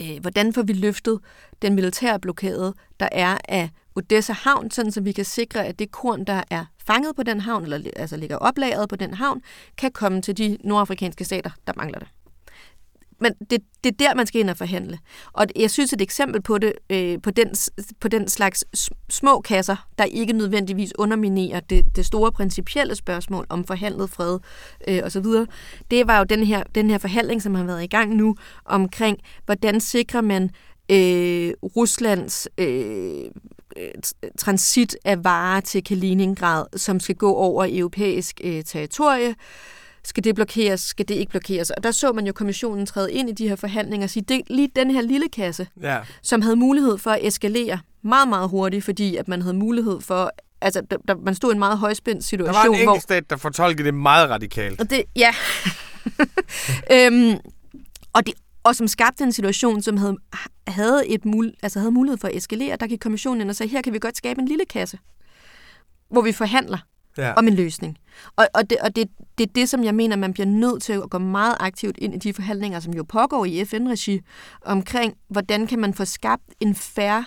øh, 0.00 0.20
hvordan 0.20 0.52
får 0.52 0.62
vi 0.62 0.72
løftet 0.72 1.20
den 1.62 1.74
militære 1.74 2.20
blokade, 2.20 2.74
der 3.00 3.08
er 3.12 3.38
af 3.48 3.70
Odessa 3.96 4.32
havn, 4.32 4.70
sådan 4.70 4.92
så 4.92 5.00
vi 5.00 5.12
kan 5.12 5.24
sikre, 5.24 5.66
at 5.66 5.78
det 5.78 5.90
korn, 5.90 6.24
der 6.24 6.42
er 6.50 6.64
fanget 6.86 7.16
på 7.16 7.22
den 7.22 7.40
havn, 7.40 7.62
eller 7.62 7.90
altså 7.96 8.16
ligger 8.16 8.36
oplagret 8.36 8.88
på 8.88 8.96
den 8.96 9.14
havn, 9.14 9.42
kan 9.78 9.92
komme 9.92 10.22
til 10.22 10.38
de 10.38 10.58
nordafrikanske 10.64 11.24
stater, 11.24 11.50
der 11.66 11.72
mangler 11.76 11.98
det. 11.98 12.08
Men 13.20 13.32
det, 13.50 13.62
det 13.84 13.92
er 13.92 13.96
der, 13.98 14.14
man 14.14 14.26
skal 14.26 14.40
ind 14.40 14.50
og 14.50 14.56
forhandle. 14.56 14.98
Og 15.32 15.46
jeg 15.56 15.70
synes, 15.70 15.92
et 15.92 16.00
eksempel 16.00 16.42
på 16.42 16.58
det, 16.58 16.72
øh, 16.90 17.22
på, 17.22 17.30
den, 17.30 17.48
på 18.00 18.08
den 18.08 18.28
slags 18.28 18.64
små 19.08 19.40
kasser, 19.40 19.88
der 19.98 20.04
ikke 20.04 20.32
nødvendigvis 20.32 20.92
underminerer 20.98 21.60
det, 21.60 21.96
det 21.96 22.06
store 22.06 22.32
principielle 22.32 22.94
spørgsmål 22.94 23.46
om 23.48 23.64
forhandlet 23.64 24.10
fred 24.10 24.38
øh, 24.88 25.00
osv., 25.04 25.24
det 25.90 26.06
var 26.06 26.18
jo 26.18 26.24
den 26.24 26.44
her, 26.44 26.62
den 26.74 26.90
her 26.90 26.98
forhandling, 26.98 27.42
som 27.42 27.54
har 27.54 27.64
været 27.64 27.82
i 27.82 27.86
gang 27.86 28.14
nu, 28.14 28.36
omkring, 28.64 29.18
hvordan 29.46 29.80
sikrer 29.80 30.20
man 30.20 30.42
øh, 30.90 31.52
Ruslands 31.76 32.48
øh, 32.58 33.24
transit 34.38 34.96
af 35.04 35.24
varer 35.24 35.60
til 35.60 35.84
Kaliningrad, 35.84 36.64
som 36.76 37.00
skal 37.00 37.14
gå 37.14 37.34
over 37.34 37.66
europæisk 37.70 38.40
øh, 38.44 38.64
territorie. 38.64 39.34
Skal 40.04 40.24
det 40.24 40.34
blokeres? 40.34 40.80
Skal 40.80 41.08
det 41.08 41.14
ikke 41.14 41.30
blokeres? 41.30 41.70
Og 41.70 41.82
der 41.82 41.90
så 41.90 42.12
man 42.12 42.26
jo 42.26 42.32
kommissionen 42.32 42.86
træde 42.86 43.12
ind 43.12 43.28
i 43.28 43.32
de 43.32 43.48
her 43.48 43.56
forhandlinger 43.56 44.06
og 44.06 44.10
sige, 44.10 44.24
det 44.28 44.42
lige 44.50 44.68
den 44.76 44.90
her 44.90 45.00
lille 45.00 45.28
kasse, 45.28 45.68
ja. 45.82 45.98
som 46.22 46.42
havde 46.42 46.56
mulighed 46.56 46.98
for 46.98 47.10
at 47.10 47.26
eskalere 47.26 47.78
meget, 48.02 48.28
meget 48.28 48.48
hurtigt, 48.48 48.84
fordi 48.84 49.16
at 49.16 49.28
man 49.28 49.42
havde 49.42 49.56
mulighed 49.56 50.00
for 50.00 50.30
altså, 50.60 50.82
der, 50.90 50.96
der, 51.08 51.14
man 51.14 51.34
stod 51.34 51.50
i 51.50 51.54
en 51.54 51.58
meget 51.58 51.78
højspændt 51.78 52.24
situation. 52.24 52.54
Der 52.54 52.68
var 52.68 52.74
en 52.74 52.80
enkelt 52.88 53.02
stat, 53.02 53.30
der 53.30 53.36
fortolkede 53.36 53.84
det 53.84 53.94
meget 53.94 54.30
radikalt. 54.30 54.80
Og 54.80 54.90
det, 54.90 55.02
ja. 55.16 55.34
øhm, 56.94 57.36
og, 58.12 58.26
det, 58.26 58.34
og 58.62 58.76
som 58.76 58.88
skabte 58.88 59.24
en 59.24 59.32
situation, 59.32 59.82
som 59.82 59.96
havde, 59.96 60.16
havde, 60.66 61.08
et 61.08 61.24
mul, 61.24 61.54
altså 61.62 61.78
havde 61.78 61.92
mulighed 61.92 62.18
for 62.18 62.28
at 62.28 62.36
eskalere. 62.36 62.76
Der 62.76 62.86
gik 62.86 62.98
kommissionen 62.98 63.40
ind 63.40 63.50
og 63.50 63.56
sagde, 63.56 63.70
her 63.70 63.82
kan 63.82 63.92
vi 63.92 63.98
godt 63.98 64.16
skabe 64.16 64.40
en 64.40 64.48
lille 64.48 64.64
kasse, 64.64 64.98
hvor 66.10 66.22
vi 66.22 66.32
forhandler 66.32 66.78
ja. 67.18 67.32
om 67.32 67.48
en 67.48 67.54
løsning. 67.54 67.98
Og, 68.36 68.46
og, 68.54 68.70
det, 68.70 68.78
og 68.78 68.96
det, 68.96 69.08
det 69.38 69.48
er 69.48 69.52
det, 69.54 69.68
som 69.68 69.84
jeg 69.84 69.94
mener, 69.94 70.16
man 70.16 70.32
bliver 70.32 70.46
nødt 70.46 70.82
til 70.82 70.92
at 70.92 71.10
gå 71.10 71.18
meget 71.18 71.56
aktivt 71.60 71.98
ind 71.98 72.14
i 72.14 72.18
de 72.18 72.34
forhandlinger, 72.34 72.80
som 72.80 72.94
jo 72.94 73.02
pågår 73.02 73.44
i 73.44 73.64
FN-regi, 73.64 74.20
omkring, 74.64 75.14
hvordan 75.28 75.66
kan 75.66 75.78
man 75.78 75.94
få 75.94 76.04
skabt 76.04 76.44
en 76.60 76.74
færre 76.74 77.24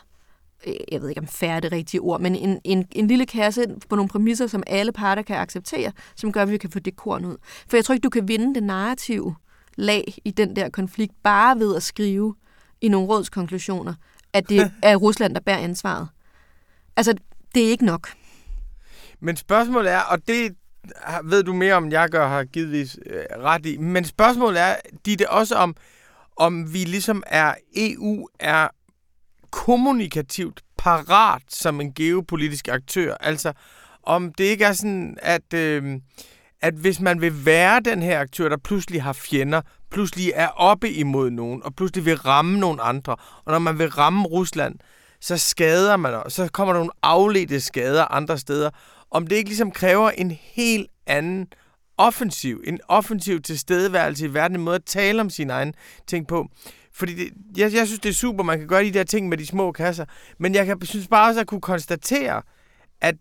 jeg 0.92 1.02
ved 1.02 1.10
ikke 1.10 1.22
om 1.22 1.28
færre 1.28 1.56
er 1.56 1.60
det 1.60 1.72
rigtige 1.72 2.02
ord, 2.02 2.22
men 2.22 2.36
en, 2.36 2.60
en, 2.64 2.88
en 2.92 3.08
lille 3.08 3.26
kasse 3.26 3.66
på 3.90 3.96
nogle 3.96 4.10
præmisser, 4.10 4.48
som 4.48 4.64
alle 4.68 4.92
parter 4.92 5.22
kan 5.22 5.36
acceptere, 5.36 5.92
som 6.16 6.32
gør, 6.32 6.42
at 6.42 6.50
vi 6.50 6.58
kan 6.58 6.72
få 6.72 6.80
det 6.80 6.96
korn 6.96 7.26
ud. 7.26 7.36
For 7.68 7.78
jeg 7.78 7.86
tror 7.86 7.94
ikke, 7.94 8.04
du 8.04 8.10
kan 8.10 8.28
vinde 8.28 8.56
det 8.56 8.64
narrative 8.64 9.36
lag 9.76 10.14
i 10.26 10.32
den 10.32 10.56
der 10.56 10.70
konflikt, 10.70 11.14
bare 11.24 11.60
ved 11.60 11.76
at 11.76 11.84
skrive 11.84 12.36
i 12.82 12.88
nogle 12.88 13.08
rådskonklusioner, 13.08 13.94
at 14.34 14.50
det 14.50 14.72
er 14.84 14.96
Rusland, 14.96 15.34
der 15.36 15.42
bærer 15.42 15.58
ansvaret. 15.58 16.08
Altså, 16.96 17.14
det 17.56 17.66
er 17.66 17.70
ikke 17.70 17.86
nok. 17.86 18.10
Men 19.20 19.36
spørgsmålet 19.36 19.92
er, 19.92 20.00
og 20.00 20.28
det 20.28 20.56
ved 21.24 21.44
du 21.44 21.54
mere 21.54 21.74
om, 21.74 21.92
jeg 21.92 22.10
gør, 22.10 22.28
har 22.28 22.44
givetvis 22.44 23.00
øh, 23.06 23.24
ret 23.40 23.66
i, 23.66 23.78
men 23.78 24.06
spørgsmålet 24.06 24.62
er, 24.62 24.76
de 25.06 25.16
det 25.16 25.28
også 25.28 25.56
om, 25.56 25.76
om 26.38 26.74
vi 26.74 26.78
ligesom 26.78 27.24
er, 27.28 27.56
EU 27.76 28.28
er 28.40 28.68
kommunikativt 29.52 30.62
parat 30.78 31.42
som 31.50 31.82
en 31.82 31.94
geopolitisk 31.94 32.68
aktør. 32.68 33.16
Altså, 33.20 33.54
om 34.04 34.34
det 34.34 34.44
ikke 34.44 34.66
er 34.66 34.74
sådan, 34.74 35.18
at, 35.22 35.54
øh, 35.54 36.00
at 36.64 36.74
hvis 36.74 37.00
man 37.00 37.22
vil 37.22 37.46
være 37.46 37.80
den 37.80 38.02
her 38.02 38.20
aktør, 38.20 38.50
der 38.50 38.58
pludselig 38.58 39.04
har 39.04 39.14
fjender, 39.14 39.62
pludselig 39.92 40.32
er 40.36 40.48
oppe 40.48 40.92
imod 40.92 41.30
nogen, 41.30 41.64
og 41.64 41.76
pludselig 41.76 42.06
vil 42.06 42.16
ramme 42.16 42.60
nogen 42.60 42.80
andre, 42.82 43.16
og 43.46 43.52
når 43.52 43.60
man 43.60 43.80
vil 43.80 43.90
ramme 43.90 44.24
Rusland, 44.24 44.76
så 45.22 45.38
skader 45.38 45.98
man, 45.98 46.14
og 46.14 46.32
så 46.32 46.48
kommer 46.48 46.74
der 46.74 46.80
nogle 46.80 46.92
afledte 47.04 47.60
skader 47.60 48.12
andre 48.12 48.38
steder. 48.38 48.70
Om 49.12 49.28
det 49.28 49.36
ikke 49.36 49.50
ligesom 49.50 49.72
kræver 49.72 50.10
en 50.10 50.32
helt 50.32 50.90
anden 51.08 51.48
offensiv, 51.98 52.64
en 52.68 52.80
offensiv 52.88 53.42
tilstedeværelse 53.42 54.26
i 54.26 54.34
verden, 54.34 54.58
en 54.58 54.64
måde 54.64 54.76
at 54.76 54.86
tale 54.86 55.22
om 55.22 55.30
sin 55.30 55.50
egen 55.50 55.74
ting 56.08 56.28
på. 56.28 56.48
Fordi 56.94 57.16
det, 57.16 57.32
jeg, 57.58 57.74
jeg 57.74 57.88
synes, 57.88 58.00
det 58.00 58.10
er 58.10 58.14
super, 58.14 58.44
man 58.44 58.60
kan 58.60 58.68
gøre 58.68 58.84
de 58.84 58.92
der 58.92 59.04
ting 59.04 59.30
med 59.30 59.38
de 59.38 59.46
små 59.46 59.72
kasser, 59.72 60.06
men 60.40 60.56
jeg 60.56 60.66
kan, 60.66 60.86
synes 60.86 61.08
bare 61.08 61.30
også 61.30 61.42
at 61.42 61.48
kunne 61.48 61.62
konstatere, 61.62 62.42
at, 63.02 63.16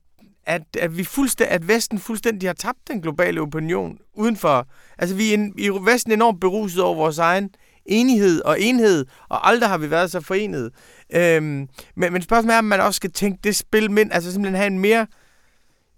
at, 0.47 0.63
at, 0.79 0.97
vi 0.97 1.05
fuldstændig, 1.05 1.55
at 1.55 1.69
Vesten 1.69 1.99
fuldstændig 1.99 2.49
har 2.49 2.55
tabt 2.55 2.79
den 2.89 3.03
globale 3.03 3.41
opinion 3.41 3.99
udenfor. 4.15 4.67
Altså, 4.99 5.17
vi 5.17 5.31
er 5.31 5.35
en, 5.35 5.55
i 5.59 5.69
Vesten 5.69 6.13
er 6.13 6.17
enormt 6.17 6.41
beruset 6.41 6.83
over 6.83 6.95
vores 6.95 7.19
egen 7.19 7.51
enighed 7.87 8.43
og 8.43 8.61
enhed, 8.61 9.07
og 9.29 9.49
aldrig 9.49 9.69
har 9.69 9.79
vi 9.79 9.91
været 9.91 10.11
så 10.11 10.21
forenet. 10.21 10.71
Øhm, 11.15 11.69
men, 11.97 12.13
men 12.13 12.23
spørgsmålet 12.23 12.55
er, 12.55 12.59
om 12.59 12.65
man 12.65 12.81
også 12.81 12.97
skal 12.97 13.13
tænke 13.13 13.39
det 13.45 13.57
spil 13.57 13.91
med, 13.91 14.05
altså 14.11 14.33
simpelthen 14.33 14.57
have 14.57 14.67
en 14.67 14.79
mere, 14.79 15.07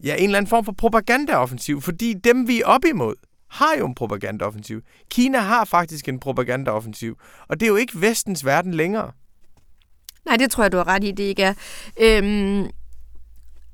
ja, 0.05 0.15
en 0.17 0.25
eller 0.25 0.39
anden 0.39 0.49
form 0.49 0.65
for 0.65 0.73
propagandaoffensiv, 0.73 1.81
fordi 1.81 2.13
dem, 2.13 2.49
vi 2.49 2.61
er 2.61 2.67
op 2.67 2.85
imod, 2.85 3.15
har 3.51 3.75
jo 3.79 3.87
en 3.87 3.95
propagandaoffensiv. 3.95 4.81
Kina 5.11 5.39
har 5.39 5.65
faktisk 5.65 6.09
en 6.09 6.21
propagandaoffensiv, 6.21 7.19
og 7.49 7.61
det 7.61 7.67
er 7.67 7.71
jo 7.71 7.77
ikke 7.77 8.01
vestens 8.01 8.45
verden 8.45 8.75
længere. 8.75 9.11
Nej, 10.27 10.37
det 10.37 10.51
tror 10.51 10.65
jeg, 10.65 10.73
du 10.73 10.77
har 10.77 10.89
ret 10.89 11.05
i, 11.05 11.11
det 11.11 11.25
ikke 11.25 11.43
er. 11.43 11.55
Øhm, 12.01 12.71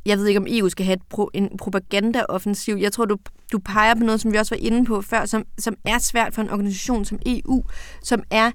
jeg 0.07 0.19
ved 0.19 0.27
ikke, 0.27 0.41
om 0.41 0.47
EU 0.49 0.69
skal 0.69 0.87
have 0.87 0.97
et 0.97 1.03
pro, 1.11 1.31
en 1.35 1.59
propagandaoffensiv. 1.59 2.77
Jeg 2.81 2.93
tror, 2.93 3.05
du, 3.05 3.17
du 3.53 3.59
peger 3.59 3.95
på 3.95 4.05
noget, 4.05 4.21
som 4.21 4.33
vi 4.33 4.39
også 4.39 4.55
var 4.55 4.61
inde 4.63 4.85
på 4.85 5.03
før, 5.03 5.25
som, 5.25 5.45
som 5.59 5.77
er 5.85 5.99
svært 5.99 6.35
for 6.35 6.43
en 6.43 6.51
organisation 6.51 7.05
som 7.05 7.19
EU, 7.27 7.63
som 8.03 8.23
er, 8.31 8.51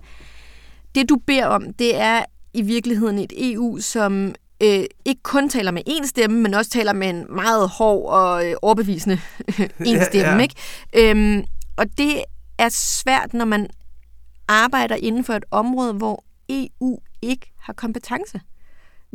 det 0.95 1.09
du 1.09 1.15
beder 1.27 1.45
om, 1.45 1.73
det 1.73 1.95
er 1.95 2.25
i 2.53 2.61
virkeligheden 2.61 3.19
et 3.19 3.33
EU, 3.37 3.79
som 3.79 4.35
øh, 4.63 4.83
ikke 5.05 5.23
kun 5.23 5.49
taler 5.49 5.71
med 5.71 5.81
én 5.89 6.07
stemme, 6.07 6.41
men 6.41 6.53
også 6.53 6.71
taler 6.71 6.93
med 6.93 7.09
en 7.09 7.25
meget 7.29 7.69
hård 7.69 8.11
og 8.11 8.47
øh, 8.47 8.55
overbevisende 8.61 9.19
en 9.85 10.01
stemme. 10.03 10.31
Ja, 10.31 10.35
ja. 10.35 10.41
Ikke? 10.41 10.55
Øhm, 11.11 11.43
og 11.77 11.85
det 11.97 12.23
er 12.57 12.69
svært, 12.69 13.33
når 13.33 13.45
man 13.45 13.67
arbejder 14.47 14.95
inden 14.95 15.23
for 15.23 15.33
et 15.33 15.45
område, 15.51 15.93
hvor 15.93 16.23
EU 16.49 16.99
ikke 17.21 17.53
har 17.59 17.73
kompetence. 17.73 18.39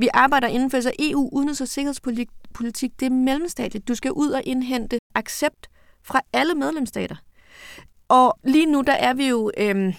Vi 0.00 0.08
arbejder 0.14 0.48
inden 0.48 0.70
for 0.70 0.80
så 0.80 0.92
EU 0.98 1.30
udenrigs- 1.32 1.60
og 1.60 1.68
sikkerhedspolitik. 1.68 3.00
Det 3.00 3.06
er 3.06 3.10
mellemstatligt. 3.10 3.88
Du 3.88 3.94
skal 3.94 4.12
ud 4.12 4.30
og 4.30 4.42
indhente 4.44 4.98
accept 5.14 5.70
fra 6.02 6.20
alle 6.32 6.54
medlemsstater. 6.54 7.16
Og 8.08 8.38
lige 8.44 8.66
nu, 8.66 8.82
der 8.86 8.92
er 8.92 9.14
vi 9.14 9.28
jo... 9.28 9.50
Øhm, 9.58 9.92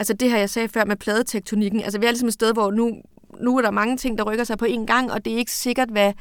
altså 0.00 0.12
det 0.12 0.30
her, 0.30 0.38
jeg 0.38 0.50
sagde 0.50 0.68
før 0.68 0.84
med 0.84 0.96
pladetektonikken. 0.96 1.80
Altså 1.80 1.98
vi 1.98 2.06
er 2.06 2.10
ligesom 2.10 2.28
et 2.28 2.34
sted, 2.34 2.52
hvor 2.52 2.70
nu 2.70 3.02
nu 3.40 3.58
er 3.58 3.62
der 3.62 3.70
mange 3.70 3.96
ting, 3.96 4.18
der 4.18 4.24
rykker 4.24 4.44
sig 4.44 4.58
på 4.58 4.64
en 4.64 4.86
gang, 4.86 5.12
og 5.12 5.24
det 5.24 5.32
er 5.32 5.36
ikke 5.36 5.52
sikkert, 5.52 5.88
hvad, 5.88 6.12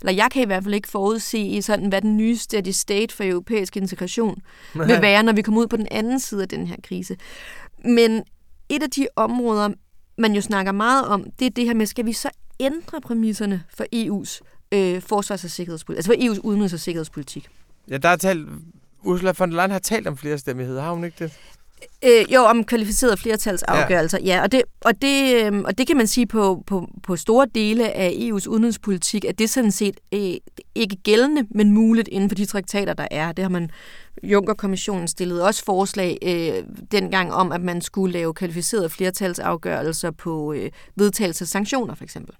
eller 0.00 0.12
jeg 0.12 0.28
kan 0.30 0.42
i 0.42 0.46
hvert 0.46 0.62
fald 0.62 0.74
ikke 0.74 0.88
forudse 0.88 1.38
i 1.38 1.60
sådan, 1.62 1.88
hvad 1.88 2.02
den 2.02 2.16
nye 2.16 2.36
steady 2.36 2.70
state 2.70 3.14
for 3.14 3.24
europæisk 3.24 3.76
integration 3.76 4.42
Nej. 4.74 4.86
vil 4.86 5.02
være, 5.02 5.22
når 5.22 5.32
vi 5.32 5.42
kommer 5.42 5.60
ud 5.60 5.66
på 5.66 5.76
den 5.76 5.88
anden 5.90 6.20
side 6.20 6.42
af 6.42 6.48
den 6.48 6.66
her 6.66 6.76
krise. 6.82 7.16
Men 7.84 8.22
et 8.68 8.82
af 8.82 8.90
de 8.90 9.06
områder, 9.16 9.70
man 10.18 10.32
jo 10.32 10.40
snakker 10.40 10.72
meget 10.72 11.06
om, 11.06 11.24
det 11.38 11.46
er 11.46 11.50
det 11.50 11.64
her 11.64 11.74
med, 11.74 11.86
skal 11.86 12.06
vi 12.06 12.12
så 12.12 12.30
ændre 12.60 13.00
præmisserne 13.00 13.62
for 13.68 13.84
EU's 13.94 14.40
øh, 14.72 15.02
forsvars- 15.02 15.44
og 15.44 15.50
sikkerhedspolitik, 15.50 15.98
altså 15.98 16.12
for 16.12 16.34
EU's 16.34 16.40
udenrigs- 16.40 16.74
og 16.74 16.80
sikkerhedspolitik? 16.80 17.48
Ja, 17.90 17.96
der 17.96 18.08
er 18.08 18.16
talt, 18.16 18.48
Ursula 19.02 19.32
von 19.38 19.50
der 19.50 19.56
Leyen 19.56 19.70
har 19.70 19.78
talt 19.78 20.06
om 20.06 20.16
flere 20.16 20.38
stemmigheder, 20.38 20.82
har 20.82 20.92
hun 20.92 21.04
ikke 21.04 21.24
det? 21.24 21.32
Øh, 22.04 22.32
jo, 22.34 22.40
om 22.40 22.64
kvalificerede 22.64 23.16
flertalsafgørelser, 23.16 24.18
ja. 24.18 24.34
ja 24.36 24.42
og, 24.42 24.52
det, 24.52 24.62
og, 24.80 25.02
det, 25.02 25.44
øh, 25.44 25.58
og 25.58 25.78
det 25.78 25.86
kan 25.86 25.96
man 25.96 26.06
sige 26.06 26.26
på, 26.26 26.62
på, 26.66 26.88
på 27.02 27.16
store 27.16 27.46
dele 27.54 27.92
af 27.92 28.10
EU's 28.10 28.48
udenrigspolitik, 28.48 29.24
at 29.24 29.38
det 29.38 29.50
sådan 29.50 29.70
set 29.70 30.00
øh, 30.14 30.34
ikke 30.74 30.96
gældende, 30.96 31.46
men 31.50 31.72
muligt 31.72 32.08
inden 32.08 32.30
for 32.30 32.34
de 32.34 32.44
traktater, 32.44 32.94
der 32.94 33.08
er. 33.10 33.32
Det 33.32 33.42
har 33.44 33.48
man 33.48 33.70
Juncker-kommissionen 34.22 35.08
stillede 35.08 35.44
også 35.44 35.64
forslag 35.64 36.18
øh, 36.22 36.64
dengang 36.92 37.32
om, 37.32 37.52
at 37.52 37.60
man 37.60 37.80
skulle 37.80 38.12
lave 38.12 38.34
kvalificerede 38.34 38.88
flertalsafgørelser 38.88 40.10
på 40.10 40.52
øh, 40.52 40.70
vedtagelse 40.96 41.44
af 41.44 41.48
sanktioner, 41.48 41.94
for 41.94 42.04
eksempel. 42.04 42.34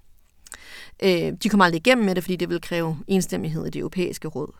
Øh, 1.02 1.32
de 1.42 1.48
kommer 1.48 1.64
aldrig 1.64 1.87
igennem 1.87 2.06
med 2.06 2.14
det, 2.14 2.24
fordi 2.24 2.37
det 2.37 2.48
vil 2.48 2.61
kræve 2.61 2.98
enstemmighed 3.06 3.66
i 3.66 3.70
det 3.70 3.80
europæiske 3.80 4.28
råd 4.28 4.52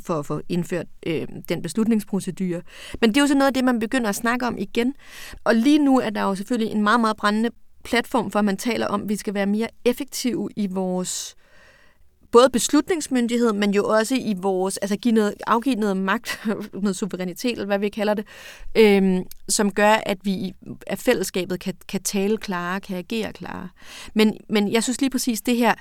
for 0.00 0.18
at 0.18 0.26
få 0.26 0.40
indført 0.48 0.86
øh, 1.06 1.26
den 1.48 1.62
beslutningsprocedure. 1.62 2.62
Men 3.00 3.10
det 3.10 3.16
er 3.16 3.20
jo 3.20 3.26
så 3.26 3.34
noget 3.34 3.46
af 3.46 3.54
det, 3.54 3.64
man 3.64 3.78
begynder 3.78 4.08
at 4.08 4.14
snakke 4.14 4.46
om 4.46 4.58
igen. 4.58 4.94
Og 5.44 5.54
lige 5.54 5.78
nu 5.78 6.00
er 6.00 6.10
der 6.10 6.22
jo 6.22 6.34
selvfølgelig 6.34 6.72
en 6.72 6.82
meget, 6.82 7.00
meget 7.00 7.16
brændende 7.16 7.50
platform 7.84 8.30
for, 8.30 8.38
at 8.38 8.44
man 8.44 8.56
taler 8.56 8.86
om, 8.86 9.02
at 9.02 9.08
vi 9.08 9.16
skal 9.16 9.34
være 9.34 9.46
mere 9.46 9.68
effektive 9.84 10.48
i 10.56 10.66
vores 10.66 11.36
både 12.32 12.50
beslutningsmyndighed, 12.50 13.52
men 13.52 13.74
jo 13.74 13.84
også 13.84 14.14
i 14.14 14.34
vores, 14.36 14.76
altså 14.76 14.96
give 14.96 15.14
noget, 15.14 15.34
afgive 15.46 15.74
noget 15.74 15.96
magt, 15.96 16.40
noget 16.82 16.96
suverænitet, 16.96 17.52
eller 17.52 17.66
hvad 17.66 17.78
vi 17.78 17.88
kalder 17.88 18.14
det, 18.14 18.26
øhm, 18.74 19.24
som 19.48 19.72
gør, 19.72 19.92
at 20.06 20.18
vi 20.22 20.52
af 20.86 20.98
fællesskabet 20.98 21.60
kan, 21.60 21.74
kan 21.88 22.02
tale 22.02 22.36
klare, 22.36 22.80
kan 22.80 22.96
agere 22.96 23.32
klare. 23.32 23.68
Men, 24.14 24.36
men 24.48 24.72
jeg 24.72 24.82
synes 24.82 25.00
lige 25.00 25.10
præcis 25.10 25.40
det 25.40 25.56
her, 25.56 25.74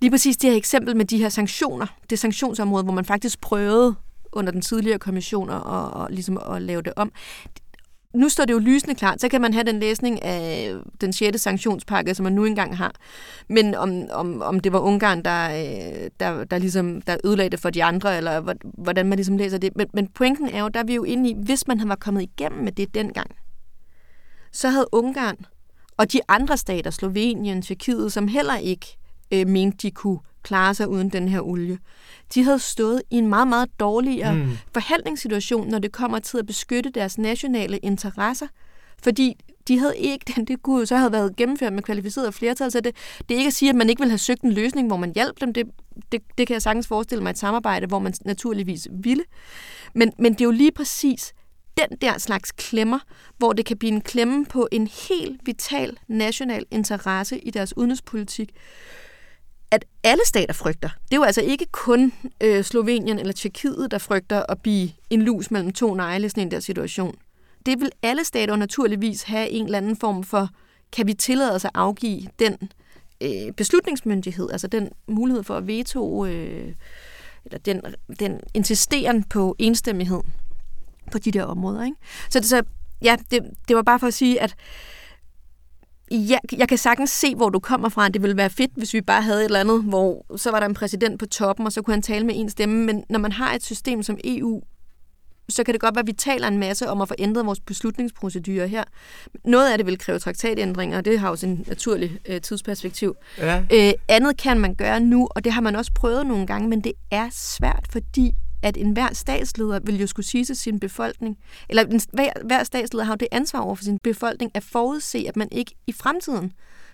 Lige 0.00 0.10
præcis 0.10 0.36
det 0.36 0.50
her 0.50 0.56
eksempel 0.56 0.96
med 0.96 1.04
de 1.04 1.18
her 1.18 1.28
sanktioner, 1.28 1.86
det 2.10 2.18
sanktionsområde, 2.18 2.84
hvor 2.84 2.92
man 2.92 3.04
faktisk 3.04 3.40
prøvede 3.40 3.94
under 4.32 4.52
den 4.52 4.62
tidligere 4.62 4.98
kommission 4.98 5.50
at, 5.50 5.62
og 5.62 6.08
ligesom 6.10 6.38
at 6.50 6.62
lave 6.62 6.82
det 6.82 6.92
om. 6.96 7.12
Nu 8.14 8.28
står 8.28 8.44
det 8.44 8.52
jo 8.52 8.58
lysende 8.58 8.94
klart, 8.94 9.20
så 9.20 9.28
kan 9.28 9.40
man 9.40 9.52
have 9.54 9.64
den 9.64 9.80
læsning 9.80 10.22
af 10.22 10.74
den 11.00 11.12
6. 11.12 11.40
sanktionspakke, 11.40 12.14
som 12.14 12.24
man 12.24 12.32
nu 12.32 12.44
engang 12.44 12.76
har. 12.76 12.92
Men 13.48 13.74
om, 13.74 14.02
om, 14.10 14.42
om 14.42 14.60
det 14.60 14.72
var 14.72 14.78
Ungarn, 14.78 15.24
der, 15.24 15.48
øh, 15.50 16.10
der, 16.20 16.44
der, 16.44 16.58
ligesom, 16.58 17.02
der 17.02 17.16
ødelagde 17.24 17.50
det 17.50 17.60
for 17.60 17.70
de 17.70 17.84
andre, 17.84 18.16
eller 18.16 18.54
hvordan 18.64 19.06
man 19.06 19.16
ligesom 19.16 19.36
læser 19.36 19.58
det. 19.58 19.76
Men, 19.76 19.86
men 19.94 20.08
pointen 20.08 20.48
er 20.48 20.62
jo, 20.62 20.68
der 20.68 20.80
er 20.80 20.84
vi 20.84 20.94
jo 20.94 21.04
inde 21.04 21.30
i, 21.30 21.34
hvis 21.44 21.66
man 21.66 21.80
havde 21.80 21.96
kommet 21.96 22.22
igennem 22.22 22.64
med 22.64 22.72
det 22.72 22.94
dengang, 22.94 23.30
så 24.52 24.68
havde 24.68 24.86
Ungarn 24.92 25.36
og 25.96 26.12
de 26.12 26.20
andre 26.28 26.56
stater, 26.56 26.90
Slovenien, 26.90 27.62
Tyrkiet, 27.62 28.12
som 28.12 28.28
heller 28.28 28.56
ikke 28.56 28.98
øh, 29.32 29.46
mente, 29.46 29.78
de 29.82 29.90
kunne 29.90 30.18
klare 30.48 30.74
sig 30.74 30.88
uden 30.88 31.08
den 31.08 31.28
her 31.28 31.40
olie. 31.40 31.78
De 32.34 32.44
havde 32.44 32.58
stået 32.58 33.02
i 33.10 33.16
en 33.16 33.28
meget, 33.28 33.48
meget 33.48 33.68
dårligere 33.80 34.34
mm. 34.34 34.50
forhandlingssituation, 34.72 35.68
når 35.68 35.78
det 35.78 35.92
kommer 35.92 36.18
til 36.18 36.38
at 36.38 36.46
beskytte 36.46 36.90
deres 36.90 37.18
nationale 37.18 37.78
interesser, 37.78 38.46
fordi 39.02 39.34
de 39.68 39.78
havde 39.78 39.96
ikke, 39.96 40.32
den, 40.36 40.44
det 40.48 40.62
kunne 40.62 40.86
så 40.86 40.96
have 40.96 41.12
været 41.12 41.36
gennemført 41.36 41.72
med 41.72 41.82
kvalificeret 41.82 42.34
flertal, 42.34 42.70
så 42.70 42.80
det, 42.80 42.96
det 43.28 43.34
er 43.34 43.38
ikke 43.38 43.46
at 43.48 43.54
sige, 43.54 43.68
at 43.68 43.76
man 43.76 43.90
ikke 43.90 44.02
vil 44.02 44.10
have 44.10 44.18
søgt 44.18 44.42
en 44.42 44.52
løsning, 44.52 44.86
hvor 44.86 44.96
man 44.96 45.12
hjalp 45.14 45.40
dem. 45.40 45.52
Det, 45.52 45.66
det, 46.12 46.22
det 46.38 46.46
kan 46.46 46.54
jeg 46.54 46.62
sagtens 46.62 46.86
forestille 46.86 47.22
mig 47.22 47.30
et 47.30 47.38
samarbejde, 47.38 47.86
hvor 47.86 47.98
man 47.98 48.14
naturligvis 48.24 48.88
ville. 48.92 49.24
Men, 49.94 50.12
men 50.18 50.32
det 50.32 50.40
er 50.40 50.44
jo 50.44 50.50
lige 50.50 50.72
præcis 50.72 51.32
den 51.78 51.98
der 52.00 52.18
slags 52.18 52.52
klemmer, 52.52 52.98
hvor 53.38 53.52
det 53.52 53.66
kan 53.66 53.78
blive 53.78 53.92
en 53.92 54.00
klemme 54.00 54.46
på 54.46 54.68
en 54.72 54.86
helt 55.08 55.40
vital 55.44 55.96
national 56.08 56.64
interesse 56.70 57.38
i 57.38 57.50
deres 57.50 57.76
udenrigspolitik, 57.76 58.50
at 59.70 59.84
alle 60.04 60.22
stater 60.26 60.54
frygter. 60.54 60.88
Det 60.88 61.12
er 61.12 61.16
jo 61.16 61.22
altså 61.22 61.42
ikke 61.42 61.66
kun 61.72 62.12
øh, 62.40 62.64
Slovenien 62.64 63.18
eller 63.18 63.32
Tjekkiet, 63.32 63.90
der 63.90 63.98
frygter 63.98 64.42
at 64.48 64.62
blive 64.62 64.90
en 65.10 65.22
lus 65.22 65.50
mellem 65.50 65.72
to 65.72 65.94
negle 65.94 66.26
i 66.26 66.28
sådan 66.28 66.42
en 66.42 66.50
der 66.50 66.60
situation. 66.60 67.14
Det 67.66 67.80
vil 67.80 67.90
alle 68.02 68.24
stater 68.24 68.56
naturligvis 68.56 69.22
have 69.22 69.50
en 69.50 69.64
eller 69.64 69.78
anden 69.78 69.96
form 69.96 70.24
for, 70.24 70.48
kan 70.92 71.06
vi 71.06 71.14
tillade 71.14 71.54
os 71.54 71.64
at 71.64 71.70
afgive 71.74 72.22
den 72.38 72.56
øh, 73.20 73.52
beslutningsmyndighed, 73.56 74.50
altså 74.50 74.66
den 74.66 74.88
mulighed 75.06 75.42
for 75.42 75.56
at 75.56 75.66
veto, 75.66 76.26
øh, 76.26 76.72
eller 77.44 77.58
den, 77.58 77.80
den 78.20 78.40
insisteren 78.54 79.24
på 79.24 79.56
enstemmighed 79.58 80.20
på 81.12 81.18
de 81.18 81.30
der 81.30 81.44
områder. 81.44 81.84
Ikke? 81.84 81.96
Så, 82.30 82.40
det, 82.40 82.48
så 82.48 82.62
ja, 83.02 83.16
det, 83.30 83.42
det 83.68 83.76
var 83.76 83.82
bare 83.82 83.98
for 83.98 84.06
at 84.06 84.14
sige, 84.14 84.40
at 84.40 84.54
jeg, 86.10 86.38
jeg 86.56 86.68
kan 86.68 86.78
sagtens 86.78 87.10
se, 87.10 87.34
hvor 87.34 87.48
du 87.50 87.58
kommer 87.58 87.88
fra. 87.88 88.08
Det 88.08 88.22
ville 88.22 88.36
være 88.36 88.50
fedt, 88.50 88.70
hvis 88.76 88.94
vi 88.94 89.00
bare 89.00 89.22
havde 89.22 89.40
et 89.40 89.44
eller 89.44 89.60
andet, 89.60 89.82
hvor 89.82 90.36
så 90.36 90.50
var 90.50 90.60
der 90.60 90.66
en 90.66 90.74
præsident 90.74 91.18
på 91.18 91.26
toppen, 91.26 91.66
og 91.66 91.72
så 91.72 91.82
kunne 91.82 91.94
han 91.94 92.02
tale 92.02 92.26
med 92.26 92.34
en 92.36 92.50
stemme. 92.50 92.86
Men 92.86 93.04
når 93.08 93.18
man 93.18 93.32
har 93.32 93.54
et 93.54 93.62
system 93.62 94.02
som 94.02 94.18
EU, 94.24 94.62
så 95.48 95.64
kan 95.64 95.74
det 95.74 95.80
godt 95.80 95.94
være, 95.94 96.00
at 96.00 96.06
vi 96.06 96.12
taler 96.12 96.48
en 96.48 96.58
masse 96.58 96.88
om 96.88 97.00
at 97.00 97.08
få 97.08 97.14
ændret 97.18 97.46
vores 97.46 97.60
beslutningsprocedurer 97.60 98.66
her. 98.66 98.84
Noget 99.44 99.72
af 99.72 99.78
det 99.78 99.86
vil 99.86 99.98
kræve 99.98 100.18
traktatændringer, 100.18 100.98
og 100.98 101.04
det 101.04 101.20
har 101.20 101.28
jo 101.28 101.36
sin 101.36 101.64
naturlig 101.66 102.18
øh, 102.28 102.40
tidsperspektiv. 102.40 103.16
Ja. 103.38 103.62
Øh, 103.72 103.92
andet 104.08 104.36
kan 104.36 104.60
man 104.60 104.74
gøre 104.74 105.00
nu, 105.00 105.28
og 105.30 105.44
det 105.44 105.52
har 105.52 105.60
man 105.60 105.76
også 105.76 105.92
prøvet 105.94 106.26
nogle 106.26 106.46
gange, 106.46 106.68
men 106.68 106.80
det 106.80 106.92
er 107.10 107.28
svært, 107.32 107.86
fordi 107.92 108.34
at 108.62 108.76
enhver 108.76 109.14
statsleder 109.14 109.80
vil 109.84 110.00
jo 110.00 110.06
skulle 110.06 110.26
sige 110.26 110.44
til 110.44 110.56
sin 110.56 110.80
befolkning, 110.80 111.38
eller 111.68 111.84
en, 111.84 112.00
hver, 112.12 112.32
hver 112.44 112.64
statsleder 112.64 113.04
har 113.04 113.12
jo 113.12 113.16
det 113.16 113.28
ansvar 113.32 113.60
over 113.60 113.74
for 113.74 113.84
sin 113.84 113.98
befolkning 114.02 114.50
at 114.54 114.64
forudse, 114.64 115.24
at 115.28 115.36
man 115.36 115.48
ikke 115.52 115.74
i 115.86 115.92
fremtiden 115.92 116.52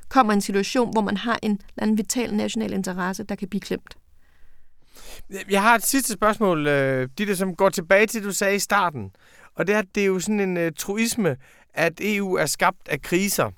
kommer 0.09 0.33
i 0.33 0.35
en 0.35 0.41
situation, 0.41 0.93
hvor 0.93 1.01
man 1.01 1.17
har 1.17 1.39
en 1.43 1.51
eller 1.51 1.83
anden 1.83 1.99
vital 1.99 2.35
national 2.35 2.73
interesse, 2.73 3.25
der 3.25 3.35
kan 3.35 3.49
blive 3.49 3.61
klemt. 3.61 3.97
Jeg 5.51 5.63
har 5.63 5.75
et 5.75 5.87
sidste 5.87 6.13
spørgsmål, 6.13 6.67
øh, 6.67 7.09
de 7.19 7.27
der 7.27 7.35
som 7.35 7.57
går 7.57 7.69
tilbage 7.69 8.07
til, 8.07 8.21
det, 8.21 8.27
du 8.27 8.33
sagde 8.33 8.57
i 8.57 8.59
starten. 8.59 9.11
Og 9.55 9.67
det 9.67 9.75
er, 9.75 9.83
det 9.83 10.03
er 10.03 10.07
jo 10.07 10.21
sådan 10.21 10.41
en 10.41 10.57
uh, 10.57 10.73
truisme, 10.79 11.37
at 11.75 11.93
EU 12.01 12.35
er 12.35 12.47
skabt 12.47 12.89
af 12.89 13.03
kriser. 13.03 13.51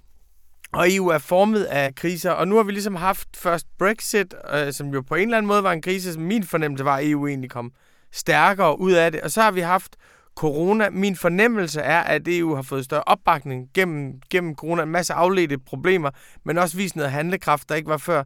Og 0.73 0.95
EU 0.95 1.09
er 1.09 1.19
formet 1.19 1.65
af 1.65 1.95
kriser. 1.95 2.31
Og 2.31 2.49
nu 2.49 2.57
har 2.57 2.63
vi 2.63 2.73
ligesom 2.73 2.95
haft 2.95 3.29
først 3.37 3.67
Brexit, 3.79 4.35
øh, 4.55 4.73
som 4.73 4.89
jo 4.89 5.03
på 5.03 5.15
en 5.15 5.23
eller 5.23 5.37
anden 5.37 5.49
måde 5.49 5.63
var 5.63 5.73
en 5.73 5.83
krise, 5.83 6.13
som 6.13 6.23
min 6.23 6.45
fornemmelse 6.45 6.85
var, 6.85 6.97
at 6.97 7.11
EU 7.11 7.27
egentlig 7.27 7.51
kom 7.51 7.73
stærkere 8.13 8.81
ud 8.81 8.93
af 8.93 9.13
det. 9.13 9.21
Og 9.21 9.31
så 9.31 9.43
har 9.43 9.51
vi 9.51 9.61
haft 9.61 9.97
corona. 10.37 10.91
Min 10.91 11.17
fornemmelse 11.17 11.81
er, 11.81 12.01
at 12.01 12.23
EU 12.29 12.55
har 12.55 12.63
fået 12.63 12.85
større 12.85 13.03
opbakning 13.07 13.69
gennem, 13.75 14.21
gennem 14.31 14.55
corona. 14.55 14.83
En 14.83 14.89
masse 14.89 15.15
afledte 15.15 15.59
problemer, 15.59 16.11
men 16.45 16.59
også 16.59 16.77
vist 16.77 16.97
noget 16.97 17.13
handlekraft, 17.13 17.69
der 17.69 17.75
ikke 17.75 17.89
var 17.89 17.97
før. 17.97 18.25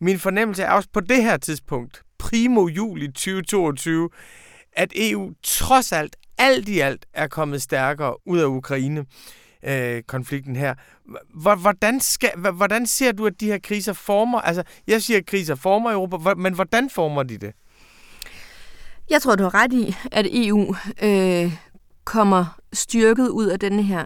Min 0.00 0.18
fornemmelse 0.18 0.62
er 0.62 0.70
også 0.70 0.88
på 0.92 1.00
det 1.00 1.22
her 1.22 1.36
tidspunkt, 1.36 2.02
primo 2.18 2.68
juli 2.68 3.06
2022, 3.06 4.08
at 4.72 4.92
EU 4.96 5.32
trods 5.42 5.92
alt, 5.92 6.16
alt 6.38 6.68
i 6.68 6.80
alt, 6.80 7.06
er 7.14 7.26
kommet 7.26 7.62
stærkere 7.62 8.28
ud 8.28 8.38
af 8.38 8.46
Ukraine 8.46 9.04
øh, 9.64 10.02
konflikten 10.02 10.56
her. 10.56 10.74
Hvordan, 11.34 12.00
skal, 12.00 12.30
hvordan 12.52 12.86
ser 12.86 13.12
du, 13.12 13.26
at 13.26 13.40
de 13.40 13.46
her 13.46 13.58
kriser 13.58 13.92
former? 13.92 14.40
Altså, 14.40 14.62
jeg 14.86 15.02
siger, 15.02 15.18
at 15.18 15.26
kriser 15.26 15.54
former 15.54 15.92
Europa, 15.92 16.34
men 16.34 16.54
hvordan 16.54 16.90
former 16.90 17.22
de 17.22 17.38
det? 17.38 17.52
Jeg 19.10 19.22
tror, 19.22 19.36
du 19.36 19.42
har 19.42 19.54
ret 19.54 19.72
i, 19.72 19.94
at 20.12 20.26
EU 20.30 20.74
øh, 21.02 21.52
kommer 22.04 22.44
styrket 22.72 23.28
ud 23.28 23.46
af 23.46 23.60
denne 23.60 23.82
her 23.82 24.04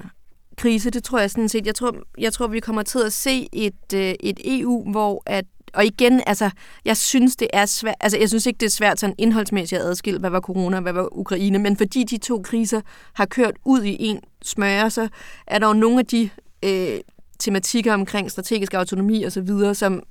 krise. 0.57 0.90
Det 0.90 1.05
tror 1.05 1.18
jeg 1.18 1.30
sådan 1.30 1.49
set. 1.49 1.66
Jeg 1.66 1.74
tror, 1.74 1.97
jeg 2.18 2.32
tror 2.32 2.47
vi 2.47 2.61
kommer 2.61 2.82
til 2.82 2.99
at 2.99 3.12
se 3.12 3.49
et, 3.53 3.92
øh, 3.94 4.14
et 4.20 4.40
EU, 4.44 4.90
hvor 4.90 5.22
at 5.26 5.44
og 5.72 5.84
igen, 5.84 6.22
altså, 6.26 6.51
jeg 6.84 6.97
synes, 6.97 7.36
det 7.36 7.49
er 7.53 7.66
svært, 7.66 7.94
altså, 8.01 8.18
jeg 8.18 8.28
synes 8.28 8.47
ikke, 8.47 8.59
det 8.59 8.66
er 8.66 8.70
svært 8.70 9.01
sådan 9.01 9.14
indholdsmæssigt 9.18 9.80
at 9.80 9.86
adskille, 9.86 10.20
hvad 10.20 10.30
var 10.30 10.40
corona, 10.40 10.80
hvad 10.80 10.92
var 10.92 11.09
Ukraine, 11.12 11.59
men 11.59 11.76
fordi 11.76 12.05
de 12.05 12.18
to 12.18 12.42
kriser 12.42 12.80
har 13.12 13.26
kørt 13.26 13.55
ud 13.64 13.82
i 13.82 13.97
en 14.01 14.20
smøre, 14.42 14.90
så 14.90 15.09
er 15.47 15.59
der 15.59 15.66
jo 15.66 15.72
nogle 15.72 15.99
af 15.99 16.07
de 16.07 16.30
øh, 16.62 17.01
tematikker 17.38 17.94
omkring 17.94 18.30
strategisk 18.30 18.74
autonomi 18.74 19.22
og 19.22 19.32
så 19.32 19.40
videre, 19.40 19.74
som 19.74 20.03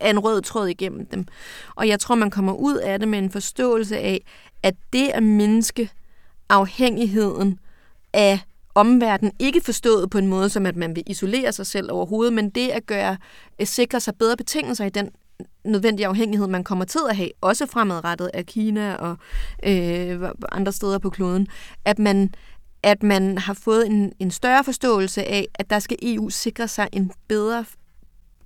er 0.00 0.10
en 0.10 0.18
rød 0.18 0.42
tråd 0.42 0.66
igennem 0.66 1.06
dem. 1.06 1.26
Og 1.74 1.88
jeg 1.88 2.00
tror, 2.00 2.14
man 2.14 2.30
kommer 2.30 2.52
ud 2.52 2.76
af 2.76 2.98
det 2.98 3.08
med 3.08 3.18
en 3.18 3.30
forståelse 3.30 3.98
af, 3.98 4.24
at 4.62 4.74
det 4.92 5.08
at 5.08 5.22
menneske 5.22 5.90
afhængigheden 6.48 7.58
af 8.12 8.40
omverdenen, 8.74 9.32
ikke 9.38 9.60
forstået 9.64 10.10
på 10.10 10.18
en 10.18 10.26
måde, 10.26 10.48
som 10.48 10.66
at 10.66 10.76
man 10.76 10.96
vil 10.96 11.04
isolere 11.06 11.52
sig 11.52 11.66
selv 11.66 11.92
overhovedet, 11.92 12.32
men 12.32 12.50
det 12.50 12.68
at 12.68 12.86
gøre, 12.86 13.16
at 13.58 13.68
sikre 13.68 14.00
sig 14.00 14.14
bedre 14.18 14.36
betingelser 14.36 14.84
i 14.84 14.90
den 14.90 15.10
nødvendige 15.64 16.06
afhængighed, 16.06 16.48
man 16.48 16.64
kommer 16.64 16.84
til 16.84 17.00
at 17.10 17.16
have, 17.16 17.30
også 17.40 17.66
fremadrettet 17.66 18.30
af 18.34 18.46
Kina 18.46 18.94
og 18.94 19.16
øh, 19.64 20.20
andre 20.52 20.72
steder 20.72 20.98
på 20.98 21.10
kloden, 21.10 21.46
at 21.84 21.98
man, 21.98 22.34
at 22.82 23.02
man 23.02 23.38
har 23.38 23.54
fået 23.54 23.86
en, 23.86 24.12
en 24.18 24.30
større 24.30 24.64
forståelse 24.64 25.24
af, 25.24 25.46
at 25.54 25.70
der 25.70 25.78
skal 25.78 25.96
EU 26.02 26.28
sikre 26.28 26.68
sig 26.68 26.88
en 26.92 27.12
bedre 27.28 27.64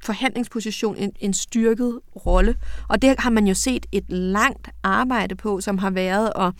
forhandlingsposition, 0.02 0.96
en, 0.96 1.12
en 1.20 1.34
styrket 1.34 2.00
rolle. 2.26 2.54
Og 2.88 3.02
det 3.02 3.14
har 3.18 3.30
man 3.30 3.46
jo 3.46 3.54
set 3.54 3.86
et 3.92 4.04
langt 4.08 4.68
arbejde 4.82 5.34
på, 5.34 5.60
som 5.60 5.78
har 5.78 5.90
været 5.90 6.32
at 6.36 6.52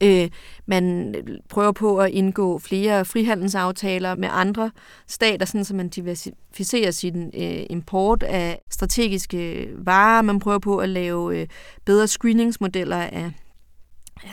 Øh, 0.00 0.30
man 0.66 1.14
prøver 1.48 1.72
på 1.72 1.98
at 1.98 2.10
indgå 2.10 2.58
flere 2.58 3.04
frihandelsaftaler 3.04 4.14
med 4.14 4.28
andre 4.32 4.70
stater, 5.06 5.46
sådan 5.46 5.64
så 5.64 5.74
man 5.74 5.88
diversificerer 5.88 6.90
sin 6.90 7.30
øh, 7.34 7.66
import 7.70 8.22
af 8.22 8.60
strategiske 8.70 9.68
varer. 9.76 10.22
Man 10.22 10.38
prøver 10.38 10.58
på 10.58 10.78
at 10.78 10.88
lave 10.88 11.40
øh, 11.40 11.46
bedre 11.84 12.06
screeningsmodeller 12.06 12.96
af 12.96 13.32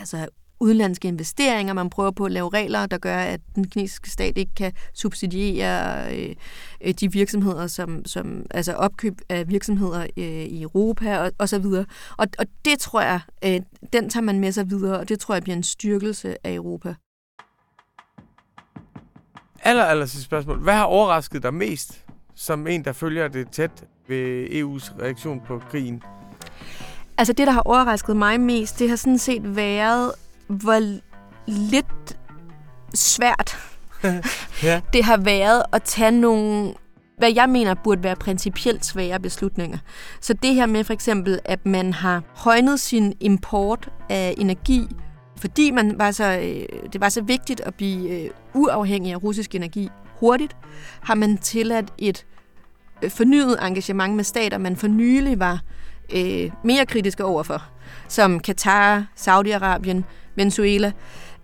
altså 0.00 0.28
udenlandske 0.64 1.08
investeringer. 1.08 1.74
Man 1.74 1.90
prøver 1.90 2.10
på 2.10 2.24
at 2.24 2.32
lave 2.32 2.48
regler, 2.48 2.86
der 2.86 2.98
gør, 2.98 3.16
at 3.16 3.40
den 3.54 3.66
kinesiske 3.66 4.10
stat 4.10 4.38
ikke 4.38 4.54
kan 4.56 4.72
subsidiere 4.94 6.16
øh, 6.16 6.34
øh, 6.80 6.94
de 6.94 7.12
virksomheder, 7.12 7.66
som, 7.66 8.04
som 8.04 8.46
altså 8.50 8.72
opkøb 8.72 9.14
af 9.28 9.48
virksomheder 9.48 10.06
øh, 10.16 10.24
i 10.24 10.62
Europa 10.62 11.18
og, 11.18 11.32
og 11.38 11.48
så 11.48 11.58
videre. 11.58 11.84
Og, 12.16 12.26
og 12.38 12.46
det 12.64 12.78
tror 12.78 13.00
jeg, 13.00 13.20
øh, 13.44 13.60
den 13.92 14.10
tager 14.10 14.24
man 14.24 14.40
med 14.40 14.52
sig 14.52 14.70
videre, 14.70 14.98
og 14.98 15.08
det 15.08 15.20
tror 15.20 15.34
jeg 15.34 15.42
bliver 15.42 15.56
en 15.56 15.62
styrkelse 15.62 16.46
af 16.46 16.54
Europa. 16.54 16.94
Aller, 19.62 19.84
aller 19.84 20.06
sidste 20.06 20.24
spørgsmål. 20.24 20.58
Hvad 20.58 20.74
har 20.74 20.84
overrasket 20.84 21.42
dig 21.42 21.54
mest, 21.54 22.04
som 22.34 22.66
en, 22.66 22.84
der 22.84 22.92
følger 22.92 23.28
det 23.28 23.50
tæt 23.50 23.84
ved 24.08 24.46
EU's 24.46 25.02
reaktion 25.02 25.40
på 25.46 25.62
krigen? 25.70 26.02
Altså 27.18 27.32
det, 27.32 27.46
der 27.46 27.52
har 27.52 27.60
overrasket 27.60 28.16
mig 28.16 28.40
mest, 28.40 28.78
det 28.78 28.88
har 28.88 28.96
sådan 28.96 29.18
set 29.18 29.56
været, 29.56 30.12
hvor 30.48 30.98
lidt 31.46 32.16
svært 32.94 33.56
ja. 34.62 34.80
det 34.92 35.04
har 35.04 35.16
været 35.16 35.62
at 35.72 35.82
tage 35.82 36.10
nogle 36.10 36.74
hvad 37.18 37.32
jeg 37.34 37.48
mener 37.48 37.74
burde 37.74 38.02
være 38.02 38.16
principielt 38.16 38.84
svære 38.84 39.20
beslutninger. 39.20 39.78
Så 40.20 40.34
det 40.42 40.54
her 40.54 40.66
med 40.66 40.84
for 40.84 40.92
eksempel, 40.92 41.38
at 41.44 41.66
man 41.66 41.92
har 41.92 42.22
højnet 42.34 42.80
sin 42.80 43.14
import 43.20 43.88
af 44.10 44.34
energi, 44.38 44.88
fordi 45.36 45.70
man 45.70 45.98
var 45.98 46.10
så, 46.10 46.24
øh, 46.24 46.90
det 46.92 47.00
var 47.00 47.08
så 47.08 47.22
vigtigt 47.22 47.60
at 47.60 47.74
blive 47.74 48.10
øh, 48.10 48.30
uafhængig 48.54 49.12
af 49.12 49.22
russisk 49.22 49.54
energi 49.54 49.88
hurtigt, 50.20 50.56
har 51.00 51.14
man 51.14 51.38
tilladt 51.38 51.92
et 51.98 52.26
øh, 53.02 53.10
fornyet 53.10 53.58
engagement 53.62 54.14
med 54.16 54.24
stater, 54.24 54.58
man 54.58 54.76
for 54.76 54.88
nylig 54.88 55.40
var 55.40 55.60
øh, 56.14 56.50
mere 56.64 56.86
kritiske 56.86 57.24
overfor, 57.24 57.62
som 58.08 58.40
Katar, 58.40 59.06
Saudi-Arabien, 59.16 60.02
Venezuela. 60.36 60.92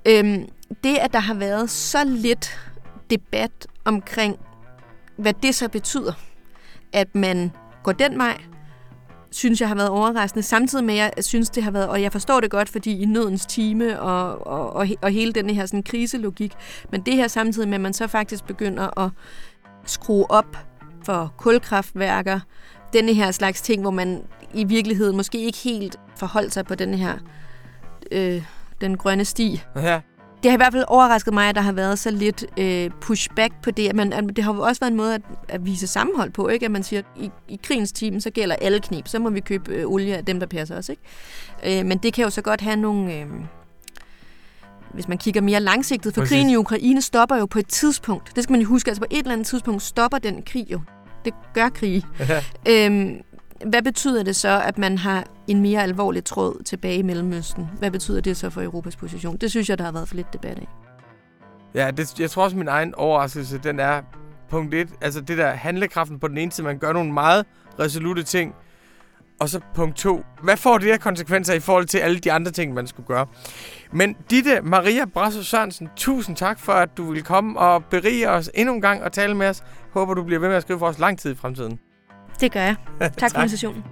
Øhm, 0.06 0.48
det, 0.84 0.96
at 0.96 1.12
der 1.12 1.18
har 1.18 1.34
været 1.34 1.70
så 1.70 2.04
lidt 2.04 2.58
debat 3.10 3.66
omkring, 3.84 4.36
hvad 5.16 5.34
det 5.42 5.54
så 5.54 5.68
betyder, 5.68 6.12
at 6.92 7.14
man 7.14 7.50
går 7.82 7.92
den 7.92 8.18
vej, 8.18 8.40
synes 9.30 9.60
jeg 9.60 9.68
har 9.68 9.74
været 9.74 9.88
overraskende. 9.88 10.42
Samtidig 10.42 10.84
med, 10.84 10.98
at 10.98 11.12
jeg 11.16 11.24
synes, 11.24 11.50
det 11.50 11.62
har 11.62 11.70
været, 11.70 11.88
og 11.88 12.02
jeg 12.02 12.12
forstår 12.12 12.40
det 12.40 12.50
godt, 12.50 12.68
fordi 12.68 13.02
i 13.02 13.04
nødens 13.04 13.46
time 13.46 14.00
og, 14.00 14.46
og, 14.46 14.72
og, 14.72 14.88
og 15.02 15.10
hele 15.10 15.32
den 15.32 15.50
her 15.50 15.66
sådan, 15.66 15.82
kriselogik, 15.82 16.52
men 16.90 17.00
det 17.00 17.14
her 17.14 17.28
samtidig 17.28 17.68
med, 17.68 17.74
at 17.74 17.80
man 17.80 17.92
så 17.92 18.06
faktisk 18.06 18.44
begynder 18.44 18.98
at 19.00 19.10
skrue 19.84 20.30
op 20.30 20.56
for 21.04 21.34
kulkraftværker, 21.36 22.40
denne 22.92 23.14
her 23.14 23.30
slags 23.30 23.62
ting, 23.62 23.80
hvor 23.82 23.90
man 23.90 24.22
i 24.54 24.64
virkeligheden 24.64 25.16
måske 25.16 25.38
ikke 25.38 25.58
helt 25.58 25.96
forholdt 26.16 26.54
sig 26.54 26.66
på 26.66 26.74
den 26.74 26.94
her 26.94 27.14
øh, 28.12 28.42
den 28.80 28.96
grønne 28.96 29.24
sti. 29.24 29.62
Ja. 29.76 30.00
Det 30.42 30.50
har 30.50 30.56
i 30.56 30.62
hvert 30.62 30.72
fald 30.72 30.84
overrasket 30.88 31.34
mig, 31.34 31.48
at 31.48 31.54
der 31.54 31.60
har 31.60 31.72
været 31.72 31.98
så 31.98 32.10
lidt 32.10 32.44
øh, 32.56 32.90
pushback 33.00 33.52
på 33.62 33.70
det. 33.70 33.94
Men 33.96 34.12
at 34.12 34.24
det 34.36 34.44
har 34.44 34.52
også 34.52 34.80
været 34.80 34.90
en 34.90 34.96
måde 34.96 35.14
at, 35.14 35.22
at 35.48 35.66
vise 35.66 35.86
sammenhold 35.86 36.30
på, 36.30 36.48
ikke? 36.48 36.64
At 36.64 36.70
man 36.70 36.82
siger, 36.82 37.00
at 37.00 37.06
i, 37.16 37.30
i 37.48 37.60
krigens 37.62 37.92
team, 37.92 38.20
så 38.20 38.30
gælder 38.30 38.56
alle 38.60 38.80
knip. 38.80 39.08
Så 39.08 39.18
må 39.18 39.30
vi 39.30 39.40
købe 39.40 39.72
øh, 39.72 39.86
olie 39.86 40.16
af 40.16 40.24
dem, 40.24 40.40
der 40.40 40.46
passer 40.46 40.76
os, 40.76 40.88
ikke? 40.88 41.02
Øh, 41.66 41.86
men 41.86 41.98
det 41.98 42.12
kan 42.12 42.24
jo 42.24 42.30
så 42.30 42.42
godt 42.42 42.60
have 42.60 42.76
nogle... 42.76 43.14
Øh, 43.14 43.26
hvis 44.94 45.08
man 45.08 45.18
kigger 45.18 45.40
mere 45.40 45.60
langsigtet, 45.60 46.14
for 46.14 46.20
Præcis. 46.20 46.36
krigen 46.36 46.50
i 46.50 46.56
Ukraine 46.56 47.02
stopper 47.02 47.36
jo 47.36 47.46
på 47.46 47.58
et 47.58 47.66
tidspunkt. 47.68 48.32
Det 48.34 48.42
skal 48.42 48.52
man 48.52 48.60
jo 48.60 48.66
huske, 48.68 48.88
altså 48.88 49.00
på 49.00 49.06
et 49.10 49.18
eller 49.18 49.32
andet 49.32 49.46
tidspunkt 49.46 49.82
stopper 49.82 50.18
den 50.18 50.42
krig 50.42 50.66
jo. 50.72 50.80
Det 51.24 51.34
gør 51.54 51.68
krig. 51.68 52.04
Øhm, 52.68 53.16
hvad 53.66 53.82
betyder 53.82 54.22
det 54.22 54.36
så, 54.36 54.62
at 54.62 54.78
man 54.78 54.98
har 54.98 55.24
en 55.46 55.62
mere 55.62 55.82
alvorlig 55.82 56.24
tråd 56.24 56.62
tilbage 56.64 56.98
i 56.98 57.02
Mellemøsten? 57.02 57.68
Hvad 57.78 57.90
betyder 57.90 58.20
det 58.20 58.36
så 58.36 58.50
for 58.50 58.62
Europas 58.62 58.96
position? 58.96 59.36
Det 59.36 59.50
synes 59.50 59.68
jeg, 59.68 59.78
der 59.78 59.84
har 59.84 59.92
været 59.92 60.08
for 60.08 60.16
lidt 60.16 60.32
debat 60.32 60.58
af. 60.58 60.68
Ja, 61.74 61.90
det, 61.90 62.20
jeg 62.20 62.30
tror 62.30 62.44
også, 62.44 62.56
min 62.56 62.68
egen 62.68 62.94
overraskelse, 62.94 63.58
den 63.58 63.80
er 63.80 64.02
punkt 64.50 64.74
1. 64.74 64.88
Altså 65.00 65.20
det 65.20 65.38
der 65.38 65.50
handlekraften 65.50 66.20
på 66.20 66.28
den 66.28 66.38
ene 66.38 66.52
side, 66.52 66.66
man 66.66 66.78
gør 66.78 66.92
nogle 66.92 67.12
meget 67.12 67.46
resolute 67.78 68.22
ting. 68.22 68.54
Og 69.40 69.48
så 69.48 69.60
punkt 69.74 69.96
2. 69.96 70.24
Hvad 70.42 70.56
får 70.56 70.78
det 70.78 70.86
her 70.86 70.98
konsekvenser 70.98 71.54
i 71.54 71.60
forhold 71.60 71.86
til 71.86 71.98
alle 71.98 72.18
de 72.18 72.32
andre 72.32 72.50
ting, 72.50 72.74
man 72.74 72.86
skulle 72.86 73.06
gøre? 73.06 73.26
Men 73.92 74.16
Ditte 74.30 74.60
Maria 74.62 75.04
Brasso 75.04 75.42
Sørensen, 75.42 75.88
tusind 75.96 76.36
tak 76.36 76.60
for, 76.60 76.72
at 76.72 76.96
du 76.96 77.12
vil 77.12 77.22
komme 77.22 77.58
og 77.58 77.84
berige 77.84 78.30
os 78.30 78.50
endnu 78.54 78.74
en 78.74 78.80
gang 78.80 79.02
og 79.02 79.12
tale 79.12 79.34
med 79.34 79.48
os. 79.48 79.62
Håber, 79.92 80.14
du 80.14 80.24
bliver 80.24 80.40
ved 80.40 80.48
med 80.48 80.56
at 80.56 80.62
skrive 80.62 80.78
for 80.78 80.86
os 80.86 80.98
lang 80.98 81.18
tid 81.18 81.32
i 81.32 81.34
fremtiden. 81.34 81.78
Det 82.40 82.52
gør 82.52 82.60
jeg. 82.60 82.76
Tak, 83.00 83.16
tak. 83.16 83.30
for 83.30 83.40
invitationen. 83.40 83.84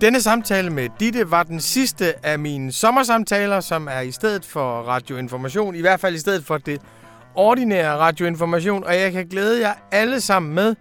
Denne 0.00 0.20
samtale 0.20 0.70
med 0.70 0.88
Ditte 1.00 1.30
var 1.30 1.42
den 1.42 1.60
sidste 1.60 2.26
af 2.26 2.38
mine 2.38 2.72
sommersamtaler, 2.72 3.60
som 3.60 3.88
er 3.90 4.00
i 4.00 4.10
stedet 4.10 4.44
for 4.44 4.82
radioinformation, 4.82 5.74
i 5.74 5.80
hvert 5.80 6.00
fald 6.00 6.14
i 6.14 6.18
stedet 6.18 6.44
for 6.44 6.58
det 6.58 6.80
ordinære 7.34 7.96
radioinformation, 7.96 8.84
og 8.84 8.94
jeg 8.94 9.12
kan 9.12 9.26
glæde 9.28 9.60
jer 9.60 9.74
alle 9.92 10.20
sammen 10.20 10.54
med, 10.54 10.74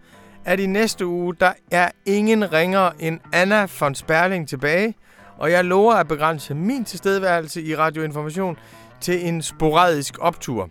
at 0.45 0.59
i 0.59 0.65
næste 0.65 1.05
uge, 1.05 1.35
der 1.39 1.51
er 1.71 1.89
ingen 2.05 2.53
ringer 2.53 2.91
end 2.99 3.19
Anna 3.33 3.67
von 3.79 3.95
Sperling 3.95 4.49
tilbage, 4.49 4.95
og 5.37 5.51
jeg 5.51 5.65
lover 5.65 5.93
at 5.93 6.07
begrænse 6.07 6.55
min 6.55 6.85
tilstedeværelse 6.85 7.61
i 7.63 7.75
radioinformation 7.75 8.57
til 9.01 9.27
en 9.27 9.41
sporadisk 9.41 10.17
optur. 10.19 10.69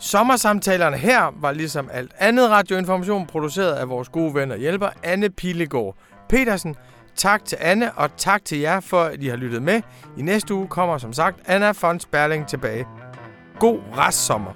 Sommersamtalerne 0.00 0.96
her 0.96 1.32
var 1.40 1.52
ligesom 1.52 1.88
alt 1.92 2.12
andet 2.18 2.50
radioinformation 2.50 3.26
produceret 3.26 3.72
af 3.72 3.88
vores 3.88 4.08
gode 4.08 4.34
ven 4.34 4.50
og 4.50 4.58
hjælper 4.58 4.88
Anne 5.02 5.30
Pilegaard 5.30 5.96
Petersen. 6.28 6.76
Tak 7.16 7.44
til 7.44 7.58
Anne, 7.60 7.92
og 7.92 8.10
tak 8.16 8.44
til 8.44 8.58
jer 8.58 8.80
for, 8.80 9.02
at 9.02 9.22
I 9.22 9.28
har 9.28 9.36
lyttet 9.36 9.62
med. 9.62 9.82
I 10.16 10.22
næste 10.22 10.54
uge 10.54 10.68
kommer 10.68 10.98
som 10.98 11.12
sagt 11.12 11.40
Anna 11.46 11.72
von 11.82 12.00
Sperling 12.00 12.46
tilbage. 12.46 12.86
God 13.60 13.78
restsommer. 13.96 14.52